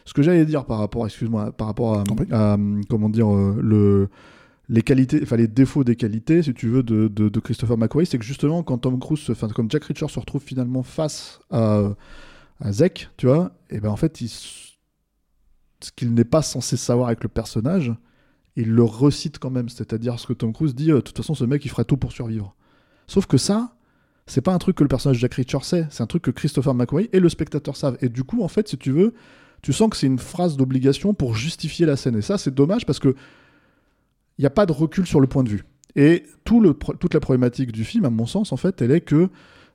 ce 0.07 0.15
que 0.15 0.23
j'allais 0.23 0.45
dire 0.47 0.65
par 0.65 0.79
rapport, 0.79 1.05
excuse-moi, 1.07 1.53
par 1.53 1.67
rapport 1.69 2.03
à, 2.33 2.57
comment 2.89 3.09
dire, 3.11 3.33
euh, 3.33 3.55
le 3.61 4.09
les 4.69 4.83
qualités, 4.83 5.21
enfin 5.23 5.37
les 5.37 5.49
défauts 5.49 5.85
des 5.85 5.97
qualités, 5.97 6.43
si 6.43 6.55
tu 6.55 6.69
veux, 6.69 6.83
de, 6.83 7.09
de, 7.09 7.41
Christopher 7.41 7.77
McQuarrie, 7.77 8.07
c'est 8.07 8.19
que 8.19 8.25
justement 8.25 8.63
quand 8.63 8.79
Tom 8.79 8.99
Cruise, 8.99 9.21
se- 9.21 9.33
enfin 9.33 9.49
comme 9.49 9.71
Jack 9.71 9.85
Reacher 9.85 10.09
se 10.09 10.19
retrouve 10.19 10.43
finalement 10.43 10.83
face 10.83 11.41
à, 11.51 11.91
à 12.61 12.73
Zek, 12.73 13.11
tu 13.17 13.27
vois, 13.27 13.53
et 13.71 13.81
ben 13.81 13.91
en 13.91 13.97
fait 13.97 14.17
ce 14.19 15.91
qu'il 15.97 16.15
n'est 16.15 16.25
pas 16.25 16.43
censé 16.43 16.77
savoir 16.77 17.09
avec 17.09 17.23
le 17.23 17.29
personnage, 17.29 17.93
il 18.57 18.71
le 18.71 18.83
recite 18.83 19.39
quand 19.39 19.51
même. 19.51 19.69
C'est-à-dire 19.69 20.19
ce 20.19 20.27
que 20.27 20.33
Tom 20.33 20.53
Cruise 20.53 20.75
dit, 20.75 20.91
euh, 20.91 20.97
de 20.97 21.01
toute 21.01 21.17
façon, 21.17 21.35
ce 21.35 21.45
mec, 21.45 21.65
il 21.65 21.69
ferait 21.71 21.85
tout 21.85 21.97
pour 21.97 22.13
survivre. 22.13 22.55
Sauf 23.07 23.27
que 23.27 23.37
ça, 23.37 23.75
c'est 24.27 24.41
pas 24.41 24.53
un 24.53 24.59
truc 24.59 24.77
que 24.77 24.85
le 24.85 24.89
personnage 24.89 25.19
Jack 25.19 25.35
Reacher 25.35 25.59
sait, 25.63 25.87
c'est 25.91 26.03
un 26.03 26.07
truc 26.07 26.23
que 26.23 26.31
Christopher 26.31 26.75
McQuarrie 26.75 27.11
et 27.13 27.21
le 27.21 27.29
spectateur 27.29 27.77
savent. 27.77 27.99
Et 28.01 28.09
du 28.09 28.25
coup, 28.25 28.43
en 28.43 28.49
fait, 28.49 28.69
si 28.69 28.79
tu 28.79 28.93
veux, 28.93 29.15
tu 29.63 29.73
sens 29.73 29.91
que 29.91 29.97
c'est 29.97 30.07
une 30.07 30.19
phrase 30.19 30.57
d'obligation 30.57 31.15
pour 31.15 31.35
justifier 31.35 31.87
la 31.87 31.97
scène. 31.97 32.17
Et 32.17 32.23
ça, 32.23 32.39
c'est 32.39 32.55
dommage 32.55 32.87
parce 32.87 32.99
que 32.99 33.15
il 34.39 34.43
n'y 34.43 34.47
a 34.47 34.51
pas 34.51 34.67
de 34.67 34.73
recul 34.73 35.07
sur 35.07 35.21
le 35.21 35.27
point 35.27 35.43
de 35.45 35.49
vue. 35.51 35.65
Et 35.95 36.23
tout 36.45 36.61
le, 36.61 36.73
toute 36.75 37.13
la 37.15 37.21
problématique 37.21 37.71
du 37.73 37.85
film, 37.85 38.05
à 38.05 38.11
mon 38.11 38.27
sens, 38.27 38.53
en 38.53 38.57
fait, 38.57 38.81
elle 38.83 38.91
est 38.93 39.03
que 39.03 39.29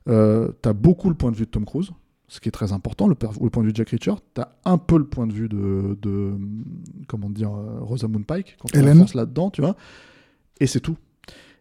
tu 0.06 0.68
as 0.68 0.72
beaucoup 0.72 1.08
le 1.10 1.14
point 1.14 1.30
de 1.30 1.36
vue 1.36 1.44
de 1.44 1.50
Tom 1.50 1.64
Cruise, 1.64 1.90
ce 2.26 2.40
qui 2.40 2.48
est 2.48 2.52
très 2.52 2.72
important, 2.72 3.06
le, 3.08 3.14
le 3.40 3.50
point 3.50 3.62
de 3.62 3.68
vue 3.68 3.72
de 3.72 3.76
Jack 3.76 3.90
Reacher. 3.90 4.14
Tu 4.34 4.40
as 4.40 4.52
un 4.64 4.78
peu 4.78 4.98
le 4.98 5.04
point 5.06 5.26
de 5.26 5.32
vue 5.32 5.48
de, 5.48 5.96
de 6.02 6.32
comment 7.06 7.30
dire, 7.30 7.50
euh, 7.54 7.78
Rosamund 7.80 8.26
Pike, 8.26 8.56
quand 8.60 8.68
on 8.74 8.86
enfonce 8.96 9.14
là-dedans, 9.14 9.50
tu 9.50 9.60
vois. 9.60 9.76
Et 10.60 10.66
c'est 10.66 10.80
tout. 10.80 10.96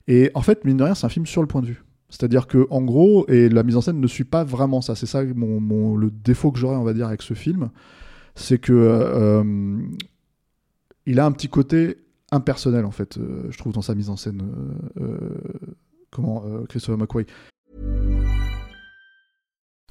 Et 0.08 0.32
en 0.34 0.42
fait, 0.42 0.66
mine 0.66 0.78
de 0.78 0.84
rien, 0.84 0.96
c'est 0.96 1.06
un 1.06 1.10
film 1.10 1.26
sur 1.26 1.42
le 1.42 1.48
point 1.48 1.62
de 1.62 1.68
vue. 1.68 1.84
C'est-à-dire 2.10 2.48
que, 2.48 2.66
en 2.70 2.82
gros, 2.82 3.28
et 3.28 3.50
la 3.50 3.64
mise 3.64 3.76
en 3.76 3.82
scène 3.82 4.00
ne 4.00 4.08
suit 4.08 4.24
pas 4.24 4.44
vraiment 4.46 4.82
ça. 4.82 4.96
C'est 4.96 5.06
ça 5.06 5.24
mon, 5.24 5.60
mon- 5.60 5.96
le 5.98 6.10
défaut 6.10 6.52
que 6.52 6.58
j'aurais, 6.58 6.78
on 6.78 6.84
va 6.84 6.94
dire, 6.94 7.08
avec 7.08 7.22
ce 7.22 7.34
film, 7.34 7.70
c'est 8.34 8.60
que 8.60 8.72
euh, 8.74 9.78
il 11.06 11.20
a 11.20 11.26
un 11.26 11.32
petit 11.34 11.50
côté 11.50 11.98
impersonnel 12.32 12.86
en 12.86 12.92
fait, 12.92 13.18
euh, 13.18 13.48
je 13.50 13.58
trouve 13.58 13.74
dans 13.74 13.82
sa 13.82 13.96
mise 13.96 14.10
en 14.10 14.18
scène. 14.18 14.42
euh, 15.00 15.04
euh, 15.04 15.76
comment 16.12 16.44
Christopher 16.70 16.98
McQuarrie. 16.98 17.28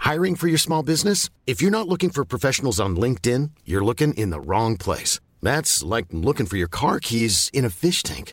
Hiring 0.00 0.36
for 0.36 0.48
your 0.48 0.58
small 0.58 0.82
business? 0.82 1.30
If 1.46 1.60
you're 1.60 1.70
not 1.72 1.88
looking 1.88 2.10
for 2.10 2.24
professionals 2.24 2.78
on 2.78 2.96
LinkedIn, 2.96 3.50
you're 3.64 3.84
looking 3.84 4.14
in 4.14 4.30
the 4.30 4.40
wrong 4.40 4.76
place. 4.76 5.18
That's 5.42 5.82
like 5.82 6.06
looking 6.12 6.46
for 6.46 6.56
your 6.56 6.68
car 6.68 7.00
keys 7.00 7.50
in 7.52 7.64
a 7.64 7.70
fish 7.70 8.02
tank. 8.02 8.32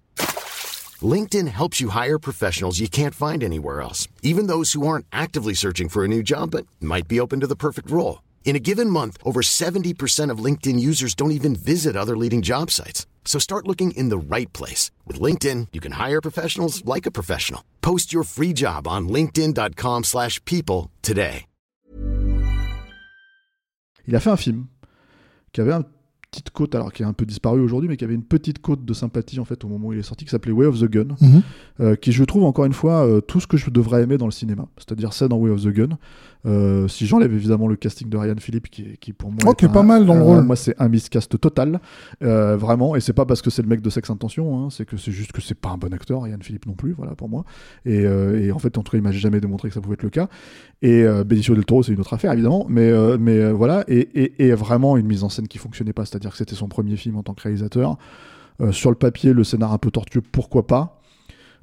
LinkedIn 1.02 1.48
helps 1.48 1.82
you 1.82 1.90
hire 1.90 2.20
professionals 2.20 2.80
you 2.80 2.88
can't 2.88 3.16
find 3.16 3.44
anywhere 3.44 3.82
else, 3.82 4.08
even 4.22 4.48
those 4.48 4.74
who 4.74 4.88
aren't 4.88 5.08
actively 5.12 5.56
searching 5.56 5.90
for 5.90 6.06
a 6.06 6.08
new 6.08 6.22
job 6.22 6.52
but 6.52 6.68
might 6.80 7.08
be 7.08 7.20
open 7.20 7.40
to 7.40 7.48
the 7.48 7.56
perfect 7.56 7.90
role. 7.90 8.22
In 8.46 8.56
a 8.56 8.60
given 8.60 8.90
month, 8.90 9.18
over 9.26 9.42
70% 9.42 10.30
of 10.30 10.44
LinkedIn 10.44 10.80
users 10.80 11.16
don't 11.16 11.32
even 11.32 11.56
visit 11.56 11.96
other 11.96 12.16
leading 12.16 12.42
job 12.44 12.70
sites. 12.70 13.08
So 13.26 13.40
start 13.40 13.68
looking 13.68 13.98
in 13.98 14.10
the 14.10 14.36
right 14.36 14.54
place. 14.54 14.92
With 15.08 15.20
LinkedIn, 15.20 15.70
you 15.74 15.82
can 15.82 15.94
hire 15.94 16.22
professionals 16.22 16.86
like 16.86 17.08
a 17.08 17.12
professional. 17.12 17.62
Post 17.82 18.14
your 18.14 18.24
free 18.24 18.54
job 18.54 18.88
on 18.88 19.10
linkedin.com/people 19.10 20.04
slash 20.04 20.40
people 20.46 20.92
today. 21.02 21.46
Il 24.06 24.16
a 24.16 24.20
fait 24.20 24.32
un 24.32 24.38
film 24.38 24.68
qui 25.54 25.62
avait 25.62 25.72
une 25.72 25.86
petite 26.34 26.50
côte, 26.50 26.74
alors 26.74 26.92
qui 26.92 27.04
est 27.04 27.06
un 27.06 27.14
peu 27.14 27.26
disparu 27.26 27.60
aujourd'hui, 27.62 27.88
mais 27.90 27.96
qui 27.98 28.04
avait 28.04 28.16
une 28.16 28.24
petite 28.24 28.60
côte 28.60 28.84
de 28.86 28.94
sympathie 28.94 29.40
en 29.40 29.46
fait 29.46 29.64
au 29.64 29.68
moment 29.68 29.90
où 29.90 29.94
il 29.94 30.00
est 30.00 30.04
sorti, 30.04 30.26
qui 30.26 30.32
s'appelait 30.32 30.52
Way 30.52 30.66
of 30.66 30.80
the 30.80 30.86
Gun, 30.90 31.16
Mhm. 31.22 31.42
euh, 31.82 31.96
qui 31.96 32.12
je 32.12 32.24
trouve 32.24 32.44
encore 32.44 32.66
une 32.66 32.74
fois 32.74 33.06
euh, 33.06 33.22
tout 33.22 33.40
ce 33.40 33.46
que 33.48 33.58
je 33.58 33.70
devrais 33.70 34.02
aimer 34.04 34.18
dans 34.18 34.26
le 34.26 34.32
cinéma, 34.32 34.66
c'est-à-dire 34.78 35.14
ça 35.14 35.28
dans 35.28 35.38
Way 35.38 35.52
of 35.52 35.62
the 35.64 35.68
Gun. 35.70 35.90
Euh, 36.46 36.90
si 36.90 37.06
j'enlève 37.06 37.34
évidemment 37.34 37.68
le 37.70 37.78
casting 37.78 38.10
de 38.10 38.18
Ryan 38.18 38.36
Philippe, 38.38 38.68
qui, 38.70 38.82
est- 38.82 38.98
qui 38.98 39.14
pour 39.14 39.30
moi 39.32 39.40
Oh, 39.48 39.54
qui 39.54 39.64
est 39.64 39.70
un- 39.70 39.72
pas 39.72 39.84
mal 39.84 40.06
dans 40.06 40.16
le 40.16 40.22
rôle. 40.24 40.44
Moi, 40.44 40.58
c'est 40.58 40.76
un 40.78 40.90
miscast 40.90 41.40
total, 41.40 41.80
vraiment. 42.22 42.96
Et 42.96 43.00
c'est 43.00 43.14
pas 43.14 43.26
parce 43.26 43.42
que 43.42 43.50
c'est 43.50 43.62
le 43.62 43.68
mec 43.68 43.82
de 43.82 43.90
Sex 43.90 44.10
Intention, 44.10 44.58
hein, 44.66 44.68
c'est 44.70 44.86
que 44.86 44.98
c'est 44.98 45.12
juste 45.12 45.32
que 45.32 45.42
c'est 45.42 45.56
pas 45.60 45.70
un 45.70 45.78
bon 45.78 45.94
acteur, 45.94 46.22
Ryan 46.24 46.38
Philippe 46.42 46.66
non 46.66 46.74
plus, 46.74 46.94
voilà 46.94 47.16
pour 47.16 47.30
moi. 47.30 47.46
Et, 47.86 48.02
et 48.04 48.52
en 48.52 48.60
fait, 48.60 48.78
en 48.78 48.84
tout 48.84 48.92
cas, 48.92 48.98
il 48.98 49.04
m'a 49.04 49.12
jamais 49.12 49.40
démontré 49.40 49.70
que 49.70 49.74
ça 49.74 49.82
pouvait 49.82 49.94
être 49.96 50.04
le 50.04 50.10
cas. 50.10 50.28
Et 50.82 51.06
Benicio 51.26 51.56
del 51.56 51.66
Toro, 51.66 51.84
c'est 51.84 51.94
une 51.94 52.00
autre 52.00 52.14
affaire 52.14 52.32
évidemment, 52.34 52.66
mais 52.70 52.92
mais 53.18 53.52
voilà. 53.52 53.84
Et, 53.88 54.00
et, 54.24 54.48
et 54.48 54.54
vraiment 54.54 54.98
une 54.98 55.08
mise 55.08 55.24
en 55.24 55.30
scène 55.30 55.48
qui 55.48 55.58
fonctionnait 55.58 55.94
pas, 55.94 56.06
c'est-à-dire 56.06 56.23
que 56.32 56.38
c'était 56.38 56.56
son 56.56 56.68
premier 56.68 56.96
film 56.96 57.18
en 57.18 57.24
tant 57.24 57.34
que 57.34 57.42
réalisateur. 57.42 57.98
Euh, 58.62 58.72
sur 58.72 58.90
le 58.90 58.96
papier, 58.96 59.34
le 59.34 59.44
scénar 59.44 59.74
un 59.74 59.78
peu 59.78 59.90
tortueux, 59.92 60.22
pourquoi 60.22 60.68
pas. 60.68 61.00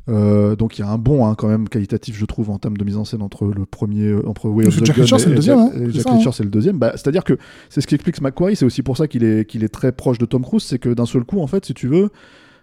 Euh, 0.08 0.56
donc 0.56 0.78
il 0.78 0.80
y 0.80 0.84
a 0.84 0.88
un 0.88 0.96
bon 0.96 1.26
hein, 1.26 1.34
quand 1.36 1.46
même 1.46 1.68
qualitatif 1.68 2.16
je 2.16 2.24
trouve 2.24 2.48
en 2.48 2.58
termes 2.58 2.78
de 2.78 2.84
mise 2.84 2.96
en 2.96 3.04
scène 3.04 3.20
entre 3.20 3.44
le 3.44 3.66
premier 3.66 4.06
euh, 4.06 4.26
entre 4.26 4.48
Way 4.48 4.66
of 4.66 4.80
the 4.80 4.84
Jack 4.86 4.96
Gun 4.96 5.04
et- 5.04 5.26
le 5.28 5.34
deuxième, 5.34 5.58
Jack, 5.58 5.76
hein, 5.76 5.88
Jack 5.90 6.22
ça, 6.24 6.32
c'est 6.32 6.42
le 6.42 6.48
deuxième 6.48 6.78
bah, 6.78 6.92
c'est 6.96 7.06
à 7.06 7.12
dire 7.12 7.22
que 7.22 7.36
c'est 7.68 7.82
ce 7.82 7.86
qui 7.86 7.96
explique 7.96 8.18
Macquarie 8.22 8.56
c'est 8.56 8.64
aussi 8.64 8.82
pour 8.82 8.96
ça 8.96 9.06
qu'il 9.08 9.22
est 9.24 9.44
qu'il 9.44 9.62
est 9.62 9.68
très 9.68 9.92
proche 9.92 10.16
de 10.16 10.24
Tom 10.24 10.42
Cruise 10.42 10.62
c'est 10.62 10.78
que 10.78 10.88
d'un 10.88 11.04
seul 11.04 11.24
coup 11.24 11.40
en 11.42 11.46
fait 11.46 11.66
si 11.66 11.74
tu 11.74 11.86
veux 11.86 12.08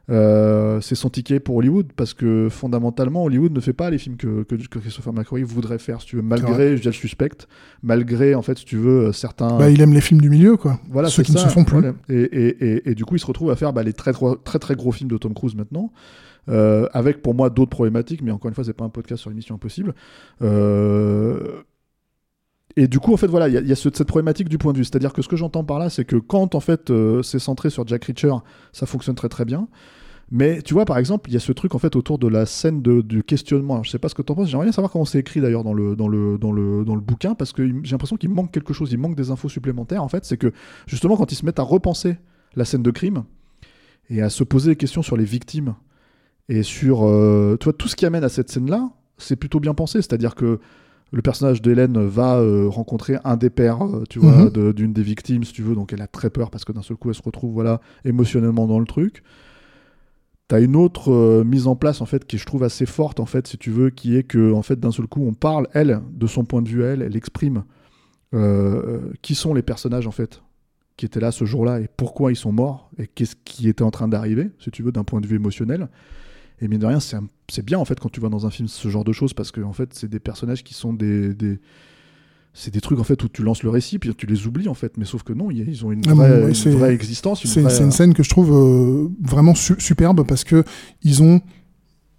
euh, 0.09 0.79
c'est 0.79 0.95
son 0.95 1.09
ticket 1.09 1.39
pour 1.41 1.57
Hollywood 1.57 1.87
parce 1.95 2.13
que 2.13 2.47
fondamentalement 2.49 3.25
Hollywood 3.25 3.51
ne 3.51 3.59
fait 3.59 3.73
pas 3.73 3.89
les 3.89 3.97
films 3.97 4.15
que, 4.15 4.43
que, 4.43 4.55
que 4.55 4.79
Christopher 4.79 5.11
McQuarrie 5.11 5.43
voudrait 5.43 5.79
faire 5.79 5.99
si 5.99 6.07
tu 6.07 6.15
veux 6.15 6.21
malgré 6.21 6.77
je 6.77 6.85
le 6.85 6.91
suspecte 6.93 7.49
malgré 7.83 8.33
en 8.33 8.41
fait 8.41 8.57
si 8.57 8.63
tu 8.65 8.77
veux 8.77 9.11
certains 9.11 9.57
Bah, 9.57 9.69
il 9.69 9.81
aime 9.81 9.93
les 9.93 9.99
films 10.01 10.21
du 10.21 10.29
milieu, 10.29 10.55
quoi. 10.55 10.79
voilà, 10.89 11.09
Ceux 11.09 11.23
qui 11.23 11.33
ne 11.33 11.37
ça, 11.37 11.49
se 11.49 11.53
font 11.53 11.65
plus. 11.65 11.79
voilà. 11.81 11.93
Et, 12.07 12.21
et, 12.21 12.65
et, 12.71 12.89
et 12.91 12.95
du 12.95 13.03
coup, 13.03 13.15
il 13.15 13.19
se 13.19 13.25
retrouve 13.25 13.51
à 13.51 13.55
faire 13.57 13.73
bah, 13.73 13.83
les 13.83 13.91
très, 13.93 14.13
très 14.13 14.25
très 14.45 14.59
très 14.59 14.75
gros 14.75 14.93
films 14.93 15.09
de 15.09 15.17
Tom 15.17 15.33
Cruise 15.33 15.55
maintenant, 15.55 15.91
euh, 16.47 16.87
avec 16.93 17.21
pour 17.21 17.33
moi 17.33 17.49
d'autres 17.49 17.71
problématiques, 17.71 18.21
mais 18.21 18.31
encore 18.31 18.47
une 18.47 18.55
fois, 18.55 18.63
c'est 18.63 18.71
pas 18.73 18.85
un 18.85 18.89
podcast 18.89 19.19
sur 19.19 19.29
l'émission 19.29 19.55
impossible. 19.55 19.93
Euh, 20.41 21.61
Et 22.77 22.87
du 22.87 22.99
coup, 22.99 23.11
en 23.13 23.17
fait, 23.17 23.27
voilà, 23.27 23.47
il 23.47 23.53
y 23.55 23.57
a, 23.57 23.61
il 23.61 23.67
y 23.67 23.71
a 23.71 23.75
ce- 23.75 23.89
cette 23.93 24.07
problématique 24.07 24.49
du 24.49 24.57
point 24.59 24.71
de 24.71 24.77
vue. 24.77 24.83
C'est-à-dire 24.85 25.11
que 25.11 25.21
ce 25.23 25.27
que 25.27 25.35
j'entends 25.35 25.63
par 25.63 25.79
là, 25.79 25.89
c'est 25.89 26.05
que 26.05 26.15
quand 26.15 26.53
en 26.55 26.59
fait 26.59 26.91
euh, 26.91 27.23
c'est 27.23 27.39
centré 27.39 27.69
sur 27.71 27.87
Jack 27.87 28.05
Reacher, 28.05 28.33
ça 28.71 28.85
fonctionne 28.85 29.15
très 29.15 29.29
très 29.29 29.45
bien. 29.45 29.67
Mais 30.29 30.61
tu 30.61 30.73
vois, 30.73 30.83
par 30.83 30.97
exemple, 30.97 31.29
il 31.29 31.33
y 31.33 31.37
a 31.37 31.39
ce 31.39 31.53
truc 31.53 31.73
en 31.73 31.79
fait 31.79 31.95
autour 31.95 32.19
de 32.19 32.27
la 32.27 32.45
scène 32.45 32.81
de, 32.81 33.01
du 33.01 33.23
questionnement. 33.23 33.75
Alors, 33.75 33.85
je 33.85 33.91
sais 33.91 33.99
pas 33.99 34.09
ce 34.09 34.15
que 34.15 34.21
tu 34.21 34.31
en 34.31 34.35
penses. 34.35 34.49
J'aimerais 34.49 34.65
bien 34.65 34.73
savoir 34.73 34.91
comment 34.91 35.05
c'est 35.05 35.19
écrit 35.19 35.39
d'ailleurs 35.39 35.63
dans 35.63 35.73
le, 35.73 35.95
dans, 35.95 36.09
le, 36.09 36.37
dans, 36.37 36.51
le, 36.51 36.83
dans 36.83 36.95
le 36.95 37.01
bouquin, 37.01 37.33
parce 37.33 37.53
que 37.53 37.65
j'ai 37.83 37.91
l'impression 37.91 38.17
qu'il 38.17 38.29
manque 38.29 38.51
quelque 38.51 38.73
chose. 38.73 38.91
Il 38.91 38.97
manque 38.97 39.15
des 39.15 39.31
infos 39.31 39.47
supplémentaires. 39.47 40.03
En 40.03 40.09
fait, 40.09 40.25
c'est 40.25 40.35
que 40.37 40.51
justement, 40.85 41.15
quand 41.15 41.31
ils 41.31 41.35
se 41.35 41.45
mettent 41.45 41.59
à 41.59 41.63
repenser 41.63 42.17
la 42.55 42.65
scène 42.65 42.83
de 42.83 42.91
crime 42.91 43.23
et 44.09 44.21
à 44.21 44.29
se 44.29 44.43
poser 44.43 44.71
des 44.71 44.75
questions 44.75 45.01
sur 45.01 45.15
les 45.15 45.23
victimes 45.23 45.75
et 46.49 46.61
sur 46.63 47.05
euh, 47.07 47.55
tu 47.59 47.65
vois, 47.65 47.73
tout 47.73 47.87
ce 47.87 47.95
qui 47.95 48.05
amène 48.05 48.23
à 48.25 48.29
cette 48.29 48.49
scène-là, 48.49 48.89
c'est 49.17 49.35
plutôt 49.37 49.59
bien 49.61 49.73
pensé. 49.73 50.01
C'est-à-dire 50.01 50.35
que 50.35 50.59
le 51.13 51.21
personnage 51.21 51.61
d'Hélène 51.61 52.05
va 52.05 52.35
euh, 52.39 52.67
rencontrer 52.67 53.15
un 53.23 53.37
des 53.37 53.49
pères, 53.49 53.81
euh, 53.85 54.03
tu 54.09 54.19
vois, 54.19 54.43
Mhm. 54.45 54.49
de- 54.49 54.71
d'une 54.73 54.91
des 54.91 55.03
victimes, 55.03 55.45
si 55.45 55.53
tu 55.53 55.61
veux. 55.61 55.73
Donc 55.73 55.93
elle 55.93 56.01
a 56.01 56.07
très 56.07 56.29
peur 56.29 56.49
parce 56.51 56.65
que 56.65 56.73
d'un 56.73 56.81
seul 56.81 56.97
coup, 56.97 57.07
elle 57.09 57.15
se 57.15 57.21
retrouve 57.23 57.53
voilà 57.53 57.79
émotionnellement 58.03 58.67
dans 58.67 58.79
le 58.79 58.85
truc. 58.85 59.23
T'as 60.47 60.61
une 60.61 60.77
autre 60.77 61.11
euh, 61.11 61.43
mise 61.43 61.67
en 61.67 61.75
place 61.75 61.99
en 61.99 62.05
fait 62.05 62.25
qui 62.25 62.37
je 62.37 62.45
trouve 62.45 62.63
assez 62.63 62.85
forte 62.85 63.19
en 63.19 63.25
fait 63.25 63.47
si 63.47 63.57
tu 63.57 63.69
veux 63.69 63.89
qui 63.89 64.15
est 64.15 64.23
que 64.23 64.53
en 64.53 64.61
fait 64.61 64.79
d'un 64.79 64.91
seul 64.91 65.07
coup 65.07 65.25
on 65.25 65.33
parle 65.33 65.67
elle 65.73 66.01
de 66.11 66.25
son 66.25 66.45
point 66.45 66.61
de 66.61 66.69
vue 66.69 66.83
elle 66.83 67.01
elle 67.01 67.17
exprime 67.17 67.65
euh, 68.33 69.11
qui 69.21 69.35
sont 69.35 69.53
les 69.53 69.61
personnages 69.61 70.07
en 70.07 70.11
fait 70.11 70.41
qui 70.95 71.05
étaient 71.05 71.19
là 71.19 71.31
ce 71.31 71.43
jour-là 71.43 71.81
et 71.81 71.89
pourquoi 71.95 72.31
ils 72.31 72.37
sont 72.37 72.53
morts 72.53 72.89
et 72.97 73.07
qu'est-ce 73.07 73.35
qui 73.43 73.67
était 73.67 73.83
en 73.83 73.91
train 73.91 74.07
d'arriver 74.07 74.49
si 74.59 74.71
tu 74.71 74.83
veux 74.83 74.91
d'un 74.91 75.03
point 75.03 75.21
de 75.21 75.27
vue 75.27 75.35
émotionnel. 75.35 75.89
Et 76.59 76.67
mine 76.67 76.79
de 76.79 76.85
rien 76.85 76.99
c'est 76.99 77.65
bien 77.65 77.77
en 77.77 77.85
fait 77.85 77.99
quand 77.99 78.09
tu 78.09 78.19
vois 78.19 78.29
dans 78.29 78.47
un 78.47 78.49
film 78.49 78.67
ce 78.67 78.87
genre 78.87 79.03
de 79.03 79.11
choses 79.11 79.33
parce 79.33 79.51
que 79.51 79.61
en 79.61 79.73
fait 79.73 79.93
c'est 79.93 80.09
des 80.09 80.19
personnages 80.19 80.63
qui 80.63 80.73
sont 80.73 80.93
des 80.93 81.35
c'est 82.59 82.71
des 82.73 82.81
trucs 82.81 82.99
en 82.99 83.03
fait 83.03 83.23
où 83.23 83.27
tu 83.29 83.43
lances 83.43 83.61
le 83.61 83.69
récit 83.69 83.99
puis 83.99 84.13
tu 84.15 84.25
les 84.25 84.47
oublies 84.47 84.67
en 84.67 84.73
fait 84.73 84.97
mais 84.97 85.05
sauf 85.05 85.21
que 85.21 85.31
non 85.31 85.51
ils 85.51 85.85
ont 85.85 85.91
une 85.91 86.01
Ah, 86.07 86.13
vraie, 86.15 86.51
une 86.51 86.83
existence 86.91 87.45
C'est 87.45 87.61
vraie- 87.61 87.83
une 87.83 87.91
scène 87.91 88.13
que 88.15 88.23
je 88.23 88.29
trouve 88.29 88.51
euh, 88.51 89.09
vraiment 89.21 89.53
su- 89.53 89.75
superbe 89.79 90.25
parce 90.25 90.43
que 90.43 90.63
ils 91.03 91.21
ont 91.21 91.39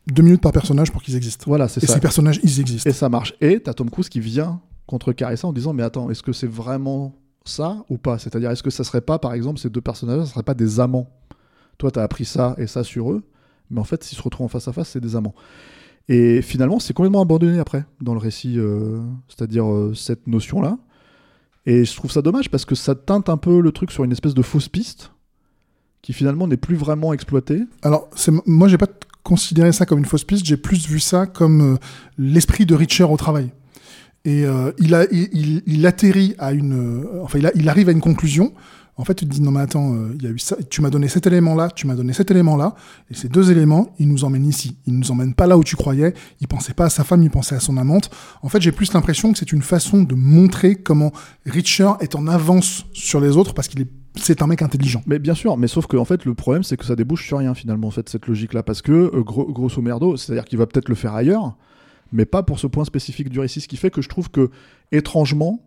deux 0.07 0.23
minutes 0.23 0.41
par 0.41 0.53
personnage 0.53 0.93
pour 0.93 1.03
qu'ils 1.03 1.17
existent. 1.17 1.45
voilà 1.49 1.67
c'est 1.69 1.83
Et 1.83 1.87
ça 1.87 1.95
ces 1.95 2.01
personnages, 2.01 2.39
ils 2.45 2.61
existent. 2.61 2.89
Et 2.89 2.93
ça 2.93 3.09
marche. 3.09 3.35
Et 3.41 3.61
t'as 3.61 3.75
Tom 3.75 3.91
Cruise 3.91 4.09
qui 4.09 4.21
vient 4.21 4.61
contrecarrer 4.87 5.37
ça 5.37 5.49
en 5.49 5.53
disant 5.53 5.73
Mais 5.73 5.83
attends, 5.83 6.09
est-ce 6.11 6.23
que 6.23 6.33
c'est 6.33 6.47
vraiment 6.47 7.15
ça 7.45 7.85
ou 7.91 7.99
pas? 7.99 8.19
C'est-à-dire, 8.19 8.51
est-ce 8.51 8.63
que 8.63 8.71
ça 8.71 8.85
serait 8.85 9.01
pas, 9.03 9.19
par 9.19 9.35
exemple, 9.35 9.59
ces 9.59 9.69
deux 9.71 9.81
personnages, 9.83 10.25
ça 10.27 10.33
serait 10.33 10.43
pas 10.45 10.55
des 10.55 10.81
amants? 10.81 11.11
Toi, 11.79 11.91
t'as 11.91 12.03
appris 12.03 12.25
ça 12.25 12.55
et 12.59 12.67
ça 12.67 12.85
sur 12.85 13.13
eux, 13.13 13.23
mais 13.71 13.81
en 13.81 13.85
fait, 13.85 14.03
s'ils 14.03 14.17
se 14.17 14.23
retrouvent 14.23 14.47
en 14.47 14.49
face 14.49 14.67
à 14.69 14.73
face, 14.73 14.89
c'est 14.91 15.01
des 15.01 15.15
amants. 15.15 15.35
Et 16.09 16.41
finalement, 16.41 16.79
c'est 16.79 16.95
complètement 16.95 17.21
abandonné 17.21 17.59
après 17.59 17.85
dans 18.01 18.15
le 18.15 18.19
récit, 18.19 18.55
euh, 18.57 19.01
c'est-à-dire 19.29 19.71
euh, 19.71 19.93
cette 19.95 20.27
notion-là. 20.27 20.79
Et 21.67 21.85
je 21.85 21.95
trouve 21.95 22.11
ça 22.11 22.23
dommage 22.23 22.51
parce 22.51 22.65
que 22.65 22.75
ça 22.75 22.95
teinte 22.95 23.29
un 23.29 23.37
peu 23.37 23.61
le 23.61 23.73
truc 23.73 23.91
sur 23.91 24.05
une 24.05 24.13
espèce 24.13 24.33
de 24.33 24.41
fausse 24.43 24.69
piste 24.69 25.13
qui 26.01 26.15
finalement 26.15 26.47
n'est 26.47 26.57
plus 26.57 26.77
vraiment 26.77 27.13
exploitée. 27.13 27.63
Alors, 27.83 28.09
moi, 28.47 28.69
j'ai 28.69 28.79
pas 28.79 28.87
considéré 29.23 29.73
ça 29.73 29.85
comme 29.85 29.99
une 29.99 30.07
fausse 30.07 30.25
piste, 30.25 30.47
j'ai 30.47 30.57
plus 30.57 30.89
vu 30.89 31.01
ça 31.01 31.27
comme 31.27 31.75
euh, 31.75 31.77
l'esprit 32.17 32.65
de 32.65 32.75
Richer 32.75 33.05
au 33.05 33.17
travail. 33.17 33.51
Et 34.25 34.45
il, 34.79 35.87
atterrit 35.87 36.35
à 36.39 36.53
une. 36.53 37.07
enfin, 37.23 37.39
il 37.55 37.69
arrive 37.69 37.89
à 37.89 37.93
une 37.93 38.01
conclusion. 38.01 38.53
En 39.01 39.05
fait, 39.05 39.15
tu 39.15 39.25
te 39.27 39.31
dis 39.31 39.41
non, 39.41 39.53
mais 39.53 39.61
attends, 39.61 39.95
euh, 39.95 40.17
y 40.21 40.27
a 40.27 40.31
eu 40.31 40.39
ça, 40.39 40.57
tu 40.69 40.83
m'as 40.83 40.91
donné 40.91 41.07
cet 41.09 41.27
élément-là, 41.27 41.71
tu 41.71 41.87
m'as 41.87 41.95
donné 41.95 42.13
cet 42.13 42.31
élément-là, 42.33 42.75
et 43.11 43.15
ces 43.15 43.29
deux 43.29 43.51
éléments, 43.53 43.95
ils 44.01 44.09
nous 44.09 44.25
emmènent 44.25 44.45
ici. 44.45 44.77
Ils 44.87 44.99
nous 44.99 45.11
emmènent 45.13 45.35
pas 45.35 45.47
là 45.47 45.57
où 45.57 45.63
tu 45.65 45.77
croyais. 45.77 46.15
Il 46.41 46.49
pensait 46.49 46.75
pas 46.75 46.87
à 46.87 46.91
sa 46.91 47.05
femme, 47.05 47.23
il 47.23 47.31
pensait 47.31 47.55
à 47.55 47.61
son 47.61 47.77
amante. 47.77 48.11
En 48.43 48.49
fait, 48.49 48.61
j'ai 48.61 48.73
plus 48.73 48.93
l'impression 48.93 49.33
que 49.33 49.39
c'est 49.39 49.53
une 49.53 49.63
façon 49.63 50.03
de 50.03 50.15
montrer 50.17 50.75
comment 50.75 51.13
Richer 51.47 51.91
est 52.01 52.17
en 52.17 52.27
avance 52.27 52.85
sur 52.93 53.21
les 53.21 53.37
autres 53.37 53.55
parce 53.55 53.69
qu'il 53.69 53.83
est, 53.83 53.89
c'est 54.17 54.43
un 54.43 54.49
mec 54.49 54.63
intelligent. 54.63 55.03
Mais 55.07 55.21
bien 55.21 55.35
sûr, 55.35 55.57
mais 55.57 55.69
sauf 55.69 55.87
que 55.87 55.97
en 55.97 56.05
fait 56.05 56.25
le 56.25 56.35
problème 56.35 56.65
c'est 56.65 56.77
que 56.77 56.85
ça 56.85 56.97
débouche 56.97 57.25
sur 57.25 57.39
rien 57.39 57.55
finalement 57.55 57.87
en 57.87 57.93
fait 57.93 58.09
cette 58.09 58.27
logique 58.27 58.53
là 58.53 58.65
parce 58.65 58.83
que 58.83 58.91
euh, 58.93 59.23
gros- 59.23 59.47
grosso 59.53 59.81
merdo, 59.81 60.17
c'est-à-dire 60.17 60.45
qu'il 60.45 60.59
va 60.59 60.67
peut-être 60.67 60.89
le 60.89 60.97
faire 60.97 61.15
ailleurs, 61.15 61.57
mais 62.11 62.25
pas 62.25 62.43
pour 62.43 62.59
ce 62.59 62.67
point 62.67 62.85
spécifique 62.85 63.29
du 63.29 63.39
récit, 63.39 63.61
ce 63.61 63.69
qui 63.69 63.77
fait 63.77 63.91
que 63.91 64.03
je 64.03 64.09
trouve 64.09 64.29
que 64.31 64.51
étrangement 64.91 65.61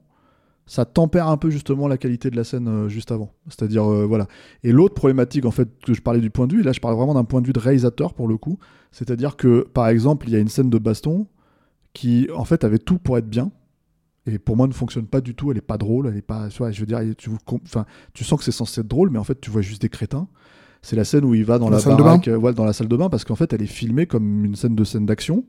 ça 0.71 0.85
tempère 0.85 1.27
un 1.27 1.35
peu 1.35 1.49
justement 1.49 1.89
la 1.89 1.97
qualité 1.97 2.29
de 2.29 2.37
la 2.37 2.45
scène 2.45 2.69
euh, 2.69 2.87
juste 2.87 3.11
avant. 3.11 3.33
C'est-à-dire 3.49 3.83
euh, 3.91 4.05
voilà. 4.05 4.27
Et 4.63 4.71
l'autre 4.71 4.93
problématique 4.93 5.43
en 5.43 5.51
fait 5.51 5.67
que 5.85 5.93
je 5.93 6.01
parlais 6.01 6.21
du 6.21 6.29
point 6.29 6.47
de 6.47 6.53
vue, 6.53 6.61
et 6.61 6.63
là 6.63 6.71
je 6.71 6.79
parle 6.79 6.95
vraiment 6.95 7.13
d'un 7.13 7.25
point 7.25 7.41
de 7.41 7.47
vue 7.47 7.51
de 7.51 7.59
réalisateur 7.59 8.13
pour 8.13 8.29
le 8.29 8.37
coup, 8.37 8.57
c'est-à-dire 8.93 9.35
que 9.35 9.67
par 9.73 9.89
exemple 9.89 10.29
il 10.29 10.33
y 10.33 10.37
a 10.37 10.39
une 10.39 10.47
scène 10.47 10.69
de 10.69 10.77
baston 10.77 11.27
qui 11.91 12.29
en 12.33 12.45
fait 12.45 12.63
avait 12.63 12.77
tout 12.79 12.99
pour 12.99 13.17
être 13.17 13.27
bien. 13.27 13.51
Et 14.27 14.39
pour 14.39 14.55
moi, 14.55 14.67
ne 14.67 14.71
fonctionne 14.71 15.07
pas 15.07 15.19
du 15.19 15.33
tout. 15.33 15.51
Elle 15.51 15.57
est 15.57 15.61
pas 15.61 15.79
drôle. 15.79 16.07
Elle 16.07 16.15
est 16.15 16.21
pas. 16.21 16.47
tu 16.47 16.59
vois, 16.59 16.69
je 16.71 16.79
veux 16.79 16.85
dire, 16.85 16.99
tu, 17.17 17.31
enfin, 17.65 17.85
tu 18.13 18.23
sens 18.23 18.37
que 18.37 18.45
c'est 18.45 18.51
censé 18.51 18.79
être 18.79 18.87
drôle, 18.87 19.09
mais 19.09 19.17
en 19.17 19.23
fait, 19.23 19.41
tu 19.41 19.49
vois 19.49 19.63
juste 19.63 19.81
des 19.81 19.89
crétins. 19.89 20.27
C'est 20.83 20.95
la 20.95 21.05
scène 21.05 21.25
où 21.25 21.33
il 21.33 21.43
va 21.43 21.57
dans 21.57 21.71
La 21.71 21.77
la, 21.77 21.81
salle 21.81 21.97
de 21.97 22.03
baraque, 22.03 22.27
euh, 22.27 22.37
ouais, 22.37 22.53
dans 22.53 22.65
la 22.65 22.73
salle 22.73 22.87
de 22.87 22.95
bain, 22.95 23.09
parce 23.09 23.25
qu'en 23.25 23.35
fait, 23.35 23.51
elle 23.51 23.63
est 23.63 23.65
filmée 23.65 24.05
comme 24.05 24.45
une 24.45 24.55
scène 24.55 24.75
de 24.75 24.83
scène 24.83 25.07
d'action, 25.07 25.43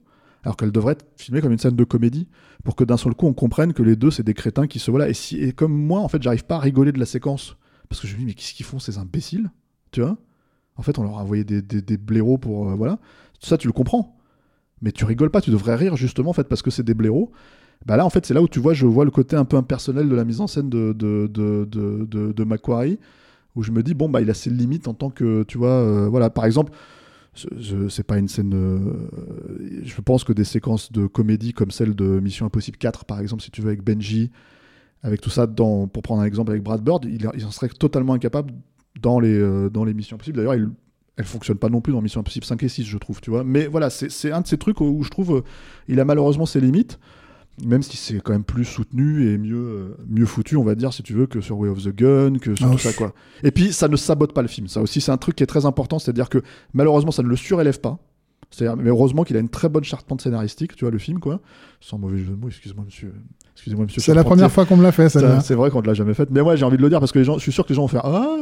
alors 0.45 0.57
qu'elle 0.57 0.73
devrait 0.73 0.93
être 0.93 1.07
filmée 1.17 1.41
comme 1.41 1.53
une 1.53 1.59
scène 1.59 1.77
de 1.77 1.85
comédie, 1.85 2.29
pour 2.65 2.77
que 2.77 2.85
d'un 2.85 2.97
seul 2.97 3.15
coup, 3.15 3.27
on 3.27 3.33
comprenne 3.35 3.73
que 3.73 3.83
les 3.83 3.97
deux, 3.97 4.11
c'est 4.11 4.23
des 4.23 4.35
crétins 4.35 4.67
qui 4.67 4.79
se 4.79 4.91
voilà. 4.91 5.09
Et, 5.09 5.15
si, 5.15 5.37
et 5.39 5.53
comme 5.53 5.73
moi, 5.73 6.01
en 6.01 6.09
fait, 6.09 6.23
j'arrive 6.23 6.45
pas 6.45 6.57
à 6.57 6.61
rigoler 6.61 6.93
de 6.93 6.99
la 6.99 7.07
séquence, 7.07 7.57
parce 7.89 8.01
que 8.01 8.07
je 8.09 8.15
me 8.15 8.21
dis, 8.21 8.27
mais 8.27 8.35
qu'est-ce 8.35 8.55
qu'ils 8.55 8.67
font 8.67 8.79
ces 8.79 8.99
imbéciles, 8.99 9.51
tu 9.91 10.01
vois? 10.01 10.17
En 10.77 10.83
fait, 10.83 10.99
on 10.99 11.03
leur 11.03 11.19
a 11.19 11.23
envoyé 11.23 11.45
des, 11.45 11.63
des, 11.63 11.97
blaireaux 11.97 12.39
pour, 12.39 12.71
euh, 12.71 12.75
voilà. 12.75 12.99
ça 13.41 13.59
tu 13.59 13.67
le 13.67 13.73
comprends. 13.73 14.17
Mais 14.81 14.91
tu 14.91 15.05
rigoles 15.05 15.31
pas, 15.31 15.41
tu 15.41 15.51
devrais 15.51 15.77
rire 15.77 15.97
justement 15.97 16.31
en 16.31 16.33
fait 16.33 16.49
parce 16.49 16.63
que 16.63 16.71
c'est 16.71 16.83
des 16.83 16.95
blaireaux. 16.95 17.31
Bah 17.87 17.97
là 17.97 18.05
en 18.07 18.11
fait 18.11 18.27
c'est 18.27 18.35
là 18.35 18.43
où 18.43 18.49
tu 18.49 18.59
vois, 18.61 18.75
je 18.75 18.87
vois 18.87 19.05
le 19.05 19.11
côté 19.11 19.37
un 19.37 19.45
peu 19.45 19.57
impersonnel 19.57 20.09
de 20.09 20.15
la 20.15 20.25
mise 20.25 20.41
en 20.41 20.47
scène 20.47 20.69
de, 20.71 20.93
de, 20.93 21.29
de- 21.29 22.33
de 22.33 22.45
Macquarie, 22.45 22.99
où 23.55 23.63
je 23.63 23.71
me 23.71 23.83
dis 23.83 23.95
bon 23.95 24.09
bah 24.09 24.21
il 24.21 24.31
a 24.31 24.35
ses 24.35 24.51
limites 24.51 24.89
en 24.89 24.95
tant 24.95 25.11
que 25.11 25.43
tu 25.45 25.59
vois, 25.59 25.71
euh, 25.71 26.09
voilà 26.09 26.31
par 26.31 26.45
exemple. 26.47 26.73
C'est 27.35 28.07
pas 28.07 28.19
une 28.19 28.29
scène. 28.29 28.53
euh, 28.55 29.83
je 29.85 30.01
pense 30.03 30.25
que 30.25 30.33
des 30.33 30.45
séquences 30.45 30.93
de 30.93 31.07
comédie 31.07 31.53
comme 31.53 31.71
celle 31.71 31.95
de 31.95 32.21
Mission 32.21 32.47
Impossible 32.47 32.77
4, 32.77 33.05
par 33.05 33.21
exemple, 33.21 33.43
si 33.43 33.51
tu 33.51 33.63
veux, 33.63 33.69
avec 33.69 33.83
Benji, 33.83 34.31
avec 35.03 35.21
tout 35.21 35.31
ça, 35.31 35.47
pour 35.47 36.03
prendre 36.03 36.23
un 36.23 36.27
exemple 36.27 36.51
avec 36.51 36.63
Brad 36.63 36.83
Bird, 36.83 37.07
il, 37.07 37.27
en 37.27 37.51
serait 37.51 37.69
totalement 37.69 38.13
incapable 38.13 38.53
dans 39.01 39.19
les, 39.19 39.37
euh, 39.37 39.71
dans 39.71 39.85
les 39.85 39.95
Missions 39.95 40.17
Impossibles. 40.17 40.37
D'ailleurs, 40.37 40.55
il, 40.55 40.69
elle 41.17 41.25
fonctionne 41.25 41.59
pas 41.59 41.69
non 41.69 41.81
plus 41.81 41.93
dans 41.93 42.03
Mission 42.03 42.21
Impossible 42.21 42.45
5 42.45 42.63
et 42.63 42.69
6, 42.69 42.85
je 42.85 42.99
trouve, 42.99 43.21
tu 43.21 43.31
vois. 43.31 43.45
Mais 43.45 43.67
voilà, 43.67 43.91
c'est 43.91 44.31
un 44.31 44.41
de 44.43 44.47
ces 44.47 44.59
trucs 44.59 44.81
où, 44.81 44.85
où 44.85 45.03
je 45.03 45.11
trouve 45.11 45.37
euh, 45.37 45.43
il 45.89 46.01
a 46.01 46.05
malheureusement 46.05 46.47
ses 46.47 46.61
limites, 46.61 46.99
même 47.65 47.83
si 47.83 47.97
c'est 47.97 48.21
quand 48.21 48.33
même 48.33 48.45
plus 48.45 48.65
soutenu 48.65 49.29
et 49.29 49.39
mieux, 49.39 49.57
euh, 49.57 49.97
mieux 50.09 50.27
foutu, 50.27 50.57
on 50.57 50.65
va 50.65 50.75
dire, 50.75 50.93
si 50.93 51.03
tu 51.03 51.13
veux, 51.13 51.27
que 51.27 51.41
sur 51.41 51.59
Way 51.59 51.69
of 51.69 51.83
the 51.83 51.95
Gun, 51.95 52.39
que 52.39 52.55
sur 52.55 52.67
Ah, 52.67 52.73
tout 52.73 52.79
ça, 52.79 52.93
quoi. 52.93 53.15
Et 53.43 53.51
puis, 53.51 53.73
ça 53.73 53.89
ne 53.89 53.97
sabote 53.97 54.33
pas 54.33 54.43
le 54.43 54.49
film. 54.49 54.69
Ça 54.69 54.81
aussi, 54.81 55.01
c'est 55.01 55.13
un 55.13 55.17
truc 55.19 55.37
qui 55.37 55.43
est 55.43 55.47
très 55.47 55.67
important, 55.67 55.99
c'est-à-dire 55.99 56.29
que 56.29 56.43
malheureusement, 56.73 57.11
ça 57.13 57.23
ne 57.23 57.29
le 57.29 57.37
surélève 57.37 57.81
pas. 57.81 57.99
C'est-à-dire, 58.53 58.77
mais 58.77 58.91
heureusement 58.91 59.25
qu'il 59.25 59.37
a 59.37 59.41
une 59.41 59.49
très 59.49 59.69
bonne 59.71 59.83
charpente 59.83 60.21
scénaristique, 60.21 60.77
tu 60.77 60.85
vois, 60.85 60.93
le 60.93 60.99
film, 60.99 61.19
quoi. 61.21 61.41
Sans 61.81 61.99
mauvais 61.99 62.19
jeu 62.19 62.27
de 62.27 62.37
mots, 62.37 62.49
excusez-moi, 62.49 62.85
monsieur. 62.85 63.15
Excusez-moi, 63.55 63.87
monsieur. 63.87 64.03
C'est 64.03 64.15
la 64.15 64.25
première 64.25 64.53
fois 64.53 64.67
qu'on 64.67 64.77
me 64.77 64.83
l'a 64.83 64.93
fait, 64.93 65.09
Ça, 65.09 65.21
celle-là. 65.21 65.41
C'est 65.41 65.55
vrai 65.55 65.71
qu'on 65.71 65.81
ne 65.81 65.87
l'a 65.87 65.95
jamais 65.95 66.13
faite. 66.13 66.29
Mais 66.31 66.43
moi, 66.43 66.55
j'ai 66.55 66.65
envie 66.67 66.77
de 66.77 66.83
le 66.83 66.91
dire 66.91 67.01
parce 67.01 67.13
que 67.13 67.19
les 67.19 67.25
gens, 67.25 67.35
je 67.39 67.41
suis 67.41 67.53
sûr 67.53 67.65
que 67.65 67.71
les 67.71 67.75
gens 67.75 67.83
vont 67.83 67.89
faire 67.89 68.05
Ah, 68.05 68.37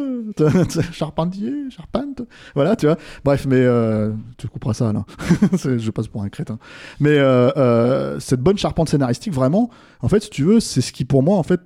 charpentier, 0.93 1.71
charpente. 1.71 2.23
Voilà, 2.57 2.75
tu 2.75 2.87
vois. 2.87 2.97
Bref, 3.25 3.47
mais 3.49 3.61
euh, 3.61 4.13
tu 4.37 4.49
couperas 4.49 4.75
ça, 4.75 4.93
là. 4.93 5.05
Je 5.53 5.91
passe 5.91 6.09
pour 6.09 6.23
un 6.23 6.29
crétin. 6.29 6.59
Mais 6.99 7.17
euh, 7.17 7.51
euh, 7.57 8.21
cette 8.21 8.41
bonne 8.41 8.59
charpente 8.59 8.89
scénaristique, 8.89 9.33
vraiment, 9.33 9.71
en 10.01 10.09
fait, 10.09 10.25
si 10.25 10.31
tu 10.31 10.43
veux, 10.43 10.59
c'est 10.59 10.81
ce 10.81 10.93
qui, 10.93 11.05
pour 11.05 11.23
moi, 11.23 11.39
en 11.39 11.45
fait, 11.45 11.61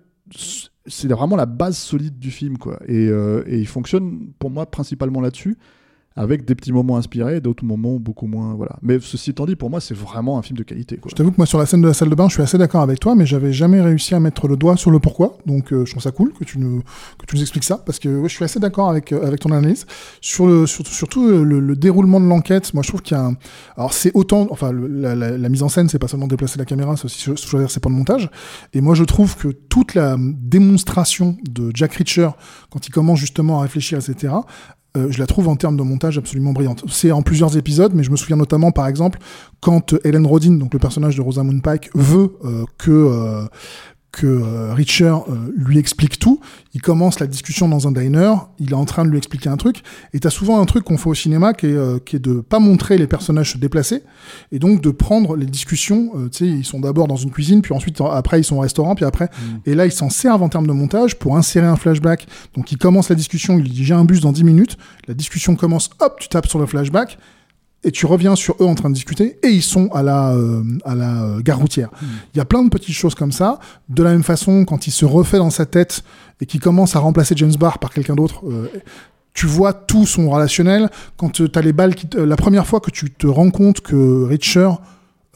c'est 0.87 1.09
vraiment 1.09 1.37
la 1.37 1.47
base 1.47 1.79
solide 1.79 2.19
du 2.19 2.31
film, 2.31 2.59
quoi. 2.59 2.79
Et, 2.89 3.07
et 3.07 3.59
il 3.59 3.67
fonctionne, 3.67 4.33
pour 4.39 4.51
moi, 4.51 4.67
principalement 4.67 5.23
là-dessus. 5.23 5.57
Avec 6.17 6.45
des 6.45 6.55
petits 6.55 6.71
moments 6.73 6.97
inspirés, 6.97 7.41
d'autres 7.41 7.65
moments 7.65 7.97
beaucoup 7.97 8.29
moins. 8.29 8.55
Voilà. 8.55 8.77
Mais 8.83 8.99
ceci 9.01 9.31
étant 9.31 9.47
dit, 9.47 9.57
pour 9.57 9.69
moi, 9.69 9.81
c'est 9.81 9.95
vraiment 9.97 10.39
un 10.39 10.43
film 10.43 10.57
de 10.57 10.63
qualité. 10.63 10.97
Quoi. 10.97 11.09
Je 11.11 11.17
t'avoue 11.17 11.33
que 11.33 11.39
moi, 11.39 11.47
sur 11.47 11.59
la 11.59 11.67
scène 11.67 11.83
de 11.83 11.89
la 11.89 11.93
salle 11.95 12.09
de 12.09 12.15
bain, 12.15 12.29
je 12.29 12.35
suis 12.35 12.43
assez 12.43 12.57
d'accord 12.57 12.83
avec 12.83 13.01
toi, 13.01 13.17
mais 13.17 13.27
j'avais 13.27 13.53
jamais 13.53 13.81
réussi 13.81 14.15
à 14.15 14.21
mettre 14.21 14.47
le 14.47 14.57
doigt 14.57 14.77
sur 14.77 14.93
le 14.93 15.01
pourquoi. 15.01 15.39
Donc, 15.45 15.73
euh, 15.73 15.85
je 15.85 15.91
trouve 15.91 16.03
ça 16.05 16.13
cool 16.13 16.33
que 16.33 16.45
tu 16.45 16.61
nous, 16.61 16.83
que 17.19 17.27
tu 17.27 17.35
nous 17.35 17.43
expliques 17.43 17.65
ça, 17.65 17.79
parce 17.85 17.99
que 17.99 18.09
ouais, 18.21 18.29
je 18.29 18.35
suis 18.37 18.45
assez 18.45 18.61
d'accord 18.61 18.91
avec, 18.91 19.11
euh, 19.13 19.27
avec 19.27 19.41
ton 19.41 19.51
analyse. 19.51 19.87
Sur 20.21 20.47
le, 20.47 20.67
sur- 20.69 20.87
surtout 20.87 21.27
euh, 21.27 21.43
le, 21.43 21.59
le 21.59 21.75
déroulement 21.75 22.21
de 22.21 22.27
l'enquête, 22.27 22.73
moi, 22.75 22.85
je 22.85 22.89
trouve 22.91 23.03
qu'il 23.03 23.17
y 23.17 23.21
a 23.21 23.25
un. 23.25 23.35
Alors, 23.77 23.93
c'est 23.93 24.13
autant. 24.15 24.47
Enfin, 24.51 24.71
la, 24.73 25.17
la- 25.17 25.49
mise 25.49 25.65
en 25.65 25.69
scène, 25.69 25.89
c'est 25.89 25.99
pas 25.99 26.07
seulement 26.07 26.29
déplacer 26.29 26.61
la 26.61 26.65
caméra, 26.65 26.97
c'est 26.97 27.07
aussi 27.07 27.21
cho- 27.21 27.35
choisir 27.35 27.69
ses 27.73 27.81
points 27.81 27.91
de 27.91 27.97
montage. 27.97 28.31
Et 28.73 28.81
moi, 28.81 28.95
je 28.95 29.03
trouve 29.03 29.37
que 29.37 29.49
toute 29.49 29.95
la 29.95 30.17
démonstration 30.19 31.37
de 31.51 31.73
Jack 31.75 31.95
Reacher, 31.95 32.29
quand 32.71 32.87
il 32.87 32.91
commence 32.93 33.19
justement 33.19 33.59
à 33.59 33.63
réfléchir, 33.63 33.99
etc., 33.99 34.33
euh, 34.97 35.11
je 35.11 35.19
la 35.19 35.27
trouve 35.27 35.49
en 35.49 35.57
termes 35.57 35.77
de 35.77 35.83
montage 35.83 36.19
absolument 36.19 36.53
brillante. 36.53 36.85
C'est 36.89 37.11
en 37.11 37.23
plusieurs 37.23 37.57
épisodes, 37.57 37.93
mais 37.95 38.05
je 38.05 38.11
me 38.11 38.17
souviens 38.17 38.37
notamment, 38.37 38.71
par 38.71 38.87
exemple, 38.87 39.19
quand 39.61 39.95
Helen 40.05 40.27
Rodin, 40.27 40.53
donc 40.53 40.73
le 40.73 40.79
personnage 40.79 41.17
de 41.17 41.23
Rosamund 41.23 41.63
Pike, 41.63 41.91
veut 41.95 42.37
euh, 42.45 42.65
que 42.79 42.91
euh, 42.91 43.45
que 44.15 44.27
euh, 44.27 44.75
Reacher 44.75 45.05
euh, 45.29 45.53
lui 45.57 45.79
explique 45.79 46.19
tout. 46.19 46.41
Il 46.73 46.81
commence 46.83 47.21
la 47.21 47.27
discussion 47.27 47.69
dans 47.69 47.87
un 47.89 47.93
diner, 47.93 48.35
il 48.59 48.71
est 48.71 48.75
en 48.75 48.85
train 48.85 49.05
de 49.05 49.11
lui 49.11 49.19
expliquer 49.19 49.49
un 49.49 49.57
truc, 49.57 49.83
et 50.13 50.21
t'as 50.21 50.31
souvent 50.31 50.61
un 50.61 50.65
truc 50.65 50.85
qu'on 50.85 50.97
fait 50.99 51.09
au 51.11 51.15
cinéma 51.15 51.53
qui 51.53 51.67
est, 51.67 51.73
euh, 51.75 51.99
qui 52.05 52.17
est 52.17 52.21
de 52.21 52.41
pas 52.41 52.59
montrer 52.59 52.99
les 52.99 53.07
personnages 53.07 53.53
se 53.53 53.59
déplacer, 53.59 54.03
et 54.53 54.59
donc 54.59 54.81
de 54.81 54.91
prendre 54.91 55.37
les 55.37 55.47
discussions, 55.47 56.11
euh, 56.17 56.29
tu 56.29 56.39
sais, 56.39 56.47
ils 56.47 56.65
sont 56.65 56.81
d'abord 56.81 57.07
dans 57.09 57.17
une 57.17 57.31
cuisine, 57.31 57.63
puis 57.63 57.75
ensuite, 57.75 58.01
en- 58.01 58.11
après, 58.11 58.41
ils 58.41 58.45
sont 58.45 58.57
au 58.57 58.61
restaurant, 58.61 58.95
puis 58.95 59.05
après, 59.05 59.29
et 59.67 59.75
là, 59.75 59.87
ils 59.87 59.93
s'en 59.93 60.11
servent 60.11 60.43
en 60.43 60.49
termes 60.49 60.67
de 60.67 60.73
montage 60.73 61.19
pour 61.19 61.37
insérer 61.37 61.67
un 61.67 61.77
flashback. 61.77 62.27
Donc, 62.57 62.73
il 62.73 62.79
commence 62.79 63.09
la 63.09 63.15
discussion, 63.17 63.59
il 63.59 63.71
dit 63.71 63.85
j'ai 63.85 63.95
un 63.95 64.05
bus 64.05 64.21
dans 64.21 64.33
10 64.33 64.45
minutes, 64.45 64.77
la 65.09 65.15
discussion 65.15 65.57
commence, 65.57 65.91
hop, 66.01 66.17
tu 66.21 66.29
tapes 66.29 66.47
sur 66.49 66.59
le 66.59 66.67
flashback, 66.67 67.19
et 67.85 67.91
tu 67.91 68.07
reviens 68.07 68.35
sur 68.35 68.57
eux 68.61 68.67
en 68.67 68.75
train 68.75 68.89
de 68.89 68.95
discuter, 68.95 69.39
et 69.43 69.49
ils 69.49 69.63
sont 69.63 69.89
à 69.93 70.03
la, 70.03 70.33
euh, 70.33 70.63
à 70.85 70.95
la 70.95 71.23
euh, 71.23 71.41
gare 71.41 71.59
routière. 71.59 71.91
Il 72.35 72.39
y 72.39 72.41
a 72.41 72.45
plein 72.45 72.63
de 72.63 72.71
petites 72.71 72.95
choses 72.95 73.15
comme 73.15 73.33
ça. 73.33 73.61
De 73.89 74.03
la 74.03 74.11
même 74.11 74.23
façon, 74.23 74.65
quand 74.65 74.87
il 74.87 74.91
se 74.91 75.05
refait 75.05 75.39
dans 75.39 75.51
sa 75.51 75.67
tête 75.67 76.03
et 76.41 76.47
qu'il 76.47 76.61
commence 76.61 76.97
à 76.97 76.99
remplacer 76.99 77.35
James 77.37 77.55
Barr 77.59 77.79
par 77.79 77.93
quelqu'un 77.93 78.15
d'autre, 78.15 78.47
euh, 78.49 78.69
tu 79.35 79.47
vois 79.47 79.73
tout 79.73 80.07
son 80.07 80.31
relationnel. 80.31 80.89
Quand 81.17 81.31
tu 81.31 81.47
as 81.55 81.61
les 81.61 81.73
balles 81.73 81.95
qui 81.95 82.09
la 82.17 82.37
première 82.37 82.67
fois 82.67 82.81
que 82.81 82.91
tu 82.91 83.11
te 83.11 83.27
rends 83.27 83.51
compte 83.51 83.81
que 83.81 84.25
Richer 84.25 84.71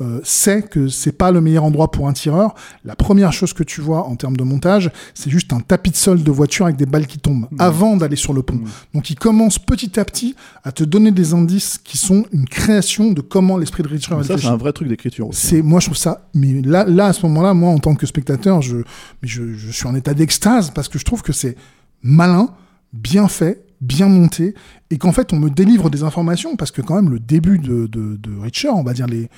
euh, 0.01 0.21
sait 0.23 0.63
que 0.63 0.89
c'est 0.89 1.13
pas 1.13 1.31
le 1.31 1.41
meilleur 1.41 1.65
endroit 1.65 1.91
pour 1.91 2.09
un 2.09 2.13
tireur, 2.13 2.55
la 2.85 2.95
première 2.95 3.33
chose 3.33 3.53
que 3.53 3.63
tu 3.63 3.81
vois 3.81 4.07
en 4.07 4.17
termes 4.17 4.37
de 4.37 4.45
montage, 4.45 4.91
c'est 5.15 5.31
juste 5.31 5.53
un 5.53 5.61
tapis 5.61 5.91
de 5.91 5.97
sol 5.97 6.23
de 6.23 6.31
voiture 6.31 6.67
avec 6.67 6.77
des 6.77 6.87
balles 6.87 7.07
qui 7.07 7.19
tombent 7.19 7.49
avant 7.59 7.97
d'aller 7.97 8.17
sur 8.17 8.33
le 8.33 8.43
pont. 8.43 8.61
Donc 8.95 9.11
il 9.11 9.17
commence 9.17 9.59
petit 9.59 9.99
à 9.99 10.05
petit 10.05 10.37
à 10.65 10.73
te 10.73 10.85
donner 10.85 11.11
des 11.11 11.35
indices 11.35 11.79
qui 11.79 11.99
sont 11.99 12.25
une 12.33 12.47
création 12.47 13.11
de 13.13 13.21
comment 13.21 13.57
l'esprit 13.59 13.83
de 13.83 13.89
Richer 13.89 14.15
Ça, 14.23 14.39
c'est 14.39 14.47
un 14.47 14.57
vrai 14.57 14.73
truc 14.73 14.89
d'écriture. 14.89 15.29
C'est 15.33 15.63
moi 15.63 15.81
je 15.81 15.87
trouve 15.87 15.97
ça 15.97 16.29
mais 16.35 16.63
là 16.63 16.85
là 16.85 17.07
à 17.07 17.13
ce 17.13 17.27
moment-là 17.27 17.55
moi 17.55 17.71
en 17.71 17.79
tant 17.79 17.95
que 17.95 18.07
spectateur 18.07 18.63
je 18.63 18.77
mais 19.23 19.29
je, 19.29 19.55
je 19.55 19.71
suis 19.71 19.87
en 19.87 19.95
état 19.95 20.15
d'extase 20.15 20.71
parce 20.71 20.89
que 20.89 20.99
je 20.99 21.05
trouve 21.05 21.23
que 21.23 21.33
c'est 21.33 21.57
malin, 22.03 22.51
bien 22.93 23.29
fait, 23.29 23.65
bien 23.81 24.09
monté 24.09 24.55
et 24.91 24.99
qu'en 24.99 25.13
fait 25.13 25.33
on 25.33 25.39
me 25.39 25.51
délivre 25.51 25.91
des 25.91 26.03
informations 26.03 26.57
parce 26.57 26.71
que 26.71 26.83
quand 26.83 26.95
même 26.95 27.11
le 27.11 27.21
début 27.21 27.59
de 27.59 27.87
de, 27.87 28.17
de 28.17 28.39
Richer, 28.41 28.71
on 28.71 28.83
va 28.83 28.93
dire 28.93 29.07
les 29.07 29.29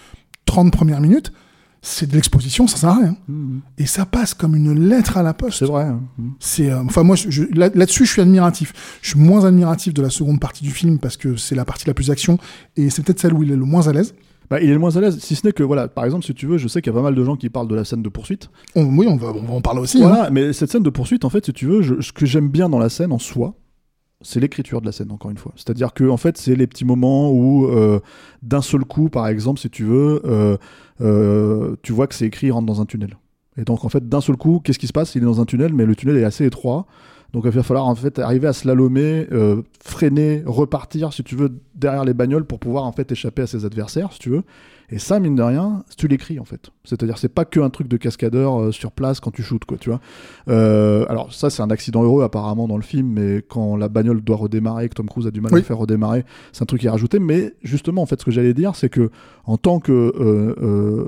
30 0.51 0.73
premières 0.73 1.01
minutes, 1.01 1.33
c'est 1.83 2.09
de 2.11 2.15
l'exposition, 2.15 2.67
ça 2.67 2.77
sert 2.77 2.89
à 2.91 2.97
rien. 2.99 3.17
Mhm. 3.29 3.61
Et 3.79 3.87
ça 3.87 4.05
passe 4.05 4.35
comme 4.35 4.55
une 4.57 4.89
lettre 4.89 5.17
à 5.17 5.23
la 5.23 5.33
poste. 5.33 5.59
C'est 5.61 5.65
vrai. 5.67 5.85
hein. 5.85 6.01
Mhm. 6.19 6.33
C'est 6.41 6.71
euh, 6.71 6.83
enfin 6.85 7.03
moi 7.05 7.17
je, 7.17 7.43
là- 7.55 7.71
là-dessus 7.75 8.05
je 8.05 8.13
suis 8.13 8.21
admiratif. 8.23 8.73
Je 9.01 9.11
suis 9.11 9.19
moins 9.21 9.45
admiratif 9.45 9.95
de 9.95 10.03
la 10.03 10.11
seconde 10.11 10.41
partie 10.41 10.65
du 10.65 10.71
film 10.73 10.99
parce 10.99 11.17
que 11.17 11.37
c'est 11.37 11.55
la 11.55 11.65
partie 11.65 11.87
la 11.87 11.95
plus 11.95 12.11
action 12.11 12.37
et 12.77 12.91
c'est 12.91 13.03
peut-être 13.03 13.21
celle 13.21 13.33
où 13.35 13.43
il 13.43 13.51
est 13.53 13.57
le 13.57 13.65
moins 13.65 13.87
à 13.89 13.93
l'aise. 13.93 14.15
Bah, 14.51 14.61
il 14.61 14.69
est 14.69 14.73
le 14.73 14.81
moins 14.81 14.97
à 14.97 15.01
l'aise, 15.01 15.17
si 15.21 15.37
ce 15.37 15.47
n'est 15.47 15.53
que, 15.53 15.63
voilà, 15.63 15.87
par 15.87 16.05
exemple, 16.05 16.25
si 16.25 16.35
tu 16.35 16.47
veux, 16.49 16.59
je 16.59 16.67
sais 16.67 16.83
qu'il 16.83 16.93
y 16.93 16.97
a 16.97 16.99
pas 16.99 17.05
mal 17.05 17.15
de 17.15 17.23
gens 17.25 17.37
qui 17.37 17.49
parlent 17.51 17.69
de 17.69 17.77
la 17.77 17.85
scène 17.85 18.03
de 18.03 18.09
poursuite. 18.09 18.51
On- 18.75 18.85
oui, 18.99 19.07
on 19.09 19.15
va, 19.15 19.29
on 19.29 19.45
va 19.45 19.55
en 19.55 19.61
parler 19.61 19.81
aussi. 19.81 19.99
hein. 20.03 20.09
Voilà, 20.09 20.31
mais 20.31 20.53
cette 20.53 20.73
scène 20.73 20.83
de 20.83 20.91
poursuite, 20.91 21.25
en 21.25 21.31
fait, 21.31 21.47
si 21.47 21.53
tu 21.53 21.67
veux, 21.67 21.83
je- 21.83 22.01
ce 22.01 22.11
que 22.13 22.27
j'aime 22.27 22.49
bien 22.49 22.69
dans 22.69 22.81
la 22.81 22.89
scène 22.89 23.13
en 23.13 23.21
soi, 23.21 23.55
c'est 24.22 24.40
l'écriture 24.40 24.80
de 24.80 24.87
la 24.87 24.92
scène, 24.92 25.11
encore 25.12 25.30
une 25.30 25.38
fois. 25.38 25.52
C'est-à-dire 25.56 25.92
que, 25.94 26.09
en 26.09 26.16
fait, 26.16 26.37
c'est 26.37 26.54
les 26.54 26.66
petits 26.66 26.85
moments 26.85 27.30
où, 27.30 27.66
euh, 27.66 28.00
d'un 28.42 28.61
seul 28.61 28.85
coup, 28.85 29.09
par 29.09 29.26
exemple, 29.28 29.61
si 29.61 29.70
tu 29.70 29.85
veux, 29.85 30.20
euh, 30.26 30.56
euh, 31.00 31.76
tu 31.83 31.92
vois 31.92 32.06
que 32.06 32.14
c'est 32.14 32.26
écrit, 32.26 32.48
il 32.48 32.52
rentre 32.52 32.66
dans 32.66 32.80
un 32.80 32.87
tunnel. 32.87 33.16
Et 33.56 33.64
donc, 33.64 33.85
en 33.85 33.88
fait, 33.88 34.09
d'un 34.09 34.20
seul 34.20 34.37
coup, 34.37 34.61
qu'est-ce 34.62 34.78
qui 34.78 34.87
se 34.87 34.92
passe? 34.92 35.14
Il 35.14 35.22
est 35.22 35.26
dans 35.26 35.40
un 35.40 35.46
tunnel, 35.46 35.72
mais 35.72 35.87
le 35.87 35.96
tunnel 35.96 36.16
est 36.16 36.24
assez 36.24 36.44
étroit. 36.44 36.87
Donc, 37.33 37.44
il 37.46 37.50
va 37.50 37.62
falloir, 37.62 37.87
en 37.87 37.94
fait, 37.94 38.18
arriver 38.18 38.48
à 38.48 38.52
slalomer, 38.52 39.26
freiner, 39.83 40.42
repartir, 40.44 41.12
si 41.12 41.22
tu 41.22 41.37
veux, 41.37 41.50
derrière 41.74 42.04
les 42.04 42.14
bagnoles 42.14 42.44
pour 42.44 42.59
pouvoir, 42.59 42.85
en 42.85 42.92
fait, 42.92 43.11
échapper 43.12 43.42
à 43.42 43.46
ses 43.46 43.64
adversaires, 43.64 44.12
si 44.12 44.18
tu 44.18 44.30
veux. 44.30 44.42
Et 44.92 44.98
ça, 44.98 45.20
mine 45.20 45.37
de 45.37 45.42
rien, 45.42 45.85
tu 45.96 46.09
l'écris 46.09 46.40
en 46.40 46.44
fait. 46.44 46.70
C'est-à-dire, 46.85 47.16
c'est 47.16 47.29
pas 47.29 47.44
que 47.44 47.61
un 47.61 47.70
truc 47.70 47.87
de 47.87 47.96
cascadeur 47.96 48.61
euh, 48.61 48.72
sur 48.72 48.90
place 48.90 49.20
quand 49.20 49.31
tu 49.31 49.42
shootes, 49.42 49.64
quoi, 49.64 49.79
tu 49.79 49.88
vois. 49.88 50.00
Euh, 50.48 51.07
alors, 51.09 51.33
ça, 51.33 51.48
c'est 51.48 51.62
un 51.62 51.70
accident 51.70 52.03
heureux 52.03 52.24
apparemment 52.24 52.66
dans 52.66 52.76
le 52.76 52.83
film, 52.83 53.07
mais 53.12 53.42
quand 53.48 53.76
la 53.76 53.88
bagnole 53.88 54.20
doit 54.20 54.37
redémarrer, 54.37 54.88
que 54.88 54.94
Tom 54.94 55.09
Cruise 55.09 55.29
a 55.29 55.31
du 55.31 55.40
mal 55.40 55.55
à 55.55 55.57
le 55.57 55.62
faire 55.62 55.79
redémarrer, 55.79 56.24
c'est 56.53 56.62
un 56.62 56.66
truc 56.66 56.81
qui 56.81 56.88
est 56.88 56.90
rajouté. 56.90 57.20
Mais 57.20 57.55
justement, 57.62 58.03
en 58.03 58.07
fait, 58.07 58.18
ce 58.20 58.24
que 58.24 58.33
j'allais 58.33 58.55
dire, 58.55 58.74
c'est 58.74 58.88
que 58.88 59.11
en 59.44 59.57
tant 59.59 59.79
que 59.79 59.92
euh, 59.92 61.07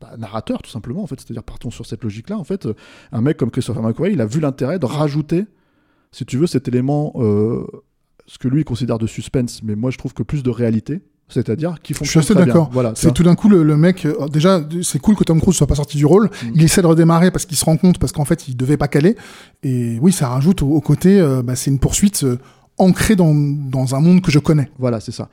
bah, 0.00 0.10
narrateur, 0.18 0.60
tout 0.60 0.70
simplement, 0.70 1.02
en 1.02 1.06
fait, 1.06 1.18
c'est-à-dire 1.18 1.42
partons 1.42 1.70
sur 1.70 1.86
cette 1.86 2.04
logique-là, 2.04 2.36
en 2.36 2.44
fait, 2.44 2.68
un 3.12 3.20
mec 3.22 3.38
comme 3.38 3.50
Christopher 3.50 3.82
McQuarrie, 3.82 4.12
il 4.12 4.20
a 4.20 4.26
vu 4.26 4.40
l'intérêt 4.40 4.78
de 4.78 4.86
rajouter, 4.86 5.46
si 6.10 6.26
tu 6.26 6.36
veux, 6.36 6.46
cet 6.46 6.68
élément, 6.68 7.14
ce 8.26 8.38
que 8.38 8.48
lui 8.48 8.60
il 8.60 8.64
considère 8.64 8.98
de 8.98 9.06
suspense, 9.06 9.62
mais 9.62 9.74
moi 9.74 9.90
je 9.90 9.98
trouve 9.98 10.14
que 10.14 10.22
plus 10.22 10.42
de 10.42 10.50
réalité. 10.50 11.00
C'est-à-dire 11.32 11.76
qui 11.82 11.94
Je 12.00 12.04
suis 12.08 12.18
assez 12.18 12.34
d'accord. 12.34 12.70
Voilà, 12.72 12.92
C'est 12.94 13.12
tout 13.14 13.22
d'un 13.22 13.34
coup 13.34 13.48
le, 13.48 13.62
le 13.62 13.76
mec. 13.76 14.04
euh, 14.04 14.28
déjà, 14.28 14.60
c'est 14.82 14.98
cool 14.98 15.16
que 15.16 15.24
Tom 15.24 15.40
Cruise 15.40 15.56
soit 15.56 15.66
pas 15.66 15.74
sorti 15.74 15.96
du 15.96 16.06
rôle. 16.06 16.26
Mm. 16.26 16.48
Il 16.54 16.62
essaie 16.64 16.82
de 16.82 16.86
redémarrer 16.86 17.30
parce 17.30 17.46
qu'il 17.46 17.56
se 17.56 17.64
rend 17.64 17.76
compte 17.76 17.98
parce 17.98 18.12
qu'en 18.12 18.24
fait 18.24 18.48
il 18.48 18.56
devait 18.56 18.76
pas 18.76 18.88
caler. 18.88 19.16
Et 19.62 19.98
oui, 20.00 20.12
ça 20.12 20.28
rajoute 20.28 20.62
au, 20.62 20.68
au 20.68 20.80
côté. 20.80 21.20
euh, 21.20 21.42
bah, 21.42 21.56
c'est 21.56 21.70
une 21.70 21.78
poursuite 21.78 22.24
euh, 22.24 22.38
ancrée 22.78 23.16
dans, 23.16 23.34
dans 23.34 23.94
un 23.94 24.00
monde 24.00 24.20
que 24.20 24.30
je 24.30 24.38
connais. 24.38 24.70
Voilà, 24.78 25.00
c'est 25.00 25.12
ça. 25.12 25.28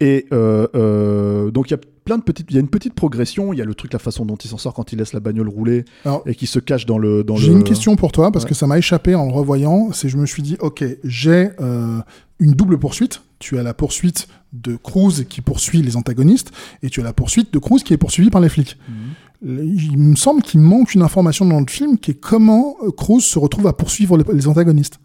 Et 0.00 0.26
euh, 0.32 0.66
euh, 0.74 1.50
donc 1.50 1.68
il 1.70 1.72
y 1.72 1.76
a 1.76 1.80
plein 2.04 2.18
de 2.18 2.22
petites, 2.22 2.46
il 2.50 2.54
y 2.54 2.56
a 2.56 2.60
une 2.60 2.68
petite 2.68 2.94
progression. 2.94 3.52
Il 3.52 3.58
y 3.58 3.62
a 3.62 3.64
le 3.64 3.74
truc, 3.74 3.92
la 3.92 3.98
façon 3.98 4.24
dont 4.24 4.36
il 4.36 4.48
s'en 4.48 4.58
sort 4.58 4.74
quand 4.74 4.92
il 4.92 4.98
laisse 4.98 5.12
la 5.12 5.20
bagnole 5.20 5.48
rouler 5.48 5.84
Alors, 6.04 6.22
et 6.26 6.34
qui 6.34 6.46
se 6.46 6.58
cache 6.58 6.86
dans 6.86 6.98
le 6.98 7.22
dans 7.24 7.36
J'ai 7.36 7.48
le. 7.48 7.54
une 7.58 7.64
question 7.64 7.96
pour 7.96 8.12
toi 8.12 8.30
parce 8.32 8.44
Ouais. 8.44 8.48
que 8.50 8.54
ça 8.56 8.66
m'a 8.66 8.78
échappé 8.78 9.14
en 9.14 9.26
le 9.26 9.32
revoyant. 9.32 9.92
C'est 9.92 10.08
je 10.08 10.16
me 10.16 10.26
suis 10.26 10.42
dit, 10.42 10.56
ok, 10.60 10.84
j'ai 11.04 11.50
euh, 11.60 12.00
une 12.38 12.52
double 12.52 12.78
poursuite. 12.78 13.22
Tu 13.38 13.58
as 13.58 13.62
la 13.62 13.74
poursuite 13.74 14.28
de 14.52 14.76
Cruz 14.76 15.24
qui 15.28 15.40
poursuit 15.40 15.80
les 15.82 15.96
antagonistes 15.96 16.50
et 16.82 16.90
tu 16.90 17.00
as 17.00 17.04
la 17.04 17.12
poursuite 17.12 17.52
de 17.52 17.58
Cruz 17.58 17.78
qui 17.84 17.94
est 17.94 17.98
poursuivi 17.98 18.30
par 18.30 18.40
les 18.40 18.48
flics. 18.48 18.76
Mhm. 18.88 18.94
Il 19.42 19.96
me 19.96 20.16
semble 20.16 20.42
qu'il 20.42 20.60
manque 20.60 20.94
une 20.94 21.00
information 21.02 21.46
dans 21.46 21.60
le 21.60 21.66
film 21.66 21.96
qui 21.98 22.10
est 22.10 22.20
comment 22.20 22.76
euh, 22.84 22.90
Cruz 22.90 23.20
se 23.22 23.38
retrouve 23.38 23.66
à 23.66 23.72
poursuivre 23.72 24.18
les 24.34 24.48
antagonistes. 24.48 24.98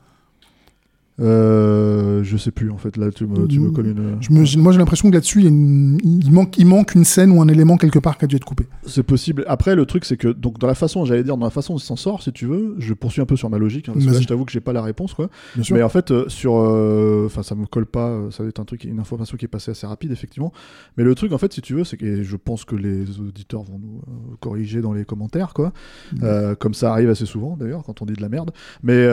Euh, 1.21 2.23
je 2.23 2.35
sais 2.37 2.51
plus 2.51 2.69
en 2.71 2.77
fait 2.77 2.97
là 2.97 3.09
tu 3.09 3.25
me, 3.25 3.47
tu 3.47 3.59
me 3.59 3.69
Mm. 3.69 3.73
colles 3.73 3.87
une. 3.87 4.17
Je 4.19 4.31
me- 4.31 4.61
moi, 4.61 4.71
j'ai 4.73 4.79
l'impression 4.79 5.09
que 5.09 5.13
là-dessus, 5.15 5.41
il, 5.41 5.47
une- 5.47 6.31
manque, 6.31 6.57
il 6.57 6.65
manque 6.65 6.93
une 6.93 7.05
scène 7.05 7.31
ou 7.31 7.41
un 7.41 7.47
élément 7.47 7.77
quelque 7.77 7.99
part 7.99 8.17
qui 8.17 8.25
a 8.25 8.27
dû 8.27 8.35
être 8.35 8.43
coupé. 8.45 8.65
C'est 8.85 9.03
possible. 9.03 9.45
Après 9.47 9.75
le 9.75 9.85
truc 9.85 10.03
c'est 10.05 10.17
que 10.17 10.27
donc 10.27 10.59
dans 10.59 10.67
la 10.67 10.75
façon 10.75 11.05
j'allais 11.05 11.23
dire 11.23 11.37
dans 11.37 11.45
la 11.45 11.51
façon 11.51 11.75
il 11.77 11.79
s'en 11.79 11.95
sort 11.95 12.21
si 12.21 12.31
tu 12.33 12.45
veux 12.45 12.75
je 12.79 12.93
poursuis 12.93 13.21
un 13.21 13.25
peu 13.25 13.35
sur 13.37 13.49
ma 13.49 13.57
logique 13.57 13.87
hein, 13.89 13.93
parce 13.93 14.05
que 14.05 14.11
là 14.11 14.19
je 14.19 14.27
t'avoue 14.27 14.45
que 14.45 14.51
j'ai 14.51 14.59
pas 14.59 14.73
la 14.73 14.81
réponse 14.81 15.13
quoi. 15.13 15.29
Bien 15.55 15.63
sûr. 15.63 15.75
Mais 15.75 15.83
en 15.83 15.89
fait, 15.89 16.11
euh, 16.11 16.25
sur, 16.27 16.57
euh, 16.57 17.23
enfin, 17.27 17.43
ça 17.43 17.55
me 17.55 17.65
colle 17.65 17.85
pas. 17.85 18.19
Ça 18.31 18.43
va 18.43 18.49
être 18.49 18.59
un 18.59 18.65
truc, 18.65 18.83
une 18.83 18.99
information 18.99 19.37
qui 19.37 19.45
est 19.45 19.49
passée 19.49 19.71
assez 19.71 19.87
rapide, 19.87 20.11
effectivement. 20.11 20.51
Mais 20.97 21.03
le 21.03 21.15
truc, 21.15 21.31
en 21.31 21.37
fait, 21.37 21.53
si 21.53 21.61
tu 21.61 21.73
veux, 21.73 21.83
c'est 21.83 21.97
que 21.97 22.05
et 22.05 22.23
je 22.23 22.35
pense 22.37 22.65
que 22.65 22.75
les 22.75 23.19
auditeurs 23.19 23.63
vont 23.63 23.79
nous 23.81 24.01
corriger 24.39 24.81
dans 24.81 24.93
les 24.93 25.05
commentaires, 25.05 25.53
quoi. 25.53 25.73
Mm. 26.13 26.17
Euh, 26.23 26.55
comme 26.55 26.73
ça 26.75 26.91
arrive 26.91 27.09
assez 27.09 27.25
souvent, 27.25 27.57
d'ailleurs, 27.57 27.83
quand 27.83 28.01
on 28.01 28.05
dit 28.05 28.13
de 28.13 28.21
la 28.21 28.29
merde. 28.29 28.51
Mais 28.83 29.07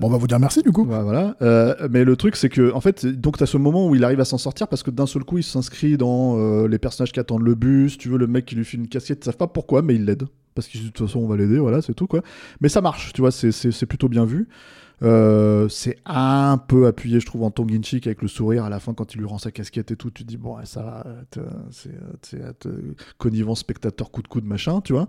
Bon, 0.00 0.06
on 0.06 0.10
va 0.10 0.16
vous 0.18 0.26
dire 0.26 0.38
merci 0.40 0.62
du 0.62 0.70
coup. 0.72 0.84
Ouais, 0.86 1.02
voilà. 1.02 1.36
Euh, 1.42 1.88
mais 1.90 2.04
le 2.04 2.16
truc, 2.16 2.36
c'est 2.36 2.48
que, 2.50 2.72
en 2.72 2.80
fait, 2.80 3.06
donc 3.06 3.38
tu 3.38 3.42
as 3.42 3.46
ce 3.46 3.56
moment 3.56 3.88
où 3.88 3.94
il 3.94 4.04
arrive 4.04 4.20
à 4.20 4.24
s'en 4.26 4.38
sortir 4.38 4.68
parce 4.68 4.82
que 4.82 4.90
d'un 4.90 5.06
seul 5.06 5.24
coup, 5.24 5.38
il 5.38 5.42
s'inscrit 5.44 5.96
dans 5.96 6.38
euh, 6.38 6.68
les 6.68 6.78
personnages 6.78 7.12
qui 7.12 7.20
attendent 7.20 7.42
le 7.44 7.54
bus. 7.54 7.96
Tu 7.98 8.08
veux, 8.08 8.18
le 8.18 8.26
mec 8.26 8.44
qui 8.46 8.54
lui 8.56 8.64
file 8.64 8.80
une 8.80 8.88
casquette, 8.88 9.20
ils 9.22 9.24
savent 9.24 9.36
pas 9.38 9.46
pourquoi, 9.46 9.82
mais 9.82 9.94
il 9.94 10.04
l'aide. 10.04 10.24
Parce 10.54 10.68
que 10.68 10.78
de 10.78 10.88
toute 10.88 11.06
façon, 11.06 11.20
on 11.20 11.26
va 11.28 11.36
l'aider, 11.36 11.58
voilà, 11.58 11.80
c'est 11.80 11.94
tout, 11.94 12.06
quoi. 12.06 12.22
Mais 12.60 12.68
ça 12.68 12.80
marche, 12.80 13.12
tu 13.14 13.20
vois, 13.22 13.30
c'est- 13.30 13.86
plutôt 13.86 14.08
bien 14.08 14.24
vu. 14.24 14.48
Euh, 15.02 15.66
c'est 15.70 15.96
un 16.04 16.58
peu 16.58 16.86
appuyé, 16.86 17.20
je 17.20 17.26
trouve, 17.26 17.42
en 17.44 17.50
tongue 17.50 17.72
in 17.72 17.80
cheek 17.82 18.06
avec 18.06 18.20
le 18.20 18.28
sourire 18.28 18.64
à 18.64 18.68
la 18.68 18.80
fin 18.80 18.92
quand 18.92 19.14
il 19.14 19.18
lui 19.20 19.26
rend 19.26 19.38
sa 19.38 19.50
casquette 19.50 19.90
et 19.92 19.96
tout. 19.96 20.10
Tu 20.10 20.24
dis, 20.24 20.36
bon, 20.36 20.56
ça 20.64 20.82
va, 20.82 21.06
c'est 21.70 21.90
connivant 23.16 23.54
spectateur 23.54 24.10
coup 24.10 24.20
de 24.22 24.28
coude, 24.28 24.44
machin, 24.44 24.80
tu 24.82 24.92
vois. 24.92 25.08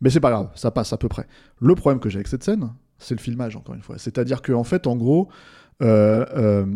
Mais 0.00 0.10
c'est 0.10 0.20
pas 0.20 0.30
grave, 0.30 0.50
ça 0.54 0.70
passe 0.70 0.92
à 0.92 0.98
peu 0.98 1.08
près. 1.08 1.26
Le 1.60 1.74
problème 1.74 1.98
que 1.98 2.08
j'ai 2.08 2.18
avec 2.18 2.28
cette 2.28 2.44
scène, 2.44 2.70
c'est 2.98 3.14
le 3.14 3.20
filmage, 3.20 3.56
encore 3.56 3.74
une 3.74 3.82
fois. 3.82 3.98
C'est-à-dire 3.98 4.42
qu'en 4.42 4.64
fait, 4.64 4.86
en 4.86 4.96
gros, 4.96 5.28
euh, 5.82 6.24
euh, 6.36 6.66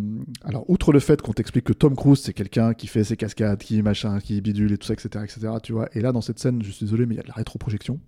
alors, 0.45 0.69
outre 0.69 0.93
le 0.93 1.01
fait 1.01 1.23
qu'on 1.23 1.33
t'explique 1.33 1.65
que 1.65 1.73
Tom 1.73 1.97
Cruise, 1.97 2.21
c'est 2.21 2.35
quelqu'un 2.35 2.75
qui 2.75 2.87
fait 2.87 3.05
ses 3.05 3.17
cascades, 3.17 3.59
qui 3.59 3.81
machin, 3.83 4.19
qui 4.21 4.41
bidule 4.41 4.73
et 4.73 4.79
tout 4.79 4.87
ça, 4.87 4.95
etc., 4.95 5.25
etc., 5.25 5.55
tu 5.63 5.73
vois. 5.73 5.89
Et 5.95 6.01
là, 6.01 6.13
dans 6.13 6.21
cette 6.21 6.39
scène, 6.39 6.63
je 6.63 6.71
suis 6.71 6.85
désolé, 6.85 7.07
mais 7.07 7.15
il 7.15 7.19
y 7.19 7.21
a 7.21 7.23
de 7.23 7.29
la 7.29 7.35
rétroprojection. 7.35 7.99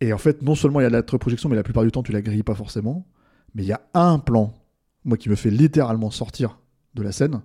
Et 0.00 0.12
en 0.12 0.18
fait, 0.18 0.42
non 0.42 0.54
seulement 0.54 0.80
il 0.80 0.82
y 0.82 0.86
a 0.86 0.90
de 0.90 0.92
la 0.92 1.00
rétroprojection, 1.00 1.48
mais 1.48 1.56
la 1.56 1.62
plupart 1.62 1.84
du 1.84 1.90
temps, 1.90 2.02
tu 2.02 2.12
la 2.12 2.20
grilles 2.20 2.42
pas 2.42 2.54
forcément. 2.54 3.06
Mais 3.54 3.62
il 3.62 3.68
y 3.68 3.72
a 3.72 3.80
un 3.94 4.18
plan, 4.18 4.52
moi, 5.04 5.16
qui 5.16 5.30
me 5.30 5.36
fait 5.36 5.50
littéralement 5.50 6.10
sortir 6.10 6.58
de 6.94 7.02
la 7.02 7.12
scène. 7.12 7.40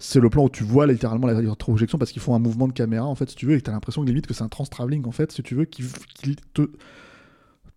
C'est 0.00 0.18
le 0.18 0.28
plan 0.30 0.44
où 0.44 0.50
tu 0.50 0.64
vois 0.64 0.88
littéralement 0.88 1.28
la 1.28 1.34
rétroprojection 1.34 1.96
parce 1.96 2.10
qu'ils 2.10 2.22
font 2.22 2.34
un 2.34 2.40
mouvement 2.40 2.66
de 2.66 2.72
caméra, 2.72 3.06
en 3.06 3.14
fait, 3.14 3.30
si 3.30 3.36
tu 3.36 3.46
veux, 3.46 3.54
et 3.54 3.62
tu 3.62 3.70
as 3.70 3.72
l'impression 3.72 4.02
limite 4.02 4.26
que 4.26 4.34
c'est 4.34 4.42
un 4.42 4.48
trans-travelling, 4.48 5.06
en 5.06 5.12
fait, 5.12 5.30
si 5.30 5.44
tu 5.44 5.54
veux, 5.54 5.64
qui 5.64 5.84
te, 6.54 6.62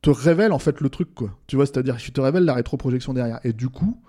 te 0.06 0.10
révèle, 0.12 0.52
en 0.52 0.60
fait, 0.60 0.80
le 0.82 0.90
truc, 0.90 1.14
quoi. 1.16 1.32
Tu 1.48 1.56
vois, 1.56 1.66
c'est-à-dire, 1.66 1.98
qui 1.98 2.12
te 2.12 2.22
révèle 2.22 2.46
la 2.46 2.54
rétroprojection 2.54 3.14
derrière. 3.14 3.40
Et 3.44 3.54
du 3.54 3.70
coup, 3.70 4.00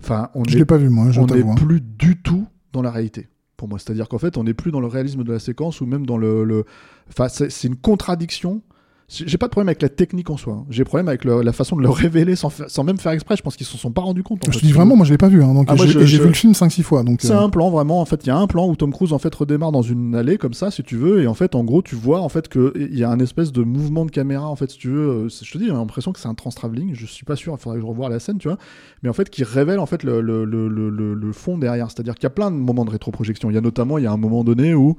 enfin, 0.00 0.30
on 0.34 0.42
Je 0.44 0.54
est 0.56 0.58
l'ai 0.60 0.64
pas 0.64 0.78
vu 0.78 0.88
moi, 0.88 1.10
je 1.10 1.20
on 1.20 1.26
n'est 1.26 1.42
hein. 1.42 1.54
plus 1.54 1.80
du 1.80 2.20
tout 2.22 2.46
dans 2.72 2.82
la 2.82 2.90
réalité 2.90 3.28
pour 3.56 3.68
moi. 3.68 3.78
C'est-à-dire 3.78 4.08
qu'en 4.08 4.18
fait, 4.18 4.36
on 4.38 4.44
n'est 4.44 4.54
plus 4.54 4.70
dans 4.70 4.80
le 4.80 4.86
réalisme 4.86 5.24
de 5.24 5.32
la 5.32 5.38
séquence 5.38 5.80
ou 5.80 5.86
même 5.86 6.06
dans 6.06 6.16
le. 6.18 6.44
le- 6.44 6.64
Enfin, 7.10 7.28
c'est 7.28 7.64
une 7.68 7.76
contradiction. 7.76 8.62
J'ai 9.10 9.38
pas 9.38 9.46
de 9.46 9.50
problème 9.52 9.68
avec 9.70 9.80
la 9.80 9.88
technique 9.88 10.28
en 10.28 10.36
soi. 10.36 10.52
hein. 10.52 10.66
J'ai 10.68 10.84
problème 10.84 11.08
avec 11.08 11.24
le- 11.24 11.40
la 11.40 11.54
façon 11.54 11.76
de 11.76 11.80
le 11.82 11.88
révéler 11.88 12.36
sans, 12.36 12.50
sans 12.50 12.84
même 12.84 12.98
faire 12.98 13.12
exprès. 13.12 13.36
Je 13.38 13.42
pense 13.42 13.56
qu'ils 13.56 13.64
se 13.66 13.78
sont 13.78 13.90
pas 13.90 14.02
rendus 14.02 14.22
compte. 14.22 14.44
Je 14.44 14.58
te 14.58 14.66
dis 14.66 14.70
vraiment, 14.72 14.96
moi 14.96 15.06
je 15.06 15.12
l'ai 15.12 15.16
pas 15.16 15.28
vu, 15.28 15.42
hein, 15.42 15.54
donc 15.54 15.66
Ah, 15.70 15.76
j'ai 15.76 15.88
je- 15.88 15.98
vu 16.22 16.26
le 16.28 16.34
film 16.34 16.52
5-6 16.52 16.82
fois. 16.82 17.02
C'est 17.18 17.32
euh, 17.32 17.40
un 17.40 17.48
plan 17.48 17.70
vraiment. 17.70 18.02
En 18.02 18.04
fait, 18.04 18.20
il 18.24 18.26
y 18.26 18.30
a 18.30 18.36
un 18.36 18.46
plan 18.46 18.68
où 18.68 18.76
Tom 18.76 18.92
Cruise 18.92 19.14
en 19.14 19.18
fait 19.18 19.34
redémarre 19.34 19.72
dans 19.72 19.80
une 19.80 20.14
allée 20.14 20.36
comme 20.36 20.52
ça, 20.52 20.70
si 20.70 20.82
tu 20.82 20.96
veux, 20.96 21.22
et 21.22 21.26
en 21.26 21.32
fait, 21.32 21.54
en 21.54 21.64
gros, 21.64 21.80
tu 21.80 21.94
vois 21.94 22.20
en 22.20 22.28
fait 22.28 22.48
que 22.48 22.74
il 22.76 22.98
y 22.98 23.02
a 23.02 23.10
un 23.10 23.18
espèce 23.18 23.50
de 23.50 23.62
mouvement 23.62 24.04
de 24.04 24.10
caméra 24.10 24.46
en 24.46 24.56
fait, 24.56 24.70
si 24.72 24.76
tu 24.78 24.88
veux. 24.90 25.08
euh, 25.08 25.28
Je 25.30 25.50
te 25.52 25.56
dis, 25.56 25.64
j'ai 25.64 25.72
l'impression 25.72 26.12
que 26.12 26.20
c'est 26.20 26.28
un 26.28 26.34
trans-travelling. 26.34 26.90
Je 26.94 27.06
suis 27.06 27.24
pas 27.24 27.34
sûr. 27.36 27.54
Il 27.58 27.62
faudrait 27.62 27.78
que 27.78 27.82
je 27.82 27.88
revoie 27.88 28.10
la 28.10 28.18
scène, 28.18 28.36
tu 28.36 28.48
vois. 28.48 28.58
Mais 29.02 29.08
en 29.08 29.14
fait, 29.14 29.30
qui 29.30 29.42
révèle 29.42 29.78
en 29.78 29.86
fait 29.86 30.02
le, 30.02 30.20
le, 30.20 30.44
le, 30.44 30.68
le, 30.68 30.90
le- 30.90 31.14
le 31.14 31.32
fond 31.32 31.56
derrière. 31.56 31.90
C'est-à-dire 31.90 32.14
qu'il 32.14 32.24
y 32.24 32.26
a 32.26 32.30
plein 32.30 32.50
de 32.50 32.56
moments 32.56 32.84
de 32.84 32.90
rétroprojection. 32.90 33.48
Il 33.50 33.54
y 33.54 33.58
a 33.58 33.62
notamment, 33.62 33.96
il 33.96 34.04
y 34.04 34.06
a 34.06 34.12
un 34.12 34.16
moment 34.18 34.44
donné 34.44 34.74
où, 34.74 34.98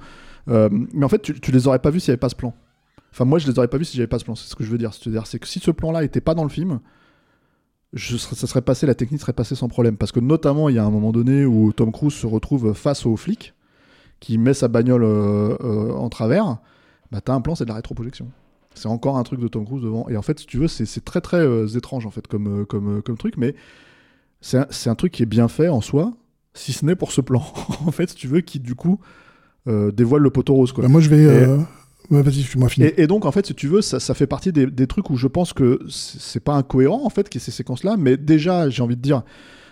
euh, 0.50 0.68
mais 0.96 1.06
en 1.06 1.10
fait, 1.10 1.22
tu, 1.22 1.40
tu 1.40 1.52
les 1.52 1.68
aurais 1.68 1.78
pas 1.78 1.92
vus 1.92 2.00
s'il 2.00 2.10
n'y 2.12 2.14
avait 2.14 2.18
pas 2.20 2.30
ce 2.30 2.36
plan. 2.36 2.56
Enfin, 3.12 3.26
moi, 3.26 3.40
je 3.40 3.48
les 3.50 3.58
aurais 3.58 3.68
pas 3.68 3.78
vus 3.78 3.86
si 3.86 3.98
j'avais 3.98 4.08
pas 4.08 4.20
ce 4.20 4.24
plan. 4.26 4.36
C'est 4.36 4.50
ce 4.50 4.56
que 4.56 4.64
je 4.64 4.70
veux 4.70 4.78
dire. 4.78 4.94
C'est-à-dire, 4.94 5.26
c'est 5.28 5.40
que 5.40 5.48
si 5.48 5.60
ce 5.60 5.72
plan-là 5.72 6.04
était 6.04 6.22
pas 6.22 6.36
dans 6.36 6.44
le 6.44 6.50
film, 6.50 6.80
je 7.94 8.18
serais- 8.18 8.36
ça 8.36 8.46
serait 8.48 8.62
passé, 8.62 8.86
la 8.86 8.96
technique 8.96 9.20
serait 9.22 9.34
passée 9.34 9.56
sans 9.56 9.68
problème. 9.68 9.98
Parce 9.98 10.12
que 10.12 10.20
notamment, 10.20 10.70
il 10.70 10.76
y 10.76 10.80
a 10.80 10.86
un 10.86 10.92
moment 10.92 11.12
donné 11.12 11.46
où 11.46 11.72
Tom 11.74 11.92
Cruise 11.92 12.14
se 12.14 12.28
retrouve 12.28 12.74
face 12.74 13.06
au 13.06 13.16
flic 13.18 13.54
qui 14.20 14.38
met 14.38 14.54
sa 14.54 14.68
bagnole 14.68 15.04
euh, 15.04 15.56
euh, 15.62 15.92
en 15.94 16.10
travers. 16.10 16.58
Bah, 17.12 17.22
t'as 17.22 17.34
un 17.34 17.42
plan, 17.42 17.56
c'est 17.56 17.64
de 17.64 17.70
la 17.70 17.76
rétroprojection. 17.76 18.28
C'est 18.76 18.88
encore 18.88 19.18
un 19.18 19.24
truc 19.24 19.40
de 19.40 19.48
Tom 19.48 19.66
Cruise 19.66 19.82
devant. 19.84 20.08
Et 20.10 20.18
en 20.18 20.22
fait, 20.22 20.40
si 20.40 20.46
tu 20.46 20.58
veux, 20.60 20.68
c'est 20.68 20.86
c'est 20.86 21.04
très 21.04 21.22
très 21.22 21.38
euh, 21.40 21.66
étrange 21.68 22.06
en 22.06 22.12
fait 22.12 22.28
comme, 22.28 22.66
comme, 22.68 23.02
comme 23.02 23.18
truc, 23.18 23.36
mais 23.38 23.56
c'est 24.42 24.60
un, 24.60 24.68
c'est 24.70 24.90
un 24.92 24.96
truc 24.96 25.12
qui 25.12 25.24
est 25.24 25.26
bien 25.26 25.48
fait 25.48 25.68
en 25.70 25.82
soi, 25.82 26.14
si 26.54 26.72
ce 26.72 26.86
n'est 26.86 26.96
pour 26.96 27.12
ce 27.12 27.22
plan. 27.22 27.44
en 27.86 27.92
fait, 27.92 28.10
si 28.12 28.16
tu 28.16 28.28
veux, 28.28 28.42
qui 28.42 28.60
du 28.60 28.76
coup 28.76 29.00
euh, 29.68 29.92
dévoile 29.92 30.22
le 30.22 30.30
poteau 30.30 30.54
rose. 30.54 30.72
Quoi. 30.72 30.84
bah, 30.84 30.90
moi 30.90 31.02
je 31.02 31.10
vais. 31.10 31.26
euh, 31.26 31.58
Vas-y, 32.10 32.46
moi 32.58 32.70
fini. 32.70 32.88
Et, 32.98 33.06
donc, 33.06 33.26
en 33.26 33.32
fait, 33.32 33.46
si 33.46 33.54
tu 33.54 33.68
veux, 33.68 33.82
ça, 33.82 34.14
fait 34.14 34.28
partie 34.28 34.52
des, 34.52 34.88
trucs 34.88 35.10
où 35.10 35.16
je 35.16 35.28
pense 35.28 35.54
que 35.54 35.80
c'est 35.90 36.44
pas 36.44 36.54
incohérent, 36.54 37.06
en 37.06 37.10
fait, 37.10 37.30
qu'il 37.30 37.40
y 37.40 37.44
ait 37.44 37.46
ces 37.46 37.52
séquences-là, 37.52 37.98
mais 37.98 38.18
déjà, 38.18 38.70
j'ai 38.70 38.82
envie 38.82 38.96
de 38.96 39.02
dire, 39.02 39.24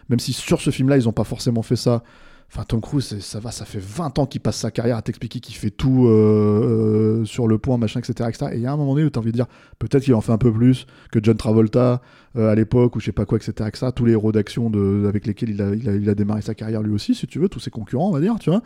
même 0.10 0.20
si 0.20 0.34
sur 0.34 0.62
ce 0.62 0.70
film-là, 0.70 0.98
ils 0.98 1.10
ont 1.10 1.14
pas 1.14 1.24
forcément 1.24 1.64
fait 1.64 1.76
ça. 1.76 2.04
Enfin, 2.50 2.64
Tom 2.64 2.80
Cruise, 2.80 3.20
ça 3.20 3.40
va, 3.42 3.52
ça 3.52 3.66
fait 3.66 3.82
20 3.82 4.20
ans 4.20 4.26
qu'il 4.26 4.40
passe 4.40 4.56
sa 4.56 4.72
carrière 4.72 4.96
à 4.96 5.02
t'expliquer 5.02 5.42
qu'il 5.42 5.56
fait 5.56 5.70
tout 5.70 6.08
euh, 6.08 7.22
euh, 7.22 7.26
sur 7.26 7.46
le 7.46 7.58
point, 7.58 7.78
machin, 7.78 8.00
etc. 8.00 8.30
etc. 8.30 8.52
Et 8.54 8.56
il 8.56 8.62
y 8.62 8.66
a 8.66 8.72
un 8.72 8.78
moment 8.78 8.94
donné 8.94 9.06
où 9.06 9.10
tu 9.10 9.20
as 9.20 9.22
envie 9.22 9.32
de 9.32 9.36
dire, 9.36 9.48
peut-être 9.80 10.04
qu'il 10.04 10.14
en 10.14 10.22
fait 10.22 10.32
un 10.32 10.38
peu 10.38 10.54
plus 10.54 10.86
que 11.12 11.20
John 11.22 11.36
Travolta 11.36 12.02
euh, 12.38 12.50
à 12.50 12.56
l'époque, 12.56 12.96
ou 12.96 13.02
je 13.02 13.06
sais 13.06 13.12
pas 13.12 13.26
quoi, 13.26 13.38
etc. 13.38 13.68
etc. 13.68 13.88
Tous 13.94 14.06
les 14.06 14.14
héros 14.14 14.32
d'action 14.32 14.72
avec 15.10 15.26
lesquels 15.26 15.50
il 15.50 16.10
a 16.10 16.16
démarré 16.16 16.42
sa 16.42 16.56
carrière 16.56 16.82
lui 16.84 16.94
aussi, 16.94 17.16
si 17.16 17.28
tu 17.28 17.40
veux, 17.40 17.50
tous 17.50 17.60
ses 17.60 17.72
concurrents, 17.72 18.08
on 18.08 18.14
va 18.14 18.22
dire, 18.22 18.38
tu 18.40 18.50
vois. 18.50 18.62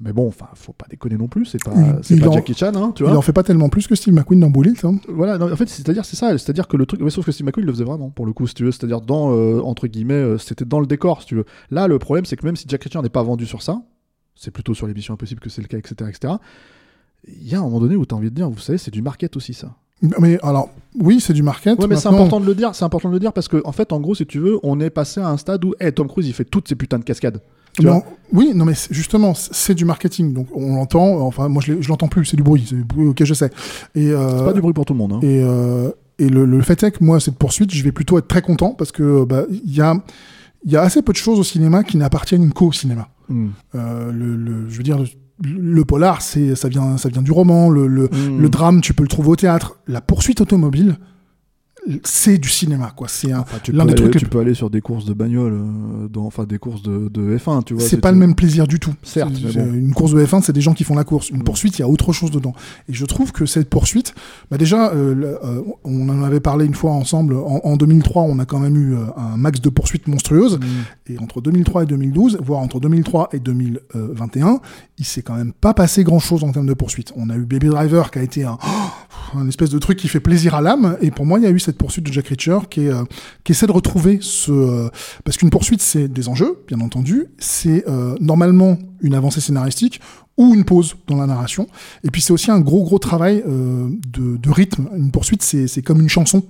Mais 0.00 0.12
bon, 0.12 0.28
enfin, 0.28 0.46
faut 0.54 0.74
pas 0.74 0.84
déconner 0.90 1.16
non 1.16 1.26
plus, 1.26 1.46
c'est 1.46 1.62
pas, 1.64 1.72
Il- 1.74 1.98
c'est 2.02 2.14
il 2.14 2.20
pas 2.20 2.28
en- 2.28 2.32
Jackie 2.32 2.52
Chan, 2.54 2.72
hein, 2.74 2.92
tu 2.94 3.02
Il 3.02 3.08
vois. 3.08 3.16
en 3.16 3.22
fait 3.22 3.32
pas 3.32 3.42
tellement 3.42 3.70
plus 3.70 3.86
que 3.86 3.94
Steve 3.94 4.12
McQueen 4.12 4.40
dans 4.40 4.50
Bullet. 4.50 4.74
Hein. 4.84 4.96
Voilà, 5.08 5.38
non, 5.38 5.50
en 5.50 5.56
fait, 5.56 5.68
c'est-à-dire, 5.70 6.04
c'est 6.04 6.16
ça, 6.16 6.36
c'est-à-dire 6.36 6.68
que 6.68 6.76
le 6.76 6.84
truc, 6.84 7.00
mais 7.00 7.08
sauf 7.08 7.24
que 7.24 7.32
Steve 7.32 7.46
McQueen 7.46 7.64
il 7.64 7.66
le 7.66 7.72
faisait 7.72 7.84
vraiment, 7.84 8.10
pour 8.10 8.26
le 8.26 8.32
coup, 8.34 8.46
si 8.46 8.52
tu 8.54 8.64
veux, 8.64 8.72
c'est-à-dire 8.72 9.00
dans, 9.00 9.32
euh, 9.32 9.60
entre 9.62 9.86
guillemets, 9.86 10.12
euh, 10.14 10.36
c'était 10.38 10.66
dans 10.66 10.80
le 10.80 10.86
décor, 10.86 11.22
si 11.22 11.28
tu 11.28 11.36
veux. 11.36 11.46
Là, 11.70 11.88
le 11.88 11.98
problème, 11.98 12.26
c'est 12.26 12.36
que 12.36 12.44
même 12.44 12.56
si 12.56 12.66
Jack 12.68 12.84
Reacher 12.84 13.00
n'est 13.00 13.08
pas 13.08 13.22
vendu 13.22 13.46
sur 13.46 13.62
ça, 13.62 13.80
c'est 14.34 14.50
plutôt 14.50 14.74
sur 14.74 14.86
les 14.86 14.92
missions 14.92 15.14
impossibles 15.14 15.40
que 15.40 15.48
c'est 15.48 15.62
le 15.62 15.68
cas, 15.68 15.78
etc., 15.78 15.94
etc., 16.10 16.34
il 17.26 17.48
y 17.48 17.54
a 17.54 17.58
un 17.58 17.62
moment 17.62 17.80
donné 17.80 17.96
où 17.96 18.04
tu 18.06 18.14
as 18.14 18.18
envie 18.18 18.30
de 18.30 18.34
dire, 18.34 18.48
vous 18.50 18.58
savez, 18.58 18.78
c'est 18.78 18.90
du 18.90 19.02
market 19.02 19.34
aussi, 19.36 19.54
ça. 19.54 19.74
Mais 20.20 20.38
alors, 20.42 20.68
oui, 21.00 21.20
c'est 21.20 21.32
du 21.32 21.42
market. 21.42 21.78
Ouais, 21.80 21.86
mais 21.88 21.96
c'est 21.96 22.08
important 22.08 22.38
de 22.38 22.44
le 22.44 22.54
dire, 22.54 22.74
c'est 22.74 22.84
important 22.84 23.08
de 23.08 23.14
le 23.14 23.18
dire 23.20 23.32
parce 23.32 23.48
que, 23.48 23.62
en 23.64 23.72
fait, 23.72 23.92
en 23.94 24.00
gros, 24.00 24.14
si 24.14 24.26
tu 24.26 24.38
veux, 24.38 24.58
on 24.62 24.78
est 24.78 24.90
passé 24.90 25.20
à 25.20 25.28
un 25.30 25.38
stade 25.38 25.64
où, 25.64 25.74
hey, 25.80 25.90
Tom 25.92 26.06
Cruise, 26.06 26.28
il 26.28 26.34
fait 26.34 26.44
toutes 26.44 26.68
ces 26.68 26.74
putains 26.74 26.98
de 26.98 27.04
cascades. 27.04 27.40
Tu 27.76 27.84
non, 27.86 28.02
oui, 28.32 28.52
non, 28.54 28.64
mais 28.64 28.72
justement, 28.90 29.34
c'est 29.34 29.74
du 29.74 29.84
marketing. 29.84 30.32
Donc, 30.32 30.48
on 30.54 30.74
l'entend. 30.76 31.20
Enfin, 31.26 31.48
moi, 31.48 31.62
je 31.66 31.88
l'entends 31.88 32.08
plus. 32.08 32.24
C'est 32.24 32.36
du 32.36 32.42
bruit. 32.42 32.64
C'est 32.68 32.74
du 32.74 32.84
bruit. 32.84 33.06
Ok, 33.06 33.22
je 33.24 33.34
sais. 33.34 33.50
Et, 33.94 34.10
euh, 34.10 34.38
C'est 34.38 34.44
pas 34.44 34.52
du 34.52 34.60
bruit 34.60 34.72
pour 34.72 34.84
tout 34.84 34.94
le 34.94 34.98
monde, 34.98 35.12
hein. 35.14 35.20
Et, 35.22 35.42
euh, 35.42 35.90
et 36.18 36.28
le, 36.28 36.44
le 36.44 36.60
fait 36.62 36.82
est 36.82 36.90
que 36.92 37.04
moi, 37.04 37.20
cette 37.20 37.36
poursuite, 37.36 37.72
je 37.74 37.84
vais 37.84 37.92
plutôt 37.92 38.18
être 38.18 38.26
très 38.28 38.42
content 38.42 38.70
parce 38.70 38.90
que 38.92 39.24
bah, 39.24 39.44
il 39.50 39.72
y 39.74 39.80
a, 39.80 39.94
il 40.64 40.72
y 40.72 40.76
a 40.76 40.82
assez 40.82 41.02
peu 41.02 41.12
de 41.12 41.18
choses 41.18 41.38
au 41.38 41.44
cinéma 41.44 41.84
qui 41.84 41.96
n'appartiennent 41.98 42.52
qu'au 42.52 42.72
cinéma. 42.72 43.08
Hmm. 43.28 43.48
Euh, 43.74 44.10
le, 44.12 44.34
le- 44.36 44.68
je 44.68 44.76
veux 44.78 44.82
dire, 44.82 44.98
le, 44.98 45.06
le 45.44 45.84
polar, 45.84 46.22
c'est, 46.22 46.54
ça 46.54 46.68
vient, 46.68 46.96
ça 46.96 47.08
vient 47.10 47.22
du 47.22 47.30
roman. 47.32 47.68
Le, 47.68 47.86
le, 47.86 48.04
Hmm. 48.08 48.38
le 48.40 48.48
drame, 48.48 48.80
tu 48.80 48.94
peux 48.94 49.02
le 49.02 49.08
trouver 49.08 49.28
au 49.28 49.36
théâtre. 49.36 49.76
La 49.86 50.00
poursuite 50.00 50.40
automobile, 50.40 50.96
c'est 52.04 52.38
du 52.38 52.48
cinéma, 52.48 52.92
quoi. 52.96 53.06
C'est 53.08 53.32
un, 53.32 53.40
Enfin, 53.40 53.58
tu, 53.62 53.72
l'un 53.72 53.84
peux 53.84 53.92
des 53.94 54.00
aller, 54.02 54.10
trucs 54.10 54.22
tu 54.22 54.28
peux 54.28 54.40
aller 54.40 54.54
sur 54.54 54.70
des 54.70 54.80
courses 54.80 55.04
de 55.04 55.14
bagnole, 55.14 55.52
euh, 55.54 56.08
dans, 56.08 56.24
enfin 56.26 56.44
des 56.44 56.58
courses 56.58 56.82
de, 56.82 57.08
de 57.08 57.36
F1, 57.38 57.62
tu 57.64 57.74
vois. 57.74 57.82
c'est 57.82 58.00
pas 58.00 58.10
le 58.12 58.18
même 58.18 58.34
plaisir 58.34 58.66
du 58.66 58.78
tout. 58.80 58.92
Certes, 59.02 59.30
C'est- 59.36 59.44
mais 59.46 59.52
c'est- 59.52 59.58
bon. 59.64 59.72
Une 59.74 59.94
course 59.94 60.12
de 60.12 60.24
F1, 60.24 60.40
c'est 60.42 60.52
des 60.52 60.60
gens 60.60 60.74
qui 60.74 60.84
font 60.84 60.94
la 60.96 61.04
course. 61.04 61.30
Une 61.30 61.38
Mm. 61.40 61.44
poursuite, 61.44 61.78
il 61.78 61.82
y 61.82 61.84
a 61.84 61.88
autre 61.88 62.12
chose 62.12 62.30
dedans. 62.30 62.54
Et 62.88 62.92
je 62.94 63.04
trouve 63.06 63.32
que 63.32 63.46
cette 63.46 63.68
poursuite, 63.70 64.14
bah 64.50 64.58
déjà, 64.58 64.90
euh, 64.92 65.14
le- 65.14 65.38
euh, 65.44 65.62
on 65.84 66.08
en 66.08 66.22
avait 66.22 66.40
parlé 66.40 66.66
une 66.66 66.74
fois 66.74 66.92
ensemble. 66.92 67.34
En, 67.36 67.60
en 67.64 67.76
2003, 67.76 68.22
on 68.22 68.38
a 68.38 68.44
quand 68.46 68.58
même 68.58 68.76
eu 68.76 68.94
euh, 68.94 69.04
un 69.16 69.36
max 69.36 69.60
de 69.60 69.68
poursuites 69.68 70.08
monstrueuses. 70.08 70.58
Hmm. 70.58 71.12
Et 71.12 71.18
entre 71.18 71.40
2003 71.40 71.84
et 71.84 71.86
2012, 71.86 72.38
voire 72.42 72.60
entre 72.60 72.80
2003 72.80 73.28
et 73.32 73.38
2021, 73.38 74.60
il 74.98 75.04
s'est 75.04 75.22
quand 75.22 75.34
même 75.36 75.52
pas 75.52 75.74
passé 75.74 76.04
grand 76.04 76.18
chose 76.18 76.42
en 76.44 76.52
termes 76.52 76.66
de 76.66 76.74
poursuite. 76.74 77.12
On 77.16 77.30
a 77.30 77.36
eu 77.36 77.44
Baby 77.44 77.68
Driver 77.68 78.10
qui 78.10 78.18
a 78.18 78.22
été 78.22 78.44
un, 78.44 78.58
un 79.34 79.48
espèce 79.48 79.70
de 79.70 79.78
truc 79.78 79.98
qui 79.98 80.08
fait 80.08 80.20
plaisir 80.20 80.54
à 80.54 80.60
l'âme. 80.60 80.96
Et 81.00 81.10
pour 81.10 81.26
moi, 81.26 81.38
il 81.38 81.44
y 81.44 81.46
a 81.46 81.50
eu 81.50 81.58
cette 81.58 81.78
poursuite 81.78 82.06
de 82.06 82.12
Jack 82.12 82.28
Reacher 82.28 82.58
qui, 82.70 82.82
est, 82.82 82.92
euh, 82.92 83.04
qui 83.44 83.52
essaie 83.52 83.66
de 83.66 83.72
retrouver 83.72 84.18
ce. 84.20 84.50
euh, 84.52 84.88
parce 85.24 85.36
qu'une 85.36 85.50
poursuite, 85.50 85.82
c'est 85.82 86.08
des 86.08 86.28
enjeux, 86.28 86.58
bien 86.68 86.80
entendu. 86.80 87.26
C'est 87.38 87.84
euh, 87.88 88.14
normalement 88.20 88.78
une 89.00 89.14
avancée 89.14 89.40
scénaristique 89.40 90.00
ou 90.36 90.54
une 90.54 90.64
pause 90.64 90.96
dans 91.06 91.16
la 91.16 91.26
narration. 91.26 91.66
Et 92.04 92.10
puis 92.10 92.20
c'est 92.20 92.32
aussi 92.32 92.50
un 92.50 92.60
gros, 92.60 92.84
gros 92.84 92.98
travail 92.98 93.42
euh, 93.46 93.88
de, 94.12 94.36
de 94.36 94.50
rythme. 94.50 94.88
Une 94.96 95.10
poursuite, 95.10 95.42
c'est 95.42 95.66
c'est 95.66 95.82
comme 95.82 96.00
une 96.00 96.08
chanson. 96.08 96.42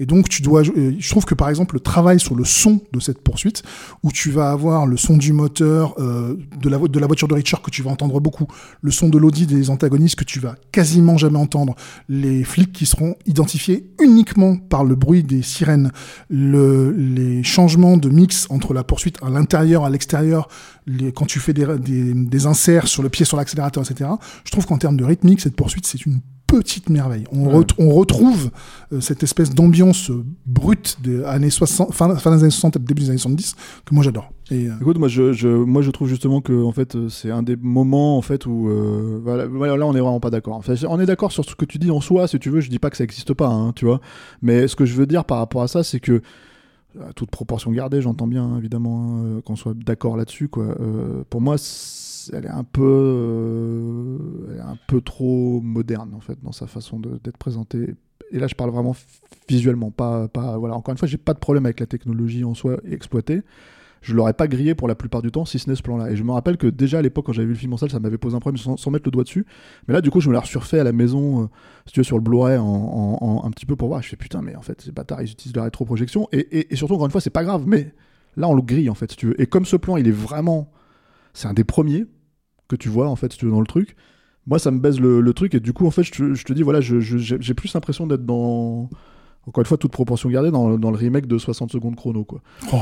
Et 0.00 0.06
donc, 0.06 0.30
tu 0.30 0.40
dois, 0.40 0.62
euh, 0.62 0.94
je 0.98 1.10
trouve 1.10 1.26
que 1.26 1.34
par 1.34 1.50
exemple, 1.50 1.74
le 1.76 1.80
travail 1.80 2.18
sur 2.18 2.34
le 2.34 2.44
son 2.44 2.80
de 2.92 2.98
cette 3.00 3.22
poursuite, 3.22 3.62
où 4.02 4.10
tu 4.10 4.30
vas 4.30 4.50
avoir 4.50 4.86
le 4.86 4.96
son 4.96 5.18
du 5.18 5.34
moteur, 5.34 5.94
euh, 5.98 6.36
de, 6.58 6.68
la, 6.70 6.78
voiture 6.78 7.28
de 7.28 7.34
Richard 7.34 7.60
que 7.60 7.70
tu 7.70 7.82
vas 7.82 7.90
entendre 7.90 8.18
beaucoup, 8.18 8.46
le 8.80 8.90
son 8.90 9.10
de 9.10 9.18
l'audi 9.18 9.46
des 9.46 9.68
antagonistes 9.68 10.16
que 10.16 10.24
tu 10.24 10.40
vas 10.40 10.56
quasiment 10.72 11.18
jamais 11.18 11.38
entendre, 11.38 11.76
les 12.08 12.42
flics 12.44 12.72
qui 12.72 12.86
seront 12.86 13.14
identifiés 13.26 13.90
uniquement 14.02 14.56
par 14.56 14.84
le 14.84 14.94
bruit 14.94 15.22
des 15.22 15.42
sirènes, 15.42 15.92
le, 16.30 16.92
les 16.92 17.42
changements 17.42 17.98
de 17.98 18.08
mix 18.08 18.46
entre 18.48 18.72
la 18.72 18.84
poursuite 18.84 19.18
à 19.22 19.28
l'intérieur, 19.28 19.84
à 19.84 19.90
l'extérieur, 19.90 20.48
quand 21.14 21.26
tu 21.26 21.40
fais 21.40 21.52
des, 21.52 21.66
des, 21.78 22.14
des 22.14 22.46
inserts 22.46 22.88
sur 22.88 23.02
le 23.02 23.10
pied 23.10 23.26
sur 23.26 23.36
l'accélérateur, 23.36 23.84
etc. 23.84 24.08
Je 24.44 24.50
trouve 24.50 24.64
qu'en 24.64 24.78
termes 24.78 24.96
de 24.96 25.04
rythmique, 25.04 25.42
cette 25.42 25.56
poursuite, 25.56 25.86
c'est 25.86 26.06
une 26.06 26.20
petite 26.50 26.90
merveille. 26.90 27.24
On, 27.32 27.46
Ouais. 27.46 27.54
ret- 27.58 27.74
on 27.78 27.90
retrouve 27.90 28.50
euh, 28.92 29.00
cette 29.00 29.22
espèce 29.22 29.54
d'ambiance 29.54 30.10
euh, 30.10 30.24
brute 30.46 30.98
des 31.02 31.22
années 31.24 31.50
60, 31.50 31.92
fin, 31.94 32.14
fin 32.16 32.34
des 32.36 32.42
années 32.42 32.50
60 32.50 32.76
et 32.76 32.78
début 32.80 33.02
des 33.02 33.08
années 33.10 33.18
70 33.18 33.54
que 33.84 33.94
moi 33.94 34.02
j'adore. 34.02 34.30
Et, 34.50 34.66
euh, 34.68 34.72
Écoute, 34.80 34.98
moi 34.98 35.08
je, 35.08 35.32
je, 35.32 35.48
moi 35.48 35.80
je 35.82 35.90
trouve 35.90 36.08
justement 36.08 36.40
que 36.40 36.62
en 36.64 36.72
fait 36.72 36.96
c'est 37.08 37.30
un 37.30 37.42
des 37.44 37.56
moments 37.56 38.18
en 38.18 38.22
fait 38.22 38.46
où 38.46 38.68
euh, 38.68 39.20
voilà, 39.22 39.46
voilà, 39.46 39.76
là 39.76 39.86
on 39.86 39.94
est 39.94 40.00
vraiment 40.00 40.18
pas 40.20 40.30
d'accord. 40.30 40.56
Enfin, 40.56 40.74
on 40.88 40.98
est 40.98 41.06
d'accord 41.06 41.30
sur 41.32 41.44
ce 41.44 41.54
que 41.54 41.64
tu 41.64 41.78
dis 41.78 41.90
en 41.90 42.00
soi, 42.00 42.26
si 42.26 42.38
tu 42.40 42.50
veux. 42.50 42.60
Je 42.60 42.68
dis 42.70 42.78
pas 42.80 42.90
que 42.90 42.96
ça 42.96 43.04
existe 43.04 43.32
pas, 43.32 43.48
hein, 43.48 43.72
tu 43.76 43.84
vois. 43.84 44.00
Mais 44.42 44.66
ce 44.66 44.74
que 44.76 44.84
je 44.84 44.94
veux 44.94 45.06
dire 45.06 45.24
par 45.24 45.38
rapport 45.38 45.62
à 45.62 45.68
ça, 45.68 45.82
c'est 45.84 46.00
que 46.00 46.20
à 47.00 47.12
toute 47.12 47.30
proportion 47.30 47.70
gardée, 47.70 48.02
j'entends 48.02 48.26
bien 48.26 48.58
évidemment 48.58 49.20
hein, 49.22 49.40
qu'on 49.44 49.54
soit 49.54 49.74
d'accord 49.74 50.16
là-dessus. 50.16 50.48
Quoi. 50.48 50.74
Pour 51.30 51.40
moi, 51.40 51.56
c'est- 51.56 52.09
elle 52.32 52.46
est 52.46 52.50
un 52.50 52.64
peu, 52.64 52.82
euh, 52.82 54.60
un 54.62 54.76
peu 54.86 55.00
trop 55.00 55.60
moderne 55.60 56.12
en 56.14 56.20
fait 56.20 56.38
dans 56.42 56.52
sa 56.52 56.66
façon 56.66 56.98
d'être 57.00 57.38
présentée. 57.38 57.94
Et 58.32 58.38
là, 58.38 58.46
je 58.46 58.54
parle 58.54 58.70
vraiment 58.70 58.94
visuellement, 59.48 59.90
pas, 59.90 60.28
pas 60.28 60.56
voilà. 60.58 60.76
Encore 60.76 60.92
une 60.92 60.98
fois, 60.98 61.08
j'ai 61.08 61.18
pas 61.18 61.34
de 61.34 61.40
problème 61.40 61.66
avec 61.66 61.80
la 61.80 61.86
technologie 61.86 62.44
en 62.44 62.54
soi 62.54 62.78
exploitée 62.84 63.42
je 64.02 64.14
l'aurais 64.14 64.32
pas 64.32 64.48
grillé 64.48 64.74
pour 64.74 64.88
la 64.88 64.94
plupart 64.94 65.22
du 65.22 65.30
temps, 65.30 65.44
si 65.44 65.58
ce 65.58 65.68
n'est 65.68 65.76
ce 65.76 65.82
plan-là. 65.82 66.10
Et 66.10 66.16
je 66.16 66.22
me 66.22 66.32
rappelle 66.32 66.56
que 66.56 66.66
déjà 66.66 66.98
à 66.98 67.02
l'époque, 67.02 67.26
quand 67.26 67.32
j'avais 67.32 67.46
vu 67.46 67.52
le 67.52 67.58
film 67.58 67.72
en 67.74 67.76
salle, 67.76 67.90
ça 67.90 68.00
m'avait 68.00 68.18
posé 68.18 68.34
un 68.34 68.40
problème 68.40 68.58
sans, 68.58 68.90
mettre 68.90 69.06
le 69.06 69.10
doigt 69.10 69.24
dessus. 69.24 69.44
Mais 69.86 69.94
là, 69.94 70.00
du 70.00 70.10
coup, 70.10 70.20
je 70.20 70.28
me 70.28 70.32
l'ai 70.32 70.38
resurfait 70.38 70.78
à 70.78 70.84
la 70.84 70.92
maison, 70.92 71.42
euh, 71.42 71.46
si 71.86 71.92
tu 71.92 72.00
veux, 72.00 72.04
sur 72.04 72.16
le 72.16 72.22
Blu-ray, 72.22 72.56
en- 72.58 73.42
un 73.44 73.50
petit 73.50 73.66
peu 73.66 73.76
pour 73.76 73.88
voir. 73.88 74.02
Je 74.02 74.08
fais 74.08 74.16
putain, 74.16 74.40
mais 74.40 74.56
en 74.56 74.62
fait, 74.62 74.80
ces 74.80 74.92
bâtards, 74.92 75.20
ils 75.22 75.30
utilisent 75.30 75.56
la 75.56 75.64
rétroprojection. 75.64 76.28
Et, 76.32 76.38
et, 76.38 76.72
et 76.72 76.76
surtout, 76.76 76.94
encore 76.94 77.06
une 77.06 77.12
fois, 77.12 77.20
c'est 77.20 77.30
pas 77.30 77.44
grave, 77.44 77.64
mais 77.66 77.92
là, 78.36 78.48
on 78.48 78.54
le 78.54 78.62
grille, 78.62 78.88
en 78.88 78.94
fait, 78.94 79.10
si 79.10 79.16
tu 79.16 79.26
veux. 79.26 79.40
Et 79.40 79.46
comme 79.46 79.66
ce 79.66 79.76
plan, 79.76 79.96
il 79.96 80.08
est 80.08 80.12
vraiment. 80.12 80.70
C'est 81.32 81.48
un 81.48 81.54
des 81.54 81.64
premiers 81.64 82.06
que 82.68 82.76
tu 82.76 82.88
vois, 82.88 83.08
en 83.08 83.16
fait, 83.16 83.28
tu 83.28 83.44
veux, 83.44 83.50
dans 83.50 83.60
le 83.60 83.66
truc. 83.66 83.96
Moi, 84.46 84.58
ça 84.58 84.70
me 84.70 84.78
baise 84.78 85.00
le, 85.00 85.32
truc. 85.32 85.54
Et 85.54 85.60
du 85.60 85.72
coup, 85.72 85.86
en 85.86 85.90
fait, 85.90 86.02
je, 86.02 86.12
te- 86.12 86.52
dis, 86.52 86.62
voilà, 86.62 86.80
j'ai 86.80 87.54
plus 87.54 87.74
l'impression 87.74 88.06
d'être 88.06 88.24
dans. 88.24 88.88
Encore 89.46 89.62
une 89.62 89.66
fois, 89.66 89.78
toute 89.78 89.90
proportion 89.90 90.28
gardée 90.28 90.50
dans, 90.50 90.76
dans 90.78 90.90
le 90.90 90.96
remake 90.98 91.26
de 91.26 91.38
60 91.38 91.72
secondes 91.72 91.96
chrono, 91.96 92.24
quoi. 92.24 92.40
oh. 92.72 92.76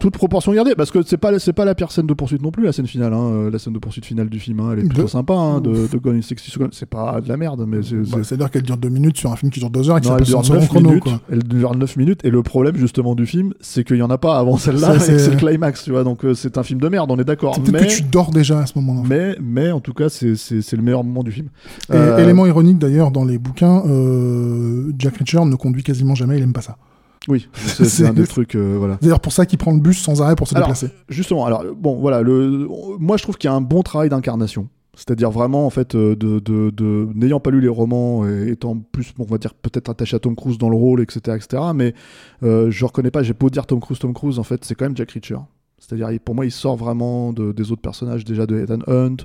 Toute 0.00 0.14
proportion 0.16 0.52
gardée, 0.54 0.74
parce 0.76 0.90
que 0.92 1.02
c'est 1.02 1.16
pas 1.16 1.36
c'est 1.40 1.52
pas 1.52 1.64
la 1.64 1.74
pire 1.74 1.90
scène 1.90 2.06
de 2.06 2.14
poursuite 2.14 2.40
non 2.40 2.52
plus 2.52 2.62
la 2.64 2.72
scène 2.72 2.86
finale, 2.86 3.12
hein, 3.12 3.24
euh, 3.24 3.50
la 3.50 3.58
scène 3.58 3.72
de 3.72 3.78
poursuite 3.80 4.06
finale 4.06 4.28
du 4.28 4.38
film, 4.38 4.60
hein, 4.60 4.70
elle 4.72 4.78
est 4.78 4.82
plutôt 4.88 5.02
De- 5.02 5.06
sympa, 5.08 5.34
hein, 5.34 5.60
de, 5.60 5.88
de 5.88 5.98
Gone 5.98 6.16
in 6.16 6.22
60 6.22 6.38
Seconds. 6.50 6.68
C'est 6.72 6.88
pas 6.88 7.20
de 7.20 7.28
la 7.28 7.36
merde, 7.36 7.64
mais 7.66 7.82
c'est. 7.82 7.96
Bah, 7.96 8.04
c'est- 8.18 8.24
C'est-à-dire 8.24 8.50
qu'elle 8.50 8.62
dure 8.62 8.76
deux 8.76 8.88
minutes 8.90 9.16
sur 9.18 9.32
un 9.32 9.36
film 9.36 9.50
qui 9.50 9.58
dure 9.60 9.70
deux 9.70 9.90
heures 9.90 9.98
et 9.98 10.00
qui 10.00 10.08
non, 10.08 10.16
elle 10.16 10.24
s'appelle 10.24 10.44
dure 10.44 10.44
60 10.44 10.56
9 10.56 10.62
secondes 10.68 10.82
chrono. 10.82 10.88
minutes. 10.90 11.02
Quoi. 11.04 11.20
Elle 11.32 11.42
dure 11.42 11.74
9 11.76 11.96
minutes. 11.96 12.20
Et 12.24 12.30
le 12.30 12.42
problème 12.44 12.76
justement 12.76 13.14
du 13.16 13.26
film, 13.26 13.52
c'est 13.60 13.82
qu'il 13.84 13.96
y 13.96 14.02
en 14.02 14.10
a 14.10 14.16
pas 14.18 14.38
avant 14.38 14.56
celle-là. 14.56 14.98
C'est- 15.00 15.30
le 15.30 15.36
climax, 15.36 15.82
tu 15.84 15.90
vois. 15.90 16.04
Donc 16.04 16.24
euh, 16.24 16.34
c'est 16.34 16.56
un 16.58 16.62
film 16.62 16.80
de 16.80 16.88
merde, 16.88 17.10
on 17.10 17.18
est 17.18 17.24
d'accord. 17.24 17.58
Mais, 17.72 17.80
que 17.80 17.84
tu 17.86 18.02
dors 18.02 18.30
déjà 18.30 18.60
à 18.60 18.66
ce 18.66 18.78
moment-là. 18.78 19.02
mais 19.08 19.36
mais 19.42 19.72
en 19.72 19.80
tout 19.80 19.94
cas, 19.94 20.08
c'est 20.08 20.26
le 20.28 20.82
meilleur 20.82 21.02
moment 21.02 21.24
du 21.24 21.32
film. 21.32 21.48
Et 21.90 21.96
Euh, 21.96 22.18
élément 22.18 22.46
ironique 22.46 22.78
d'ailleurs, 22.78 23.10
dans 23.10 23.24
les 23.24 23.36
bouquins, 23.38 23.82
Jack 24.98 25.16
Reacher 25.18 25.44
ne 25.44 25.54
conduit 25.56 25.82
quasiment 25.82 26.03
jamais, 26.14 26.36
il 26.36 26.42
aime 26.42 26.52
pas 26.52 26.60
ça. 26.60 26.76
Oui, 27.28 27.48
c'est 27.54 28.06
un 28.06 28.12
des 28.12 28.26
trucs, 28.26 28.54
euh, 28.54 28.76
voilà. 28.78 28.98
D'ailleurs 29.00 29.20
pour 29.20 29.32
ça 29.32 29.46
qu'il 29.46 29.58
prend 29.58 29.72
le 29.72 29.80
bus 29.80 29.98
sans 30.02 30.20
arrêt 30.20 30.36
pour 30.36 30.46
se 30.46 30.54
Alors, 30.54 30.68
déplacer. 30.68 30.90
Justement, 31.08 31.46
alors 31.46 31.64
bon, 31.74 31.98
voilà, 31.98 32.20
le, 32.20 32.68
moi 32.98 33.16
je 33.16 33.22
trouve 33.22 33.38
qu'il 33.38 33.48
y 33.48 33.52
a 33.52 33.56
un 33.56 33.62
bon 33.62 33.82
travail 33.82 34.10
d'incarnation. 34.10 34.68
C'est-à-dire 34.96 35.30
vraiment, 35.32 35.66
en 35.66 35.70
fait, 35.70 35.96
euh, 35.96 36.14
de, 36.14 36.38
de, 36.38 36.70
de- 36.70 37.08
n'ayant 37.14 37.40
pas 37.40 37.50
lu 37.50 37.60
les 37.60 37.66
romans 37.68 38.28
et 38.28 38.50
étant 38.50 38.76
plus, 38.76 39.12
on 39.18 39.24
va 39.24 39.38
dire, 39.38 39.52
peut-être 39.54 39.88
attaché 39.88 40.14
à 40.14 40.18
Tom 40.20 40.36
Cruise 40.36 40.56
dans 40.56 40.68
le 40.68 40.76
rôle, 40.76 41.00
etc., 41.00 41.36
etc., 41.36 41.62
mais 41.74 41.94
euh, 42.44 42.70
je 42.70 42.84
reconnais 42.84 43.10
pas, 43.10 43.24
j'ai 43.24 43.32
beau 43.32 43.50
dire 43.50 43.66
Tom 43.66 43.80
Cruise, 43.80 43.98
Tom 43.98 44.14
Cruise, 44.14 44.38
en 44.38 44.44
fait, 44.44 44.64
c'est 44.64 44.76
quand 44.76 44.84
même 44.84 44.96
Jack 44.96 45.10
Reacher. 45.10 45.38
C'est-à-dire, 45.86 46.08
pour 46.24 46.34
moi, 46.34 46.46
il 46.46 46.50
sort 46.50 46.76
vraiment 46.76 47.32
de- 47.32 47.52
des 47.52 47.70
autres 47.72 47.82
personnages, 47.82 48.24
déjà 48.24 48.46
de 48.46 48.58
Ethan 48.58 48.78
Hunt, 48.86 49.16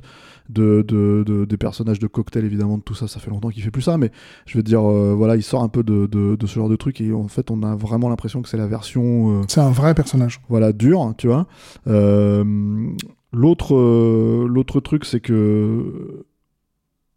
de, 0.49 0.83
de- 0.87 1.23
de- 1.25 1.45
des 1.45 1.57
personnages 1.57 1.99
de 1.99 2.07
Cocktail, 2.07 2.43
évidemment, 2.43 2.77
de 2.77 2.83
tout 2.83 2.95
ça, 2.95 3.07
ça 3.07 3.19
fait 3.19 3.29
longtemps 3.29 3.49
qu'il 3.49 3.63
fait 3.63 3.71
plus 3.71 3.81
ça, 3.83 3.97
mais 3.97 4.11
je 4.45 4.57
veux 4.57 4.63
dire, 4.63 4.81
euh, 4.89 5.13
voilà, 5.15 5.35
il 5.37 5.43
sort 5.43 5.63
un 5.63 5.69
peu 5.69 5.83
de, 5.83 6.09
ce 6.41 6.47
genre 6.53 6.67
de 6.69 6.75
truc, 6.75 6.99
et 7.01 7.13
en 7.13 7.27
fait, 7.27 7.49
on 7.51 7.63
a 7.63 7.75
vraiment 7.75 8.09
l'impression 8.09 8.41
que 8.41 8.49
c'est 8.49 8.57
la 8.57 8.67
version... 8.67 9.39
euh, 9.39 9.43
C'est 9.47 9.61
un 9.61 9.71
vrai 9.71 9.93
personnage. 9.93 10.41
voilà, 10.49 10.73
dur, 10.73 11.13
tu 11.17 11.27
vois. 11.27 11.47
Euh, 11.87 12.43
l'autre, 13.31 13.75
l'autre 14.47 14.79
truc, 14.81 15.05
c'est 15.05 15.19
que 15.21 16.25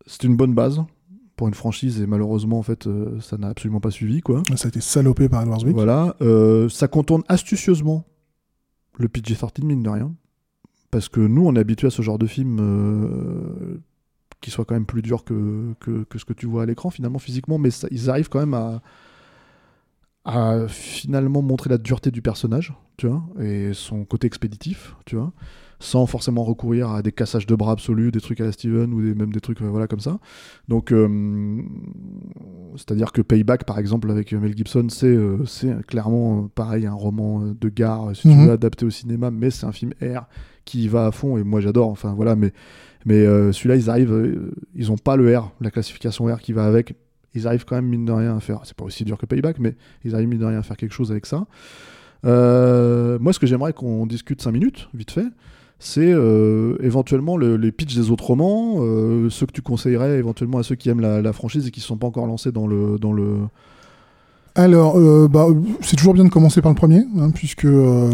c'est 0.07 0.25
une 0.25 0.37
bonne 0.37 0.55
base 0.55 0.83
pour 1.37 1.49
une 1.49 1.55
franchise 1.55 2.01
et 2.01 2.07
malheureusement, 2.07 2.59
en 2.59 2.63
fait, 2.63 2.87
euh, 2.87 3.19
ça 3.21 3.39
n'a 3.39 3.49
absolument 3.49 3.81
pas 3.81 3.91
suivi, 3.91 4.21
quoi. 4.21 4.43
Ça 4.57 4.67
a 4.67 4.69
été 4.69 4.81
salopé 4.81 5.29
par 5.29 5.43
Edward 5.43 5.61
Zwick. 5.63 5.75
Voilà, 5.75 6.15
euh, 6.21 6.69
ça 6.69 6.87
contourne 6.87 7.23
astucieusement 7.29 8.05
le 8.99 9.09
PG-13, 9.09 9.65
mine 9.65 9.83
de 9.83 9.89
rien. 9.89 10.15
Parce 10.91 11.09
que 11.09 11.21
nous, 11.21 11.47
on 11.47 11.55
est 11.57 11.61
habitué 11.61 11.87
à 11.87 11.91
ce 11.91 12.03
genre 12.03 12.19
de 12.19 12.27
film 12.27 12.59
euh, 12.61 13.81
qui 14.41 14.51
soit 14.51 14.65
quand 14.65 14.75
même 14.75 14.87
plus 14.87 15.03
dur 15.03 15.25
que, 15.25 15.75
que, 15.81 16.19
ce 16.19 16.25
que 16.25 16.35
tu 16.35 16.47
vois 16.47 16.65
à 16.65 16.67
l'écran, 16.67 16.91
finalement, 16.91 17.19
physiquement, 17.19 17.59
mais 17.59 17.71
ils 17.91 18.11
arrivent 18.11 18.29
quand 18.29 18.41
même 18.41 18.55
à, 18.55 18.83
à 20.25 20.69
finalement 20.69 21.43
montrer 21.43 21.71
la 21.71 21.79
dureté 21.79 22.11
du 22.11 22.23
personnage, 22.23 22.75
tu 22.97 23.07
vois, 23.07 23.25
et 23.41 23.73
son 23.73 24.05
côté 24.05 24.27
expéditif, 24.27 24.95
tu 25.07 25.17
vois, 25.17 25.33
sans 25.83 26.07
forcément 26.07 26.45
recourir 26.45 26.91
à 26.91 27.03
des 27.03 27.13
cassages 27.13 27.47
de 27.47 27.55
bras 27.55 27.73
absolus, 27.73 28.11
des 28.13 28.21
trucs 28.21 28.41
à 28.41 28.45
la 28.45 28.53
Steven 28.53 28.93
ou 28.95 29.03
des, 29.03 29.15
même 29.15 29.33
des 29.33 29.41
trucs 29.41 29.61
euh, 29.63 29.67
voilà 29.69 29.87
comme 29.87 30.01
ça. 30.01 30.19
Donc, 30.69 30.93
euh, 30.93 31.61
c'est-à-dire 32.77 33.13
que 33.13 33.21
Payback, 33.23 33.65
par 33.65 33.79
exemple, 33.79 34.11
avec 34.11 34.33
Mel 34.33 34.57
Gibson, 34.57 34.87
c'est 34.89 35.07
euh, 35.07 35.39
clairement 35.87 36.49
pareil 36.55 36.87
un 36.87 36.95
roman 36.95 37.41
de 37.59 37.69
gare, 37.69 38.15
si 38.15 38.23
tu 38.23 38.29
Mhm. 38.29 38.47
veux, 38.47 38.53
adapté 38.53 38.85
au 38.87 38.91
cinéma, 38.91 39.31
mais 39.31 39.51
c'est 39.51 39.67
un 39.67 39.73
film 39.73 39.93
R 40.03 40.27
qui 40.65 40.85
y 40.85 40.89
va 40.89 41.07
à 41.07 41.11
fond 41.11 41.37
et 41.37 41.43
moi 41.43 41.61
j'adore. 41.61 41.89
Enfin 41.89 42.15
voilà, 42.15 42.37
mais 42.37 42.53
mais 43.05 43.17
euh, 43.27 43.51
celui-là, 43.53 43.75
ils 43.77 43.91
arrivent, 43.91 44.13
euh, 44.13 44.53
ils 44.77 44.93
ont 44.93 44.97
pas 44.97 45.17
le 45.17 45.37
R, 45.37 45.51
la 45.61 45.71
classification 45.73 46.27
R 46.27 46.41
qui 46.41 46.53
va 46.53 46.65
avec. 46.67 46.95
Ils 47.35 47.49
arrivent 47.49 47.65
quand 47.65 47.75
même 47.77 47.87
mine 47.89 48.05
de 48.05 48.13
rien 48.13 48.37
à 48.37 48.41
faire. 48.41 48.61
C'est 48.65 48.77
pas 48.77 48.85
aussi 48.85 49.05
dur 49.05 49.19
que 49.19 49.27
Payback, 49.27 49.59
mais 49.59 49.75
ils 50.05 50.15
arrivent 50.15 50.29
mine 50.29 50.39
de 50.39 50.45
rien 50.45 50.59
à 50.59 50.63
faire 50.63 50.77
quelque 50.77 50.93
chose 50.95 51.11
avec 51.11 51.27
ça. 51.27 51.47
Euh, 52.25 53.19
moi, 53.19 53.33
ce 53.33 53.39
que 53.39 53.47
j'aimerais 53.47 53.73
qu'on 53.73 54.07
discute 54.07 54.41
5 54.41 54.53
minutes, 54.53 54.89
vite 54.95 55.11
fait, 55.11 55.25
c'est 55.85 56.13
euh, 56.13 56.77
éventuellement 56.81 57.37
le- 57.37 57.57
les 57.57 57.73
pitchs 57.73 57.97
des 57.97 58.11
autres 58.13 58.25
romans, 58.27 58.77
euh, 58.79 59.29
ceux 59.31 59.47
que 59.47 59.53
tu 59.53 59.63
conseillerais 59.63 60.17
éventuellement 60.19 60.59
à 60.59 60.63
ceux 60.63 60.77
qui 60.77 60.89
aiment 60.89 61.01
la, 61.01 61.21
la 61.21 61.33
franchise 61.33 61.67
et 61.67 61.71
qui 61.73 61.81
ne 61.81 61.85
sont 61.85 61.97
pas 61.97 62.07
encore 62.07 62.27
lancés 62.27 62.53
dans 62.53 62.69
le, 62.69 62.99
dans 63.01 63.13
le, 63.13 63.39
Alors, 64.55 64.97
euh, 64.99 65.27
bah, 65.29 65.47
c'est 65.81 65.97
toujours 65.97 66.15
bien 66.15 66.25
de 66.25 66.29
commencer 66.29 66.61
par 66.63 66.71
le 66.71 66.77
premier, 66.77 67.03
hein, 67.19 67.31
puisque 67.35 67.67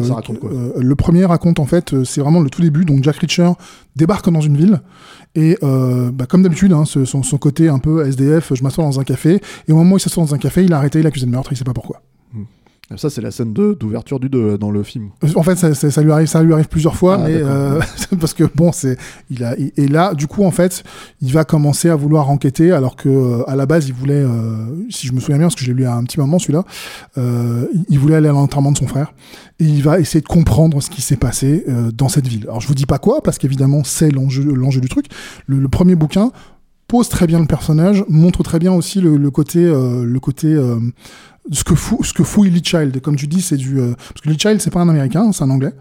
Ça 0.05 0.15
raconte 0.15 0.39
quoi? 0.39 0.51
le 0.79 0.95
premier 0.95 1.25
raconte 1.27 1.59
en 1.59 1.67
fait, 1.67 2.05
c'est 2.05 2.21
vraiment 2.21 2.41
le 2.41 2.49
tout 2.49 2.63
début. 2.63 2.85
Donc 2.87 3.03
Jack 3.05 3.17
Reacher 3.17 3.51
débarque 3.97 4.31
dans 4.31 4.41
une 4.41 4.57
ville 4.57 4.81
et 5.35 5.59
bah, 5.61 6.25
comme 6.27 6.43
d'habitude, 6.43 6.73
hein, 6.73 6.85
son 6.87 7.39
côté 7.39 7.69
un 7.69 7.79
peu 7.81 8.07
SDF, 8.07 8.55
je 8.55 8.63
m'assois 8.63 8.85
dans 8.85 8.99
un 8.99 9.05
café 9.05 9.41
et 9.69 9.73
au 9.73 9.77
moment 9.77 9.95
où 9.95 9.99
il 9.99 10.01
s'assoit 10.01 10.25
dans 10.25 10.35
un 10.35 10.39
café, 10.39 10.65
il 10.65 10.73
a 10.73 10.79
arrêté, 10.79 11.01
il 11.01 11.05
est 11.05 11.09
accusé 11.09 11.27
de 11.27 11.31
meurtre, 11.31 11.53
il 11.53 11.57
sait 11.57 11.65
pas 11.65 11.75
pourquoi. 11.75 12.01
Ça, 12.97 13.11
c'est 13.11 13.21
la 13.21 13.31
scène 13.31 13.53
de- 13.53 13.75
d'ouverture 13.79 14.19
du 14.19 14.31
2 14.31 14.57
dans 14.57 14.71
le 14.71 14.83
film. 14.83 15.11
En 15.37 15.43
fait, 15.43 15.57
ça, 15.57 15.75
ça- 15.75 15.91
ça 15.91 16.03
lui 16.03 16.11
arrive, 16.11 16.27
ça 16.27 16.43
lui 16.43 16.55
arrive 16.55 16.69
plusieurs 16.69 16.97
fois, 16.97 17.19
Ah, 17.21 17.25
mais 17.29 17.35
euh, 17.35 17.79
parce 18.21 18.33
que 18.33 18.45
bon, 18.55 18.73
c'est, 18.73 18.97
il 19.29 19.45
a, 19.45 19.59
et 19.59 19.75
et 19.77 19.89
là, 19.89 20.15
du 20.15 20.27
coup, 20.27 20.43
en 20.43 20.51
fait, 20.51 20.85
il 21.21 21.31
va 21.35 21.45
commencer 21.45 21.91
à 21.91 21.97
vouloir 21.97 22.31
enquêter, 22.31 22.73
alors 22.73 22.97
que 22.97 23.11
euh, 23.11 23.43
à 23.51 23.57
la 23.57 23.67
base, 23.67 23.89
il 23.89 23.93
voulait, 23.95 24.15
euh, 24.15 24.65
si 24.89 25.07
je 25.07 25.13
me 25.13 25.21
souviens 25.21 25.37
bien, 25.37 25.47
parce 25.49 25.55
que 25.57 25.65
je 25.65 25.71
l'ai 25.71 25.75
lu 25.75 25.85
à 25.85 25.95
un 25.95 26.03
petit 26.05 26.19
moment, 26.19 26.39
celui-là, 26.39 26.65
euh, 27.19 27.67
il- 27.91 27.99
voulait 27.99 28.15
aller 28.17 28.29
à 28.29 28.33
l'enterrement 28.33 28.73
de 28.73 28.79
son 28.79 28.87
frère, 28.87 29.13
et 29.61 29.65
il 29.65 29.83
va 29.83 30.01
essayer 30.01 30.23
de 30.23 30.27
comprendre 30.29 30.81
ce 30.81 30.89
qui 30.89 31.03
s'est 31.03 31.17
passé 31.17 31.65
euh, 31.69 31.91
dans 31.93 32.09
cette 32.09 32.27
ville. 32.27 32.45
Alors, 32.45 32.61
je 32.63 32.69
vous 32.69 32.75
dis 32.75 32.87
pas 32.87 32.99
quoi, 32.99 33.21
parce 33.23 33.37
qu'évidemment, 33.37 33.83
c'est 33.85 34.11
l'enjeu, 34.11 34.45
l'enjeu 34.45 34.81
du 34.81 34.89
truc. 34.89 35.07
Le, 35.47 35.59
le 35.59 35.69
premier 35.69 35.95
bouquin 35.95 36.31
pose 36.87 37.11
très 37.11 37.27
bien 37.27 37.39
le 37.39 37.45
personnage, 37.47 38.03
montre 38.09 38.43
très 38.43 38.59
bien 38.59 38.73
aussi 38.73 39.03
le, 39.03 39.19
le 39.19 39.31
côté, 39.31 39.59
euh, 39.63 40.05
le 40.05 40.21
côté 40.21 40.47
euh, 40.49 40.79
ce 41.53 41.65
que 41.65 41.75
fou, 41.75 42.03
ce 42.03 42.13
que 42.13 42.25
fouille 42.25 42.51
Lee 42.51 42.63
Child. 42.65 43.01
Comme 43.01 43.17
tu 43.17 43.27
dis, 43.27 43.43
c'est 43.43 43.57
du 43.57 43.81
euh, 43.81 43.95
parce 43.97 44.21
que 44.23 44.29
Lee 44.29 44.39
Child, 44.39 44.61
c'est 44.61 44.71
pas 44.71 44.81
un 44.81 44.89
Américain, 44.89 45.33
c'est 45.33 45.45
un 45.45 45.51
Anglais, 45.51 45.73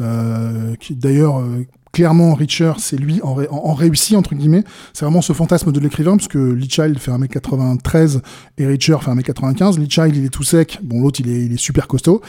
euh, 0.00 0.74
qui 0.76 0.94
d'ailleurs 0.94 1.40
euh, 1.40 1.66
clairement 1.94 2.34
Richer 2.34 2.72
c'est 2.78 2.96
lui 2.98 3.20
en, 3.22 3.32
ré- 3.34 3.48
en, 3.50 3.56
en 3.56 3.72
réussi 3.74 4.16
entre 4.16 4.34
guillemets. 4.34 4.64
C'est 4.92 5.04
vraiment 5.06 5.22
ce 5.22 5.32
fantasme 5.32 5.72
de 5.72 5.80
l'écrivain 5.80 6.16
parce 6.16 6.28
que 6.28 6.38
Lee 6.38 6.68
Child 6.68 6.98
fait 6.98 7.10
1m93 7.10 8.20
et 8.58 8.66
Richer 8.66 8.96
fait 9.00 9.10
1m95 9.10 9.78
Lee 9.78 9.88
Child 9.88 10.16
il 10.16 10.24
est 10.26 10.28
tout 10.28 10.42
sec. 10.42 10.78
Bon 10.82 11.00
l'autre 11.00 11.20
il 11.20 11.30
est, 11.30 11.44
il 11.46 11.52
est 11.52 11.56
super 11.58 11.88
costaud. 11.88 12.20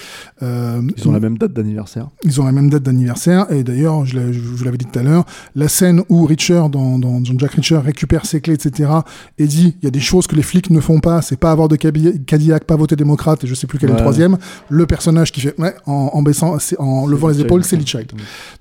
Euh, 0.43 0.82
Ils 0.97 1.07
ont 1.07 1.11
la 1.11 1.20
même 1.20 1.38
date 1.38 1.53
d'anniversaire. 1.53 2.07
ils 2.24 2.39
ont 2.39 2.45
la 2.45 2.51
même 2.51 2.70
date 2.70 2.84
d'anniversaire. 2.84 3.47
Et 3.51 3.63
d'ailleurs 3.63 4.05
je, 4.05 4.18
vous 4.20 4.63
l'avais 4.63 4.78
dit 4.78 4.86
tout 4.86 4.99
à 4.99 5.03
l'heure 5.03 5.26
la 5.55 5.68
scène 5.68 6.03
où 6.09 6.26
Richer 6.26 6.61
dans, 6.72 6.99
dans, 6.99 7.22
Jack 7.24 7.51
Richer 7.53 7.78
récupère 7.78 8.26
ses 8.26 8.39
clés 8.41 8.53
etc 8.53 8.89
et 9.39 9.47
dit 9.47 9.76
il 9.82 9.86
y 9.86 9.88
a 9.88 9.91
des 9.91 9.99
choses 9.99 10.28
que 10.28 10.36
les 10.36 10.43
flics 10.43 10.70
ne 10.70 10.80
font 10.80 10.99
pas. 10.99 11.22
C'est 11.22 11.38
pas 11.39 11.51
avoir 11.51 11.68
de 11.68 11.76
Cadillac 11.76 12.63
pas 12.66 12.76
voter 12.76 12.95
démocrate 12.95 13.43
et 13.43 13.47
je 13.47 13.55
sais 13.55 13.68
plus 13.68 13.80
quel 13.80 13.89
est 13.89 13.93
le 13.93 13.99
troisième. 13.99 14.38
Le 14.70 14.86
personnage 14.86 15.32
qui 15.32 15.41
fait 15.41 15.59
ouais, 15.59 15.74
en, 15.86 16.11
en 16.13 16.22
baissant 16.22 16.57
en 16.78 17.07
levant 17.07 17.30
les 17.30 17.41
épaules 17.41 17.63
c'est 17.63 17.76
Lee 17.78 17.86
Child. 17.88 18.11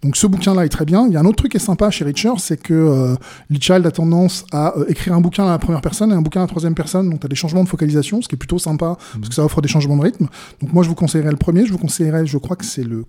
Donc 0.03 0.17
ce 0.17 0.27
bouquin-là 0.27 0.65
est 0.65 0.69
très 0.71 0.85
bien. 0.85 0.94
Il 1.07 1.13
y 1.13 1.17
a 1.17 1.21
un 1.21 1.25
autre 1.25 1.37
truc 1.37 1.53
qui 1.53 1.57
est 1.57 1.61
sympa 1.61 1.91
chez 1.91 2.05
Richer, 2.05 2.33
c'est 2.39 2.61
que 2.61 2.75
euh, 2.75 3.15
Lee 3.51 3.61
Child 3.61 3.87
a 3.87 3.91
tendance 3.91 4.45
à 4.53 4.77
euh, 4.77 4.85
écrire 4.89 5.15
un 5.15 5.21
bouquin 5.21 5.47
à 5.47 5.51
la 5.51 5.59
première 5.59 5.81
personne 5.81 6.11
et 6.13 6.15
un 6.15 6.23
bouquin 6.23 6.41
à 6.41 6.45
la 6.45 6.49
troisième 6.49 6.75
personne. 6.75 7.11
Donc 7.11 7.21
tu 7.21 7.27
as 7.27 7.29
des 7.29 7.37
changements 7.37 7.65
de 7.65 7.69
focalisation, 7.69 8.23
ce 8.23 8.29
qui 8.29 8.35
est 8.35 8.39
plutôt 8.39 8.59
sympa 8.59 8.97
parce 9.15 9.29
que 9.29 9.35
ça 9.35 9.45
offre 9.45 9.61
des 9.61 9.69
changements 9.69 9.97
de 9.97 10.03
rythme. 10.03 10.29
Donc 10.61 10.73
moi 10.73 10.83
je 10.83 10.89
vous 10.89 10.95
conseillerais 10.95 11.31
le 11.31 11.37
premier, 11.37 11.67
je 11.67 11.73
vous 11.73 11.79
conseillerais, 11.79 12.27
je 12.27 12.39
crois 12.39 12.57
que 12.57 12.65
c'est 12.65 12.85
le 12.85 13.05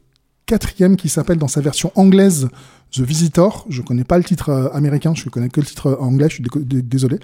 quatrième 0.45 0.95
qui 0.95 1.09
s'appelle 1.09 1.37
dans 1.37 1.47
sa 1.47 1.61
version 1.61 1.91
anglaise 1.95 2.49
The 2.95 3.01
Visitor. 3.01 3.65
Je 3.69 3.81
connais 3.81 4.03
pas 4.03 4.17
le 4.17 4.23
titre 4.23 4.49
euh, 4.49 4.69
américain, 4.73 5.13
je 5.15 5.27
connais 5.29 5.49
que 5.49 5.59
le 5.59 5.65
titre 5.65 5.87
euh, 5.87 5.97
anglais, 5.99 6.27
je 6.29 6.35
suis 6.35 6.43
désolé. 6.83 7.19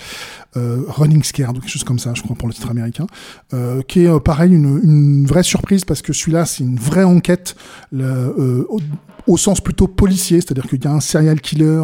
Euh, 0.58 0.84
Running 0.88 1.24
Scared 1.24 1.58
ou 1.58 1.62
quelque 1.62 1.70
chose 1.70 1.84
comme 1.84 2.00
ça, 2.00 2.14
je 2.14 2.22
crois, 2.22 2.36
pour 2.36 2.48
le 2.48 2.54
titre 2.54 2.70
américain. 2.70 3.08
Euh, 3.54 3.82
qui 3.82 4.02
est 4.02 4.08
euh, 4.08 4.20
pareil, 4.20 4.54
une, 4.54 4.80
une 4.84 5.26
vraie 5.26 5.44
surprise 5.44 5.86
parce 5.86 6.02
que 6.02 6.14
celui-là, 6.14 6.46
c'est 6.46 6.64
une 6.64 6.78
vraie 6.78 7.04
enquête 7.04 7.56
le- 7.92 8.68
au, 9.28 9.38
sens 9.38 9.62
plutôt 9.62 9.88
policier, 9.88 10.42
c'est-à-dire 10.42 10.68
qu'il 10.68 10.84
y 10.84 10.88
a 10.88 10.92
un 10.92 11.00
serial 11.00 11.40
killer, 11.40 11.84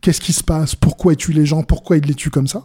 qu'est-ce 0.00 0.20
qui 0.20 0.32
se 0.32 0.42
passe, 0.42 0.74
pourquoi 0.74 1.12
il 1.12 1.16
tue 1.16 1.32
les 1.32 1.44
gens, 1.44 1.62
pourquoi 1.62 1.98
il 1.98 2.04
les 2.04 2.14
tue 2.14 2.30
comme 2.30 2.46
ça, 2.48 2.64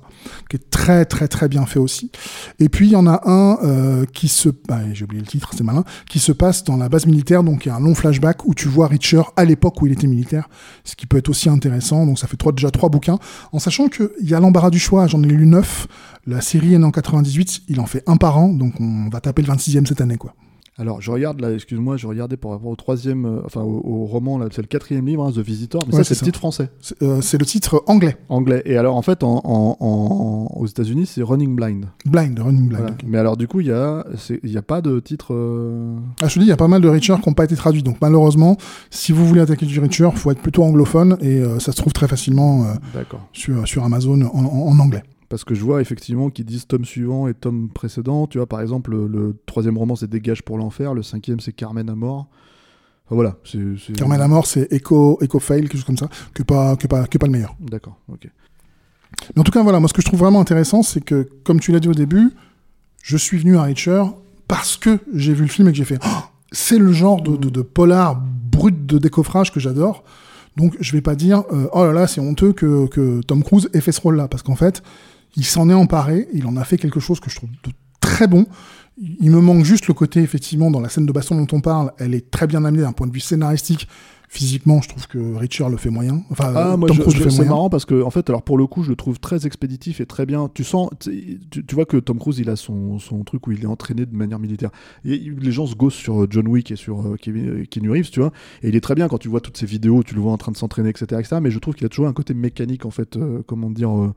qui 0.49 0.55
est 0.55 0.69
très 0.69 1.05
très 1.05 1.27
très 1.27 1.49
bien 1.49 1.65
fait 1.65 1.79
aussi. 1.79 2.11
Et 2.59 2.69
puis 2.69 2.87
il 2.87 2.91
y 2.91 2.95
en 2.95 3.07
a 3.07 3.21
un 3.25 4.05
qui 4.13 4.29
se, 4.29 4.49
bah, 4.67 4.79
j'ai 4.93 5.03
oublié 5.03 5.21
le 5.21 5.27
titre, 5.27 5.51
c'est 5.55 5.63
malin, 5.63 5.83
qui 6.07 6.19
se 6.19 6.31
passe 6.31 6.63
dans 6.63 6.77
la 6.77 6.87
base 6.87 7.05
militaire, 7.07 7.43
donc 7.43 7.65
il 7.65 7.69
y 7.69 7.71
a 7.71 7.75
un 7.75 7.79
long 7.79 7.93
flashback 7.93 8.45
où 8.45 8.53
tu 8.53 8.67
vois 8.67 8.87
Richer 8.87 9.21
à 9.35 9.43
l'époque 9.43 9.81
où 9.81 9.87
il 9.87 9.93
était 9.93 10.07
militaire, 10.07 10.49
ce 10.83 10.95
qui 10.95 11.05
peut 11.05 11.17
être 11.17 11.29
aussi 11.29 11.49
intéressant. 11.49 12.05
Donc 12.05 12.19
ça 12.19 12.27
fait 12.27 12.37
déjà 12.55 12.71
trois 12.71 12.89
bouquins, 12.89 13.19
en 13.51 13.59
sachant 13.59 13.87
qu'il 13.87 14.09
y 14.21 14.33
a 14.33 14.39
l'embarras 14.39 14.69
du 14.69 14.79
choix. 14.79 15.07
J'en 15.07 15.21
ai 15.23 15.27
lu 15.27 15.45
neuf. 15.45 15.87
La 16.27 16.41
série 16.41 16.73
est 16.75 16.83
en 16.83 16.91
98, 16.91 17.63
il 17.67 17.79
en 17.79 17.87
fait 17.87 18.03
un 18.07 18.17
par 18.17 18.37
an, 18.37 18.49
donc 18.49 18.79
on 18.79 19.09
va 19.09 19.21
taper 19.21 19.41
le 19.41 19.51
26e 19.51 19.87
cette 19.87 20.01
année, 20.01 20.17
quoi. 20.17 20.35
Alors, 20.81 20.99
je 20.99 21.11
regarde 21.11 21.39
là, 21.41 21.51
excuse-moi, 21.53 21.95
je 21.97 22.07
regardais 22.07 22.37
par 22.37 22.49
rapport 22.51 22.71
au 22.71 22.75
troisième, 22.75 23.25
euh, 23.25 23.41
enfin 23.45 23.61
au, 23.61 23.81
au 23.85 24.05
roman, 24.05 24.39
là, 24.39 24.47
c'est 24.51 24.63
le 24.63 24.67
quatrième 24.67 25.05
livre, 25.05 25.23
hein, 25.23 25.31
The 25.31 25.37
Visitor, 25.37 25.83
mais 25.87 25.93
Ouais, 25.93 26.03
ça, 26.03 26.05
c'est 26.09 26.15
le 26.15 26.19
ça. 26.19 26.25
titre 26.25 26.39
français, 26.39 26.69
C'est 26.81 26.99
euh, 27.03 27.21
c'est 27.21 27.37
le 27.37 27.45
titre 27.45 27.83
anglais, 27.85 28.17
anglais. 28.29 28.63
Et 28.65 28.77
alors, 28.77 28.95
en 28.97 29.03
fait, 29.03 29.23
en, 29.23 29.41
en- 29.43 29.77
en- 29.79 30.47
aux 30.59 30.65
États-Unis, 30.65 31.05
c'est 31.05 31.21
Running 31.21 31.55
Blind. 31.55 31.85
Blind, 32.05 32.39
Running 32.39 32.67
Blind. 32.67 32.81
Voilà. 32.81 32.97
Mais 33.05 33.19
alors, 33.19 33.37
du 33.37 33.47
coup, 33.47 33.59
il 33.59 33.67
y 33.67 33.71
a, 33.71 34.03
il 34.43 34.51
y 34.51 34.57
a 34.57 34.63
pas 34.63 34.81
de 34.81 34.99
titre. 34.99 35.35
euh, 35.35 35.95
Ah, 36.21 36.27
je 36.27 36.33
te 36.33 36.39
dis, 36.39 36.45
il 36.45 36.49
y 36.49 36.51
a 36.53 36.57
pas 36.57 36.67
mal 36.67 36.81
de 36.81 36.89
Richer 36.89 37.15
qui 37.21 37.29
n'ont 37.29 37.35
pas 37.35 37.43
été 37.45 37.55
traduits. 37.55 37.83
Donc 37.83 37.97
malheureusement, 38.01 38.57
si 38.89 39.11
vous 39.11 39.25
voulez 39.27 39.41
attaquer 39.41 39.67
du 39.67 39.79
Richer, 39.79 40.09
faut 40.15 40.31
être 40.31 40.41
plutôt 40.41 40.63
anglophone 40.63 41.15
et 41.21 41.43
ça 41.59 41.71
se 41.73 41.77
trouve 41.77 41.93
très 41.93 42.07
facilement 42.07 42.65
sur, 43.33 43.67
sur 43.67 43.83
Amazon 43.83 44.19
en 44.23 44.79
anglais. 44.79 45.03
Parce 45.31 45.45
que 45.45 45.55
je 45.55 45.63
vois 45.63 45.79
effectivement 45.79 46.29
qu'ils 46.29 46.43
disent 46.43 46.67
tome 46.67 46.83
suivant 46.83 47.29
et 47.29 47.33
tome 47.33 47.69
précédent. 47.69 48.27
Tu 48.27 48.37
vois, 48.37 48.47
par 48.47 48.59
exemple, 48.59 48.91
le, 48.91 49.07
le 49.07 49.37
troisième 49.45 49.77
roman, 49.77 49.95
c'est 49.95 50.09
Dégage 50.09 50.43
pour 50.43 50.57
l'enfer. 50.57 50.93
Le 50.93 51.03
cinquième, 51.03 51.39
c'est 51.39 51.53
Carmen 51.53 51.89
à 51.89 51.95
mort. 51.95 52.27
Enfin, 53.05 53.15
voilà. 53.15 53.37
c'est 53.45 53.93
Carmen 53.93 54.19
la 54.19 54.27
mort, 54.27 54.45
c'est 54.45 54.69
Echo, 54.73 55.17
Echo 55.21 55.39
Fail, 55.39 55.61
quelque 55.61 55.77
chose 55.77 55.85
comme 55.85 55.97
ça, 55.97 56.09
que 56.33 56.43
pas, 56.43 56.75
que 56.75 56.85
pas, 56.85 57.07
que 57.07 57.17
pas 57.17 57.27
le 57.27 57.31
meilleur. 57.31 57.55
D'accord, 57.61 57.97
ok. 58.11 58.27
Mais 59.33 59.39
en 59.39 59.43
tout 59.45 59.53
cas, 59.53 59.63
voilà, 59.63 59.79
moi 59.79 59.87
ce 59.87 59.93
que 59.93 60.01
je 60.01 60.07
trouve 60.07 60.19
vraiment 60.19 60.41
intéressant, 60.41 60.83
c'est 60.83 60.99
que, 60.99 61.29
comme 61.45 61.61
tu 61.61 61.71
l'as 61.71 61.79
dit 61.79 61.87
au 61.87 61.93
début, 61.93 62.31
je 63.01 63.15
suis 63.15 63.37
venu 63.37 63.55
à 63.55 63.63
Richer 63.63 64.03
parce 64.49 64.75
que 64.75 64.99
j'ai 65.13 65.33
vu 65.33 65.43
le 65.43 65.47
film 65.49 65.69
et 65.69 65.71
que 65.71 65.77
j'ai 65.77 65.85
fait 65.85 65.99
Oh, 66.05 66.23
c'est 66.51 66.77
le 66.77 66.91
genre 66.91 67.21
de, 67.21 67.37
de, 67.37 67.49
de 67.49 67.61
polar 67.61 68.21
brut 68.21 68.85
de 68.85 68.97
décoffrage 68.97 69.53
que 69.53 69.61
j'adore. 69.61 70.03
Donc 70.57 70.75
je 70.81 70.91
vais 70.91 71.01
pas 71.01 71.15
dire 71.15 71.43
euh, 71.53 71.69
oh 71.71 71.85
là 71.85 71.93
là, 71.93 72.07
c'est 72.07 72.19
honteux 72.19 72.51
que, 72.51 72.87
que 72.87 73.21
Tom 73.21 73.43
Cruise 73.43 73.69
ait 73.73 73.79
fait 73.79 73.93
ce 73.93 74.01
rôle-là, 74.01 74.27
parce 74.27 74.43
qu'en 74.43 74.57
fait, 74.57 74.83
il 75.35 75.45
s'en 75.45 75.69
est 75.69 75.73
emparé, 75.73 76.27
il 76.33 76.45
en 76.45 76.57
a 76.57 76.63
fait 76.63 76.77
quelque 76.77 76.99
chose 76.99 77.19
que 77.19 77.29
je 77.29 77.35
trouve 77.35 77.49
de 77.49 77.71
très 77.99 78.27
bon. 78.27 78.45
Il 78.97 79.31
me 79.31 79.39
manque 79.39 79.63
juste 79.63 79.87
le 79.87 79.93
côté, 79.93 80.21
effectivement, 80.21 80.69
dans 80.69 80.81
la 80.81 80.89
scène 80.89 81.05
de 81.05 81.11
baston 81.11 81.35
dont 81.35 81.55
on 81.55 81.61
parle, 81.61 81.91
elle 81.97 82.13
est 82.13 82.29
très 82.29 82.47
bien 82.47 82.65
amenée 82.65 82.83
d'un 82.83 82.91
point 82.91 83.07
de 83.07 83.13
vue 83.13 83.19
scénaristique. 83.19 83.87
Physiquement, 84.33 84.79
je 84.81 84.87
trouve 84.87 85.07
que 85.07 85.35
Richer 85.35 85.65
le 85.69 85.75
fait 85.75 85.89
moyen. 85.89 86.23
Enfin, 86.29 86.53
Ah, 86.55 86.77
moi, 86.77 86.87
Tom 86.87 86.95
je- 86.95 87.01
Cruise 87.01 87.15
je- 87.15 87.19
le 87.19 87.25
fait 87.25 87.29
c'est 87.31 87.35
moyen. 87.39 87.51
marrant 87.51 87.69
parce 87.69 87.83
que, 87.83 88.01
en 88.01 88.09
fait, 88.11 88.29
alors 88.29 88.43
pour 88.43 88.57
le 88.57 88.65
coup, 88.65 88.81
je 88.81 88.89
le 88.89 88.95
trouve 88.95 89.19
très 89.19 89.45
expéditif 89.45 89.99
et 89.99 90.05
très 90.05 90.25
bien. 90.25 90.49
Tu 90.53 90.63
sens, 90.63 90.89
tu, 91.01 91.37
tu- 91.67 91.75
vois 91.75 91.83
que 91.83 91.97
Tom 91.97 92.17
Cruise, 92.17 92.39
il 92.39 92.49
a 92.49 92.55
son, 92.55 92.97
son 92.97 93.25
truc 93.25 93.45
où 93.47 93.51
il 93.51 93.61
est 93.63 93.65
entraîné 93.67 94.05
de 94.05 94.15
manière 94.15 94.39
militaire. 94.39 94.69
Et 95.03 95.17
les 95.17 95.51
gens 95.51 95.65
se 95.65 95.75
gossent 95.75 95.95
sur 95.95 96.21
euh, 96.23 96.27
John 96.29 96.47
Wick 96.47 96.71
et 96.71 96.77
sur 96.77 97.01
euh, 97.05 97.17
Kevin- 97.21 97.49
euh, 97.49 97.65
Keanu 97.69 97.89
Reeves, 97.91 98.09
tu 98.09 98.21
vois. 98.21 98.31
Et 98.63 98.69
il 98.69 98.75
est 98.77 98.81
très 98.81 98.95
bien 98.95 99.09
quand 99.09 99.17
tu 99.17 99.27
vois 99.27 99.41
toutes 99.41 99.57
ces 99.57 99.65
vidéos, 99.65 100.01
tu 100.01 100.15
le 100.15 100.21
vois 100.21 100.31
en 100.31 100.37
train 100.37 100.53
de 100.53 100.57
s'entraîner, 100.57 100.87
etc., 100.91 101.07
etc. 101.19 101.35
Mais 101.41 101.51
je 101.51 101.59
trouve 101.59 101.73
qu'il 101.75 101.85
a 101.85 101.89
toujours 101.89 102.07
un 102.07 102.13
côté 102.13 102.33
mécanique, 102.33 102.85
en 102.85 102.91
fait, 102.91 103.17
euh, 103.17 103.41
comment 103.45 103.69
dire, 103.69 103.91
euh, 103.91 104.13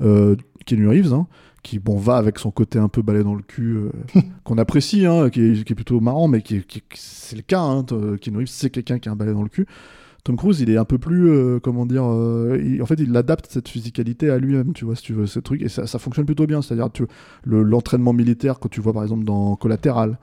euh, 0.00 0.36
Keanu 0.64 0.86
Reeves, 0.86 1.12
hein, 1.12 1.26
qui 1.66 1.78
bon 1.80 1.96
va 1.98 2.16
avec 2.16 2.38
son 2.38 2.50
côté 2.52 2.78
un 2.78 2.88
peu 2.88 3.02
balai 3.02 3.24
dans 3.24 3.34
le 3.34 3.42
cul, 3.42 3.76
euh, 3.76 3.90
qu'on 4.44 4.56
apprécie, 4.58 5.04
hein, 5.04 5.30
qui, 5.30 5.40
est, 5.42 5.64
qui 5.64 5.72
est 5.72 5.76
plutôt 5.76 5.98
marrant, 6.00 6.28
mais 6.28 6.40
qui, 6.40 6.56
est- 6.56 6.66
qui- 6.66 6.82
c'est 6.94 7.34
le 7.36 7.42
cas. 7.42 7.60
Hein, 7.60 7.82
t- 7.82 7.94
Keanu 8.20 8.38
Reeves, 8.38 8.46
c'est 8.48 8.70
quelqu'un 8.70 8.98
qui 9.00 9.08
a 9.08 9.12
un 9.12 9.16
balai 9.16 9.32
dans 9.32 9.42
le 9.42 9.48
cul. 9.48 9.66
Tom 10.22 10.36
Cruise, 10.36 10.60
il 10.60 10.70
est 10.70 10.76
un 10.76 10.84
peu 10.84 10.98
plus, 10.98 11.28
euh, 11.28 11.60
comment 11.60 11.86
dire, 11.86 12.04
euh, 12.04 12.58
il- 12.64 12.82
en 12.82 12.86
fait, 12.86 12.98
il 13.00 13.16
adapte 13.16 13.46
cette 13.50 13.68
physicalité 13.68 14.30
à 14.30 14.38
lui-même, 14.38 14.72
tu 14.74 14.84
vois, 14.84 14.96
si 14.96 15.02
tu 15.02 15.12
veux, 15.12 15.26
ce 15.26 15.38
truc, 15.40 15.60
et 15.62 15.68
ça, 15.68 15.86
ça 15.86 15.98
fonctionne 15.98 16.24
plutôt 16.26 16.46
bien. 16.46 16.62
C'est-à-dire, 16.62 16.88
l'entraînement 17.44 18.12
militaire 18.12 18.58
que 18.60 18.68
tu 18.68 18.80
vois 18.80 18.92
par 18.92 19.02
exemple 19.02 19.24
dans 19.24 19.56
Collatéral, 19.56 20.18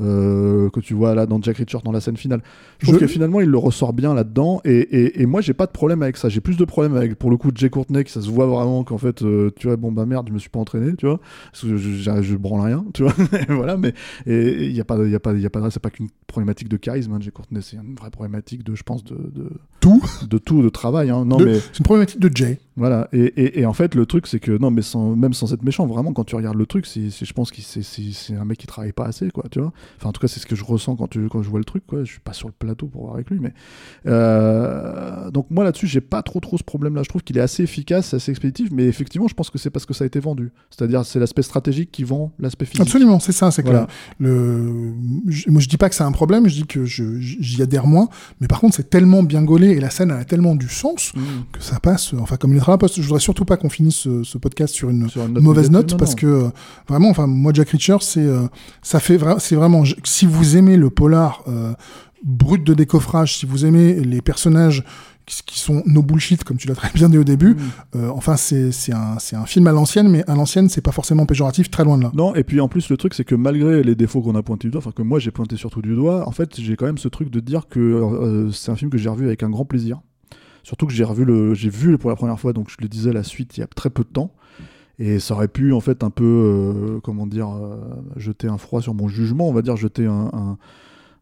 euh, 0.00 0.68
que 0.70 0.80
tu 0.80 0.94
vois 0.94 1.14
là 1.14 1.26
dans 1.26 1.40
Jack 1.40 1.56
Reacher 1.58 1.78
dans 1.84 1.92
la 1.92 2.00
scène 2.00 2.16
finale. 2.16 2.42
Je 2.78 2.86
trouve 2.86 2.98
que 2.98 3.06
finalement 3.06 3.40
il 3.40 3.48
le 3.48 3.58
ressort 3.58 3.92
bien 3.92 4.14
là-dedans 4.14 4.60
et, 4.64 4.76
et, 4.78 5.22
et 5.22 5.26
moi 5.26 5.40
j'ai 5.40 5.54
pas 5.54 5.66
de 5.66 5.72
problème 5.72 6.02
avec 6.02 6.16
ça. 6.16 6.28
J'ai 6.28 6.40
plus 6.40 6.56
de 6.56 6.64
problème 6.64 6.96
avec 6.96 7.14
pour 7.16 7.30
le 7.30 7.36
coup 7.36 7.50
Jay 7.54 7.70
Courtney 7.70 8.04
que 8.04 8.10
ça 8.10 8.20
se 8.20 8.30
voit 8.30 8.46
vraiment 8.46 8.84
qu'en 8.84 8.98
fait 8.98 9.22
euh, 9.22 9.50
tu 9.56 9.66
vois 9.68 9.76
bon 9.76 9.92
bah 9.92 10.06
merde 10.06 10.26
je 10.28 10.32
me 10.34 10.38
suis 10.38 10.50
pas 10.50 10.58
entraîné 10.58 10.94
tu 10.96 11.06
vois 11.06 11.20
parce 11.52 11.62
que 11.62 11.76
je, 11.76 11.90
je, 11.92 12.22
je 12.22 12.36
branle 12.36 12.60
rien 12.66 12.84
tu 12.94 13.02
vois 13.02 13.14
voilà 13.48 13.76
mais 13.76 13.94
il 14.26 14.72
y 14.72 14.80
a 14.80 14.84
pas 14.84 14.98
il 15.04 15.10
y 15.10 15.14
a 15.14 15.20
pas 15.20 15.32
il 15.32 15.40
y 15.40 15.46
a 15.46 15.50
pas 15.50 15.70
c'est 15.70 15.80
pas 15.80 15.90
qu'une 15.90 16.08
problématique 16.26 16.68
de 16.68 16.76
charisme 16.76 17.12
hein, 17.12 17.18
Jay 17.20 17.30
Courtney 17.30 17.60
c'est 17.62 17.76
une 17.76 17.94
vraie 17.94 18.10
problématique 18.10 18.64
de 18.64 18.74
je 18.74 18.82
pense 18.82 19.04
de, 19.04 19.14
de 19.14 19.50
Tout. 19.80 20.02
de 20.28 20.38
tout 20.38 20.62
de 20.62 20.68
travail 20.68 21.10
hein. 21.10 21.24
non 21.24 21.36
De- 21.38 21.44
mais 21.46 21.54
C'est 21.60 21.78
une 21.78 21.84
problématique 21.84 22.20
de 22.20 22.30
Jay. 22.34 22.58
voilà, 22.76 23.08
et, 23.12 23.60
et, 23.60 23.64
en 23.66 23.72
fait, 23.72 23.94
le 23.94 24.04
truc, 24.04 24.26
c'est 24.26 24.40
que, 24.40 24.52
non, 24.58 24.70
mais 24.70 24.82
sans, 24.82 25.16
même 25.16 25.32
sans 25.32 25.52
être 25.54 25.62
méchant, 25.62 25.86
vraiment, 25.86 26.12
quand 26.12 26.24
tu 26.24 26.34
regardes 26.36 26.56
le 26.58 26.66
truc, 26.66 26.84
c'est, 26.86 27.08
je 27.10 27.32
pense 27.32 27.50
que 27.50 27.60
c'est 27.62 28.34
un 28.36 28.44
mec 28.44 28.58
qui 28.58 28.66
travaille 28.66 28.92
pas 28.92 29.04
assez, 29.06 29.30
quoi, 29.30 29.44
tu 29.50 29.60
vois. 29.60 29.72
Enfin, 29.98 30.08
en 30.08 30.12
tout 30.12 30.20
cas, 30.20 30.28
c'est 30.28 30.40
ce 30.40 30.46
que 30.46 30.56
je 30.56 30.64
ressens 30.64 30.96
quand, 30.96 31.08
tu, 31.08 31.28
quand 31.28 31.42
je 31.42 31.48
vois 31.48 31.58
le 31.58 31.64
truc, 31.64 31.86
quoi. 31.86 32.00
Je 32.04 32.10
suis 32.10 32.20
pas 32.20 32.32
sur 32.32 32.48
le 32.48 32.54
plateau 32.58 32.86
pour 32.86 33.02
voir 33.02 33.14
avec 33.14 33.30
lui, 33.30 33.38
mais. 33.40 33.52
Euh, 34.06 35.30
donc, 35.30 35.46
moi, 35.50 35.64
là-dessus, 35.64 35.86
j'ai 35.86 36.00
pas 36.00 36.22
trop, 36.22 36.40
trop 36.40 36.58
ce 36.58 36.64
problème-là. 36.64 37.02
Je 37.02 37.08
trouve 37.08 37.22
qu'il 37.22 37.36
est 37.38 37.40
assez 37.42 37.62
efficace, 37.62 38.14
assez 38.14 38.30
expéditif, 38.30 38.70
mais 38.72 38.84
effectivement, 38.84 39.28
je 39.28 39.34
pense 39.34 39.50
que 39.50 39.58
c'est 39.58 39.70
parce 39.70 39.86
que 39.86 39.94
ça 39.94 40.04
a 40.04 40.06
été 40.06 40.20
vendu. 40.20 40.52
C'est-à-dire, 40.70 41.04
c'est 41.04 41.18
l'aspect 41.18 41.42
stratégique 41.42 41.90
qui 41.92 42.04
vend 42.04 42.32
l'aspect 42.38 42.64
physique. 42.64 42.80
Absolument, 42.82 43.20
c'est 43.20 43.32
ça. 43.32 43.50
C'est 43.50 43.62
que 43.62 43.68
Voilà. 43.68 43.86
le, 44.18 44.92
je- 45.28 45.50
moi 45.50 45.60
je 45.60 45.68
dis 45.68 45.76
pas 45.76 45.88
que 45.88 45.94
c'est 45.94 46.04
un 46.04 46.12
problème, 46.12 46.48
je 46.48 46.54
dis 46.54 46.66
que 46.66 46.84
j'y 46.84 47.62
adhère 47.62 47.86
moins, 47.86 48.08
mais 48.40 48.46
par 48.46 48.60
contre 48.60 48.74
c'est 48.76 48.88
tellement 48.90 49.22
bien 49.22 49.42
gaulé 49.42 49.68
et 49.70 49.80
la 49.80 49.90
scène 49.90 50.10
elle 50.10 50.20
a 50.20 50.24
tellement 50.24 50.54
du 50.54 50.68
sens 50.68 51.12
Mmh. 51.14 51.20
que 51.52 51.62
ça 51.62 51.78
passe. 51.80 52.14
Enfin 52.14 52.36
comme 52.36 52.52
il 52.52 52.58
est 52.58 52.78
poste, 52.78 52.96
je 52.96 53.02
voudrais 53.02 53.20
surtout 53.20 53.44
pas 53.44 53.56
qu'on 53.56 53.68
finisse 53.68 53.94
ce, 53.96 54.22
ce 54.22 54.38
podcast 54.38 54.74
sur 54.74 54.90
une 54.90 55.08
Sur 55.08 55.24
une 55.26 55.38
mauvaise 55.40 55.70
note 55.70 55.92
non, 55.92 55.96
parce 55.96 56.10
non. 56.12 56.16
que 56.16 56.26
euh, 56.26 56.48
vraiment, 56.88 57.08
enfin 57.10 57.26
moi 57.26 57.52
Jack 57.54 57.70
Reacher 57.70 57.96
c'est 58.00 58.20
euh, 58.20 58.46
ça 58.82 59.00
fait 59.00 59.16
vra- 59.16 59.38
c'est 59.38 59.54
vraiment 59.56 59.75
si 60.04 60.26
vous 60.26 60.56
aimez 60.56 60.76
le 60.76 60.90
polar 60.90 61.42
euh, 61.48 61.74
brut 62.24 62.64
de 62.64 62.74
décoffrage, 62.74 63.38
si 63.38 63.46
vous 63.46 63.64
aimez 63.64 63.94
les 63.94 64.20
personnages 64.20 64.84
qui, 65.26 65.58
sont 65.58 65.82
no 65.86 66.02
bullshit 66.02 66.44
comme 66.44 66.56
tu 66.56 66.68
l'as 66.68 66.74
très 66.76 66.90
bien 66.94 67.08
dit 67.08 67.18
au 67.18 67.24
début, 67.24 67.54
Mmh. 67.54 67.58
euh, 67.96 68.10
enfin 68.10 68.36
c'est 68.36 68.70
c'est 68.70 68.92
un 68.92 69.18
c'est 69.18 69.34
un 69.36 69.44
film 69.44 69.66
à 69.66 69.72
l'ancienne, 69.72 70.08
mais 70.08 70.28
à 70.28 70.34
l'ancienne 70.34 70.68
c'est 70.68 70.80
pas 70.80 70.92
forcément 70.92 71.26
péjoratif, 71.26 71.70
très 71.70 71.84
loin 71.84 71.98
de 71.98 72.04
là. 72.04 72.12
Non, 72.14 72.34
et 72.34 72.44
puis 72.44 72.60
en 72.60 72.68
plus, 72.68 72.88
le 72.88 72.96
truc, 72.96 73.14
c'est 73.14 73.24
que 73.24 73.34
malgré 73.34 73.82
les 73.82 73.94
défauts 73.94 74.22
qu'on 74.22 74.34
a 74.36 74.42
pointés 74.42 74.68
du 74.68 74.72
doigt, 74.72 74.78
enfin 74.78 74.92
que 74.92 75.02
moi 75.02 75.18
j'ai 75.18 75.30
pointé 75.32 75.56
surtout 75.56 75.82
du 75.82 75.94
doigt, 75.94 76.28
en 76.28 76.32
fait, 76.32 76.60
j'ai 76.60 76.76
quand 76.76 76.86
même 76.86 76.98
ce 76.98 77.08
truc 77.08 77.30
de 77.30 77.40
dire 77.40 77.66
que 77.68 77.80
euh, 77.80 78.52
c'est 78.52 78.70
un 78.70 78.76
film 78.76 78.90
que 78.90 78.98
j'ai 78.98 79.08
revu 79.08 79.26
avec 79.26 79.42
un 79.42 79.50
grand 79.50 79.64
plaisir. 79.64 80.00
Surtout 80.62 80.86
que 80.86 80.92
j'ai 80.92 81.04
revu 81.04 81.24
le, 81.24 81.54
j'ai 81.54 81.70
vu 81.70 81.96
pour 81.96 82.10
la 82.10 82.16
première 82.16 82.40
fois, 82.40 82.52
donc 82.52 82.70
je 82.70 82.76
le 82.80 82.88
disais, 82.88 83.12
la 83.12 83.22
suite 83.22 83.56
il 83.56 83.60
y 83.60 83.62
a 83.62 83.68
très 83.68 83.90
peu 83.90 84.02
de 84.02 84.08
temps. 84.08 84.32
Et 84.98 85.18
ça 85.18 85.34
aurait 85.34 85.48
pu 85.48 85.72
en 85.72 85.80
fait 85.80 86.02
un 86.04 86.10
peu, 86.10 86.24
euh, 86.24 87.00
comment 87.02 87.26
dire, 87.26 87.48
euh, 87.50 87.76
jeter 88.16 88.48
un 88.48 88.56
froid 88.58 88.80
sur 88.80 88.94
mon 88.94 89.08
jugement, 89.08 89.48
on 89.48 89.52
va 89.52 89.60
dire, 89.62 89.76
jeter 89.76 90.06
un, 90.06 90.30
un- 90.32 90.58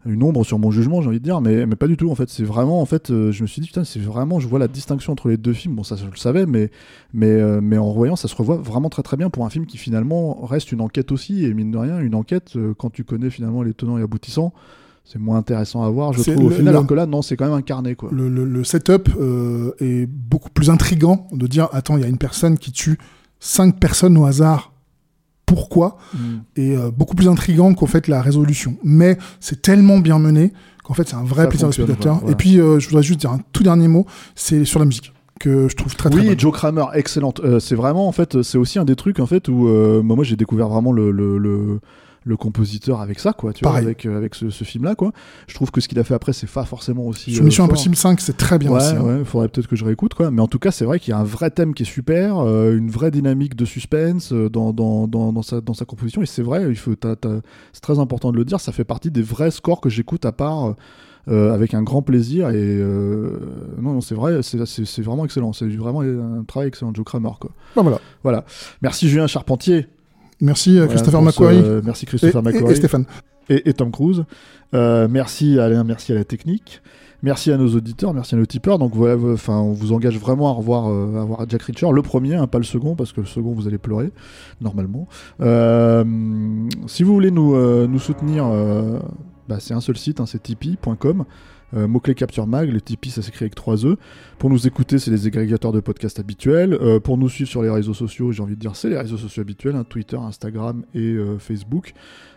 une 0.07 0.22
ombre 0.22 0.45
sur 0.45 0.59
mon 0.59 0.70
jugement, 0.70 1.01
j'ai 1.01 1.09
envie 1.09 1.18
de 1.18 1.25
dire, 1.25 1.41
mais, 1.41 1.64
mais 1.64 1.77
pas 1.77 1.87
du 1.89 1.97
tout. 1.97 2.11
En 2.11 2.14
fait, 2.14 2.29
c'est 2.29 2.45
vraiment, 2.45 2.83
en 2.83 2.85
fait, 2.85 3.11
euh, 3.11 3.33
je 3.33 3.43
me 3.43 3.47
suis 3.49 3.62
dit, 3.62 3.68
putain, 3.68 3.85
c'est 3.85 3.99
vraiment, 4.01 4.39
je 4.39 4.47
vois 4.47 4.59
la 4.59 4.68
distinction 4.68 5.12
entre 5.14 5.29
les 5.31 5.39
deux 5.39 5.55
films. 5.55 5.77
Bon, 5.77 5.83
ça, 5.83 5.97
je 5.97 6.05
le 6.05 6.16
savais, 6.16 6.45
mais, 6.45 6.70
mais, 7.14 7.31
euh, 7.31 7.61
mais 7.62 7.79
en 7.79 7.89
revoyant, 7.91 8.14
ça 8.14 8.29
se 8.29 8.37
revoit 8.37 8.57
vraiment 8.59 8.91
très 8.91 9.03
très 9.03 9.16
bien 9.16 9.31
pour 9.31 9.47
un 9.47 9.51
film 9.51 9.64
qui 9.64 9.79
finalement 9.79 10.45
reste 10.45 10.72
une 10.72 10.83
enquête 10.83 11.11
aussi, 11.11 11.45
et 11.47 11.55
mine 11.55 11.70
de 11.70 11.79
rien, 11.79 12.01
une 12.01 12.14
enquête, 12.14 12.53
euh, 12.57 12.75
quand 12.77 12.91
tu 12.91 13.03
connais 13.03 13.31
finalement 13.31 13.62
les 13.62 13.72
tenants 13.72 13.97
et 13.97 14.03
aboutissants, 14.03 14.53
c'est 15.07 15.18
moins 15.18 15.39
intéressant 15.39 15.83
à 15.83 15.89
voir, 15.89 16.12
je 16.12 16.20
trouve. 16.33 16.45
Au 16.45 16.51
final, 16.51 16.68
alors 16.68 16.87
que 16.87 16.95
là, 16.95 17.07
non, 17.07 17.22
c'est 17.22 17.37
quand 17.39 17.47
même 17.47 17.55
incarné, 17.55 17.95
quoi. 17.95 18.11
Le, 18.12 18.29
le- 18.29 18.45
le 18.45 18.62
setup 18.62 19.09
est 19.81 20.07
beaucoup 20.07 20.51
plus 20.51 20.68
intrigant 20.70 21.27
de 21.33 21.47
dire 21.47 21.68
attends, 21.72 21.97
il 21.97 22.03
y 22.03 22.05
a 22.05 22.09
une 22.09 22.18
personne 22.18 22.59
qui 22.59 22.72
tue 22.72 22.99
cinq 23.41 23.78
personnes 23.78 24.16
au 24.18 24.24
hasard. 24.26 24.72
Pourquoi 25.47 25.99
Mm. 26.14 26.18
Et 26.57 26.76
euh, 26.76 26.91
beaucoup 26.91 27.14
plus 27.14 27.28
intrigant 27.28 27.74
qu'en 27.74 27.87
fait 27.87 28.09
la 28.09 28.22
résolution. 28.22 28.76
Mais 28.82 29.18
c'est 29.41 29.61
tellement 29.62 29.99
bien 29.99 30.18
mené 30.18 30.53
qu'en 30.85 30.95
fait 30.95 31.07
c'est 31.09 31.16
un 31.16 31.24
vrai 31.24 31.43
Ça 31.45 31.49
plaisir 31.49 31.68
de 31.68 31.72
fonctionne, 31.74 31.87
spectateur. 31.87 32.18
voilà. 32.20 32.32
Et 32.32 32.37
puis 32.37 32.59
euh, 32.61 32.78
je 32.80 32.89
voudrais 32.89 33.03
juste 33.03 33.20
dire 33.20 33.30
un 33.30 33.41
tout 33.53 33.62
dernier 33.62 33.89
mot, 33.89 34.07
c'est 34.35 34.64
sur 34.64 34.78
la 34.80 34.87
musique 34.87 35.12
que 35.41 35.68
je 35.68 35.76
trouve 35.76 35.95
très 35.97 36.09
très 36.11 36.20
Oui, 36.20 36.28
bonne. 36.28 36.39
Joe 36.41 36.53
Kramer, 36.53 36.85
excellente. 36.95 37.41
Euh, 37.41 37.59
c'est 37.59 37.74
vraiment, 37.74 38.07
en 38.09 38.12
fait, 38.12 38.41
c'est 38.43 38.57
aussi 38.57 38.78
un 38.78 38.85
des 38.85 38.95
trucs, 38.97 39.18
en 39.18 39.26
fait, 39.26 39.49
où 39.49 39.66
moi, 40.03 40.14
moi, 40.16 40.24
j'ai 40.24 40.37
découvert 40.37 40.68
vraiment 40.68 40.93
le, 40.93 41.11
le, 41.11 41.39
le, 41.39 41.80
le 42.27 42.37
compositeur 42.39 43.01
avec 43.03 43.18
ça, 43.20 43.33
quoi, 43.35 43.53
tu 43.53 43.64
vois, 43.64 43.77
avec, 43.77 44.07
euh, 44.07 44.16
avec 44.16 44.35
ce, 44.35 44.49
ce 44.51 44.64
film-là, 44.64 44.95
quoi. 44.95 45.12
Je 45.47 45.55
trouve 45.55 45.70
que 45.70 45.81
ce 45.81 45.89
qu'il 45.89 45.99
a 45.99 46.05
fait 46.05 46.14
après, 46.14 46.33
c'est 46.33 46.49
pas 46.51 46.64
forcément 46.64 47.05
aussi. 47.05 47.33
Sur 47.35 47.43
euh, 47.43 47.45
Mission. 47.47 47.64
Impossible 47.64 47.97
5, 47.97 48.18
c'est 48.20 48.37
très 48.37 48.59
bien 48.59 48.70
ouais, 48.70 48.79
aussi. 48.79 48.97
hein. 48.97 49.03
ouais, 49.03 49.25
faudrait 49.25 49.49
peut-être 49.49 49.66
que 49.68 49.77
je 49.77 49.85
réécoute, 49.85 50.14
quoi. 50.14 50.31
Mais 50.31 50.41
en 50.41 50.49
tout 50.49 50.59
cas, 50.59 50.70
c'est 50.70 50.85
vrai 50.87 50.99
qu'il 50.99 51.11
y 51.11 51.14
a 51.14 51.18
un 51.18 51.25
vrai 51.25 51.51
thème 51.51 51.75
qui 51.75 51.83
est 51.83 51.87
super, 51.87 52.39
euh, 52.39 52.77
une 52.77 52.91
vraie 52.91 53.11
dynamique 53.11 53.57
de 53.57 53.64
suspense 53.64 54.33
dans, 54.33 54.72
dans, 54.72 55.07
dans, 55.07 55.33
dans 55.33 55.43
sa, 55.43 55.61
dans 55.61 55.75
sa 55.75 55.85
composition. 55.85 56.22
Et 56.22 56.27
c'est 56.27 56.43
vrai, 56.43 56.64
il 56.70 56.77
faut, 56.77 56.95
t'as- 56.95 57.16
t'as- 57.16 57.41
c'est 57.72 57.83
très 57.83 57.99
important 57.99 58.33
de 58.33 58.37
le 58.39 58.45
dire, 58.45 58.59
ça 58.61 58.72
fait 58.72 58.85
partie 58.85 59.11
des 59.11 59.22
vrais 59.22 59.51
scores 59.51 59.81
que 59.83 59.91
j'écoute 59.91 60.25
à 60.25 60.33
part. 60.33 60.75
euh, 61.29 61.55
avec 61.55 61.72
un 61.72 61.83
grand 61.83 62.03
plaisir 62.03 62.51
et 62.51 62.55
euh, 62.57 63.39
non, 63.81 63.95
non 63.95 64.01
c'est 64.03 64.14
vrai 64.14 64.43
c'est 64.43 65.01
vraiment 65.01 65.25
excellent 65.25 65.55
c'est 65.55 65.66
vraiment 65.68 66.03
un 66.03 66.45
travail 66.47 66.68
excellent 66.68 66.93
Joe 66.93 67.03
Kramer 67.03 67.31
quoi 67.41 67.51
Bah, 67.75 67.81
voilà. 67.81 67.99
voilà 68.22 68.45
merci 68.83 69.09
Julien 69.09 69.27
Charpentier 69.27 69.87
Merci 70.45 70.71
euh, 70.71 70.85
Voilà, 70.85 70.89
Christopher 70.93 71.23
McQuarrie 71.23 71.63
merci 71.85 72.05
et, 72.05 72.09
Christopher 72.09 72.43
et- 72.43 72.49
et 72.49 72.53
McQuarrie 72.53 72.77
Stéphane. 72.77 73.05
et, 73.49 73.69
et 73.69 73.73
Tom 73.73 73.91
Cruise. 73.91 74.25
Euh, 74.75 75.09
merci 75.11 75.59
Alain, 75.59 75.83
merci 75.85 76.13
à 76.13 76.15
la 76.15 76.25
technique. 76.25 76.81
Merci 77.23 77.51
à 77.53 77.57
nos 77.57 77.69
auditeurs, 77.75 78.13
merci 78.13 78.35
à 78.35 78.39
nos 78.39 78.45
tipeurs. 78.45 78.79
Donc 78.79 78.95
voilà, 78.95 79.15
euh, 79.15 79.33
enfin, 79.33 79.57
on 79.59 79.73
vous 79.73 79.93
engage 79.93 80.19
vraiment 80.19 80.49
à 80.51 80.53
revoir, 80.53 80.91
euh, 80.91 81.23
à 81.23 81.25
voir 81.25 81.47
Jack 81.49 81.63
Reacher, 81.63 81.91
le 81.91 82.03
premier, 82.03 82.35
hein, 82.35 82.47
pas 82.47 82.59
le 82.59 82.65
second, 82.65 82.95
parce 82.97 83.13
que 83.13 83.21
le 83.23 83.27
second 83.27 83.53
vous 83.53 83.67
allez 83.67 83.79
pleurer 83.79 84.11
normalement. 84.61 85.09
Euh, 85.41 86.05
si 86.87 87.03
vous 87.03 87.15
voulez 87.15 87.31
nous, 87.31 87.55
euh, 87.55 87.87
nous 87.87 87.99
soutenir, 87.99 88.45
euh, 88.47 88.99
bah, 89.49 89.57
c'est 89.59 89.73
un 89.73 89.81
seul 89.81 89.97
site, 89.97 90.21
hein, 90.21 90.27
c'est 90.27 90.43
tipeee.com. 90.43 91.25
Euh, 91.75 91.89
mot-clé 91.89 92.14
Capture 92.14 92.47
Mag, 92.47 92.70
le 92.70 92.81
Tipeee 92.81 93.11
ça 93.11 93.22
s'écrit 93.22 93.45
avec 93.45 93.55
3 93.55 93.87
E. 93.87 93.97
Pour 94.39 94.51
nous 94.51 94.66
écouter, 94.66 94.99
c'est 94.99 95.11
les 95.11 95.27
agrégateurs 95.27 95.72
de 95.72 95.81
podcasts 95.81 96.18
habituels. 96.20 96.75
Euh, 96.75 97.01
pour 97.01 97.18
nous 97.18 97.29
suivre 97.29 97.51
sur 97.51 97.62
les 97.62 97.70
réseaux 97.70 97.95
sociaux, 97.95 98.33
j'ai 98.33 98.43
envie 98.43 98.55
de 98.55 98.61
dire 98.61 98.77
c'est 98.77 98.91
les 98.91 98.99
réseaux 98.99 99.18
sociaux 99.18 99.43
habituels, 99.43 99.77
hein, 99.77 99.85
Twitter, 99.89 100.16
Instagram 100.16 100.85
et 100.95 101.14
euh, 101.14 101.39
Facebook. 101.39 101.95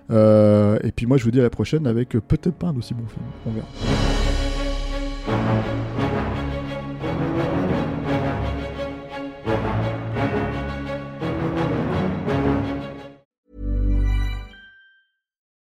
Et 0.09 0.91
puis 0.95 1.05
moi 1.05 1.17
je 1.17 1.23
vous 1.25 1.31
dis 1.31 1.39
à 1.39 1.43
la 1.43 1.49
prochaine 1.49 1.85
avec 1.85 2.09
peut-être 2.09 2.55
pas 2.55 2.67
un 2.67 2.77
aussi 2.77 2.93
bon 2.93 3.05
film. 3.07 3.25
On 3.45 3.51
verra. 3.51 3.67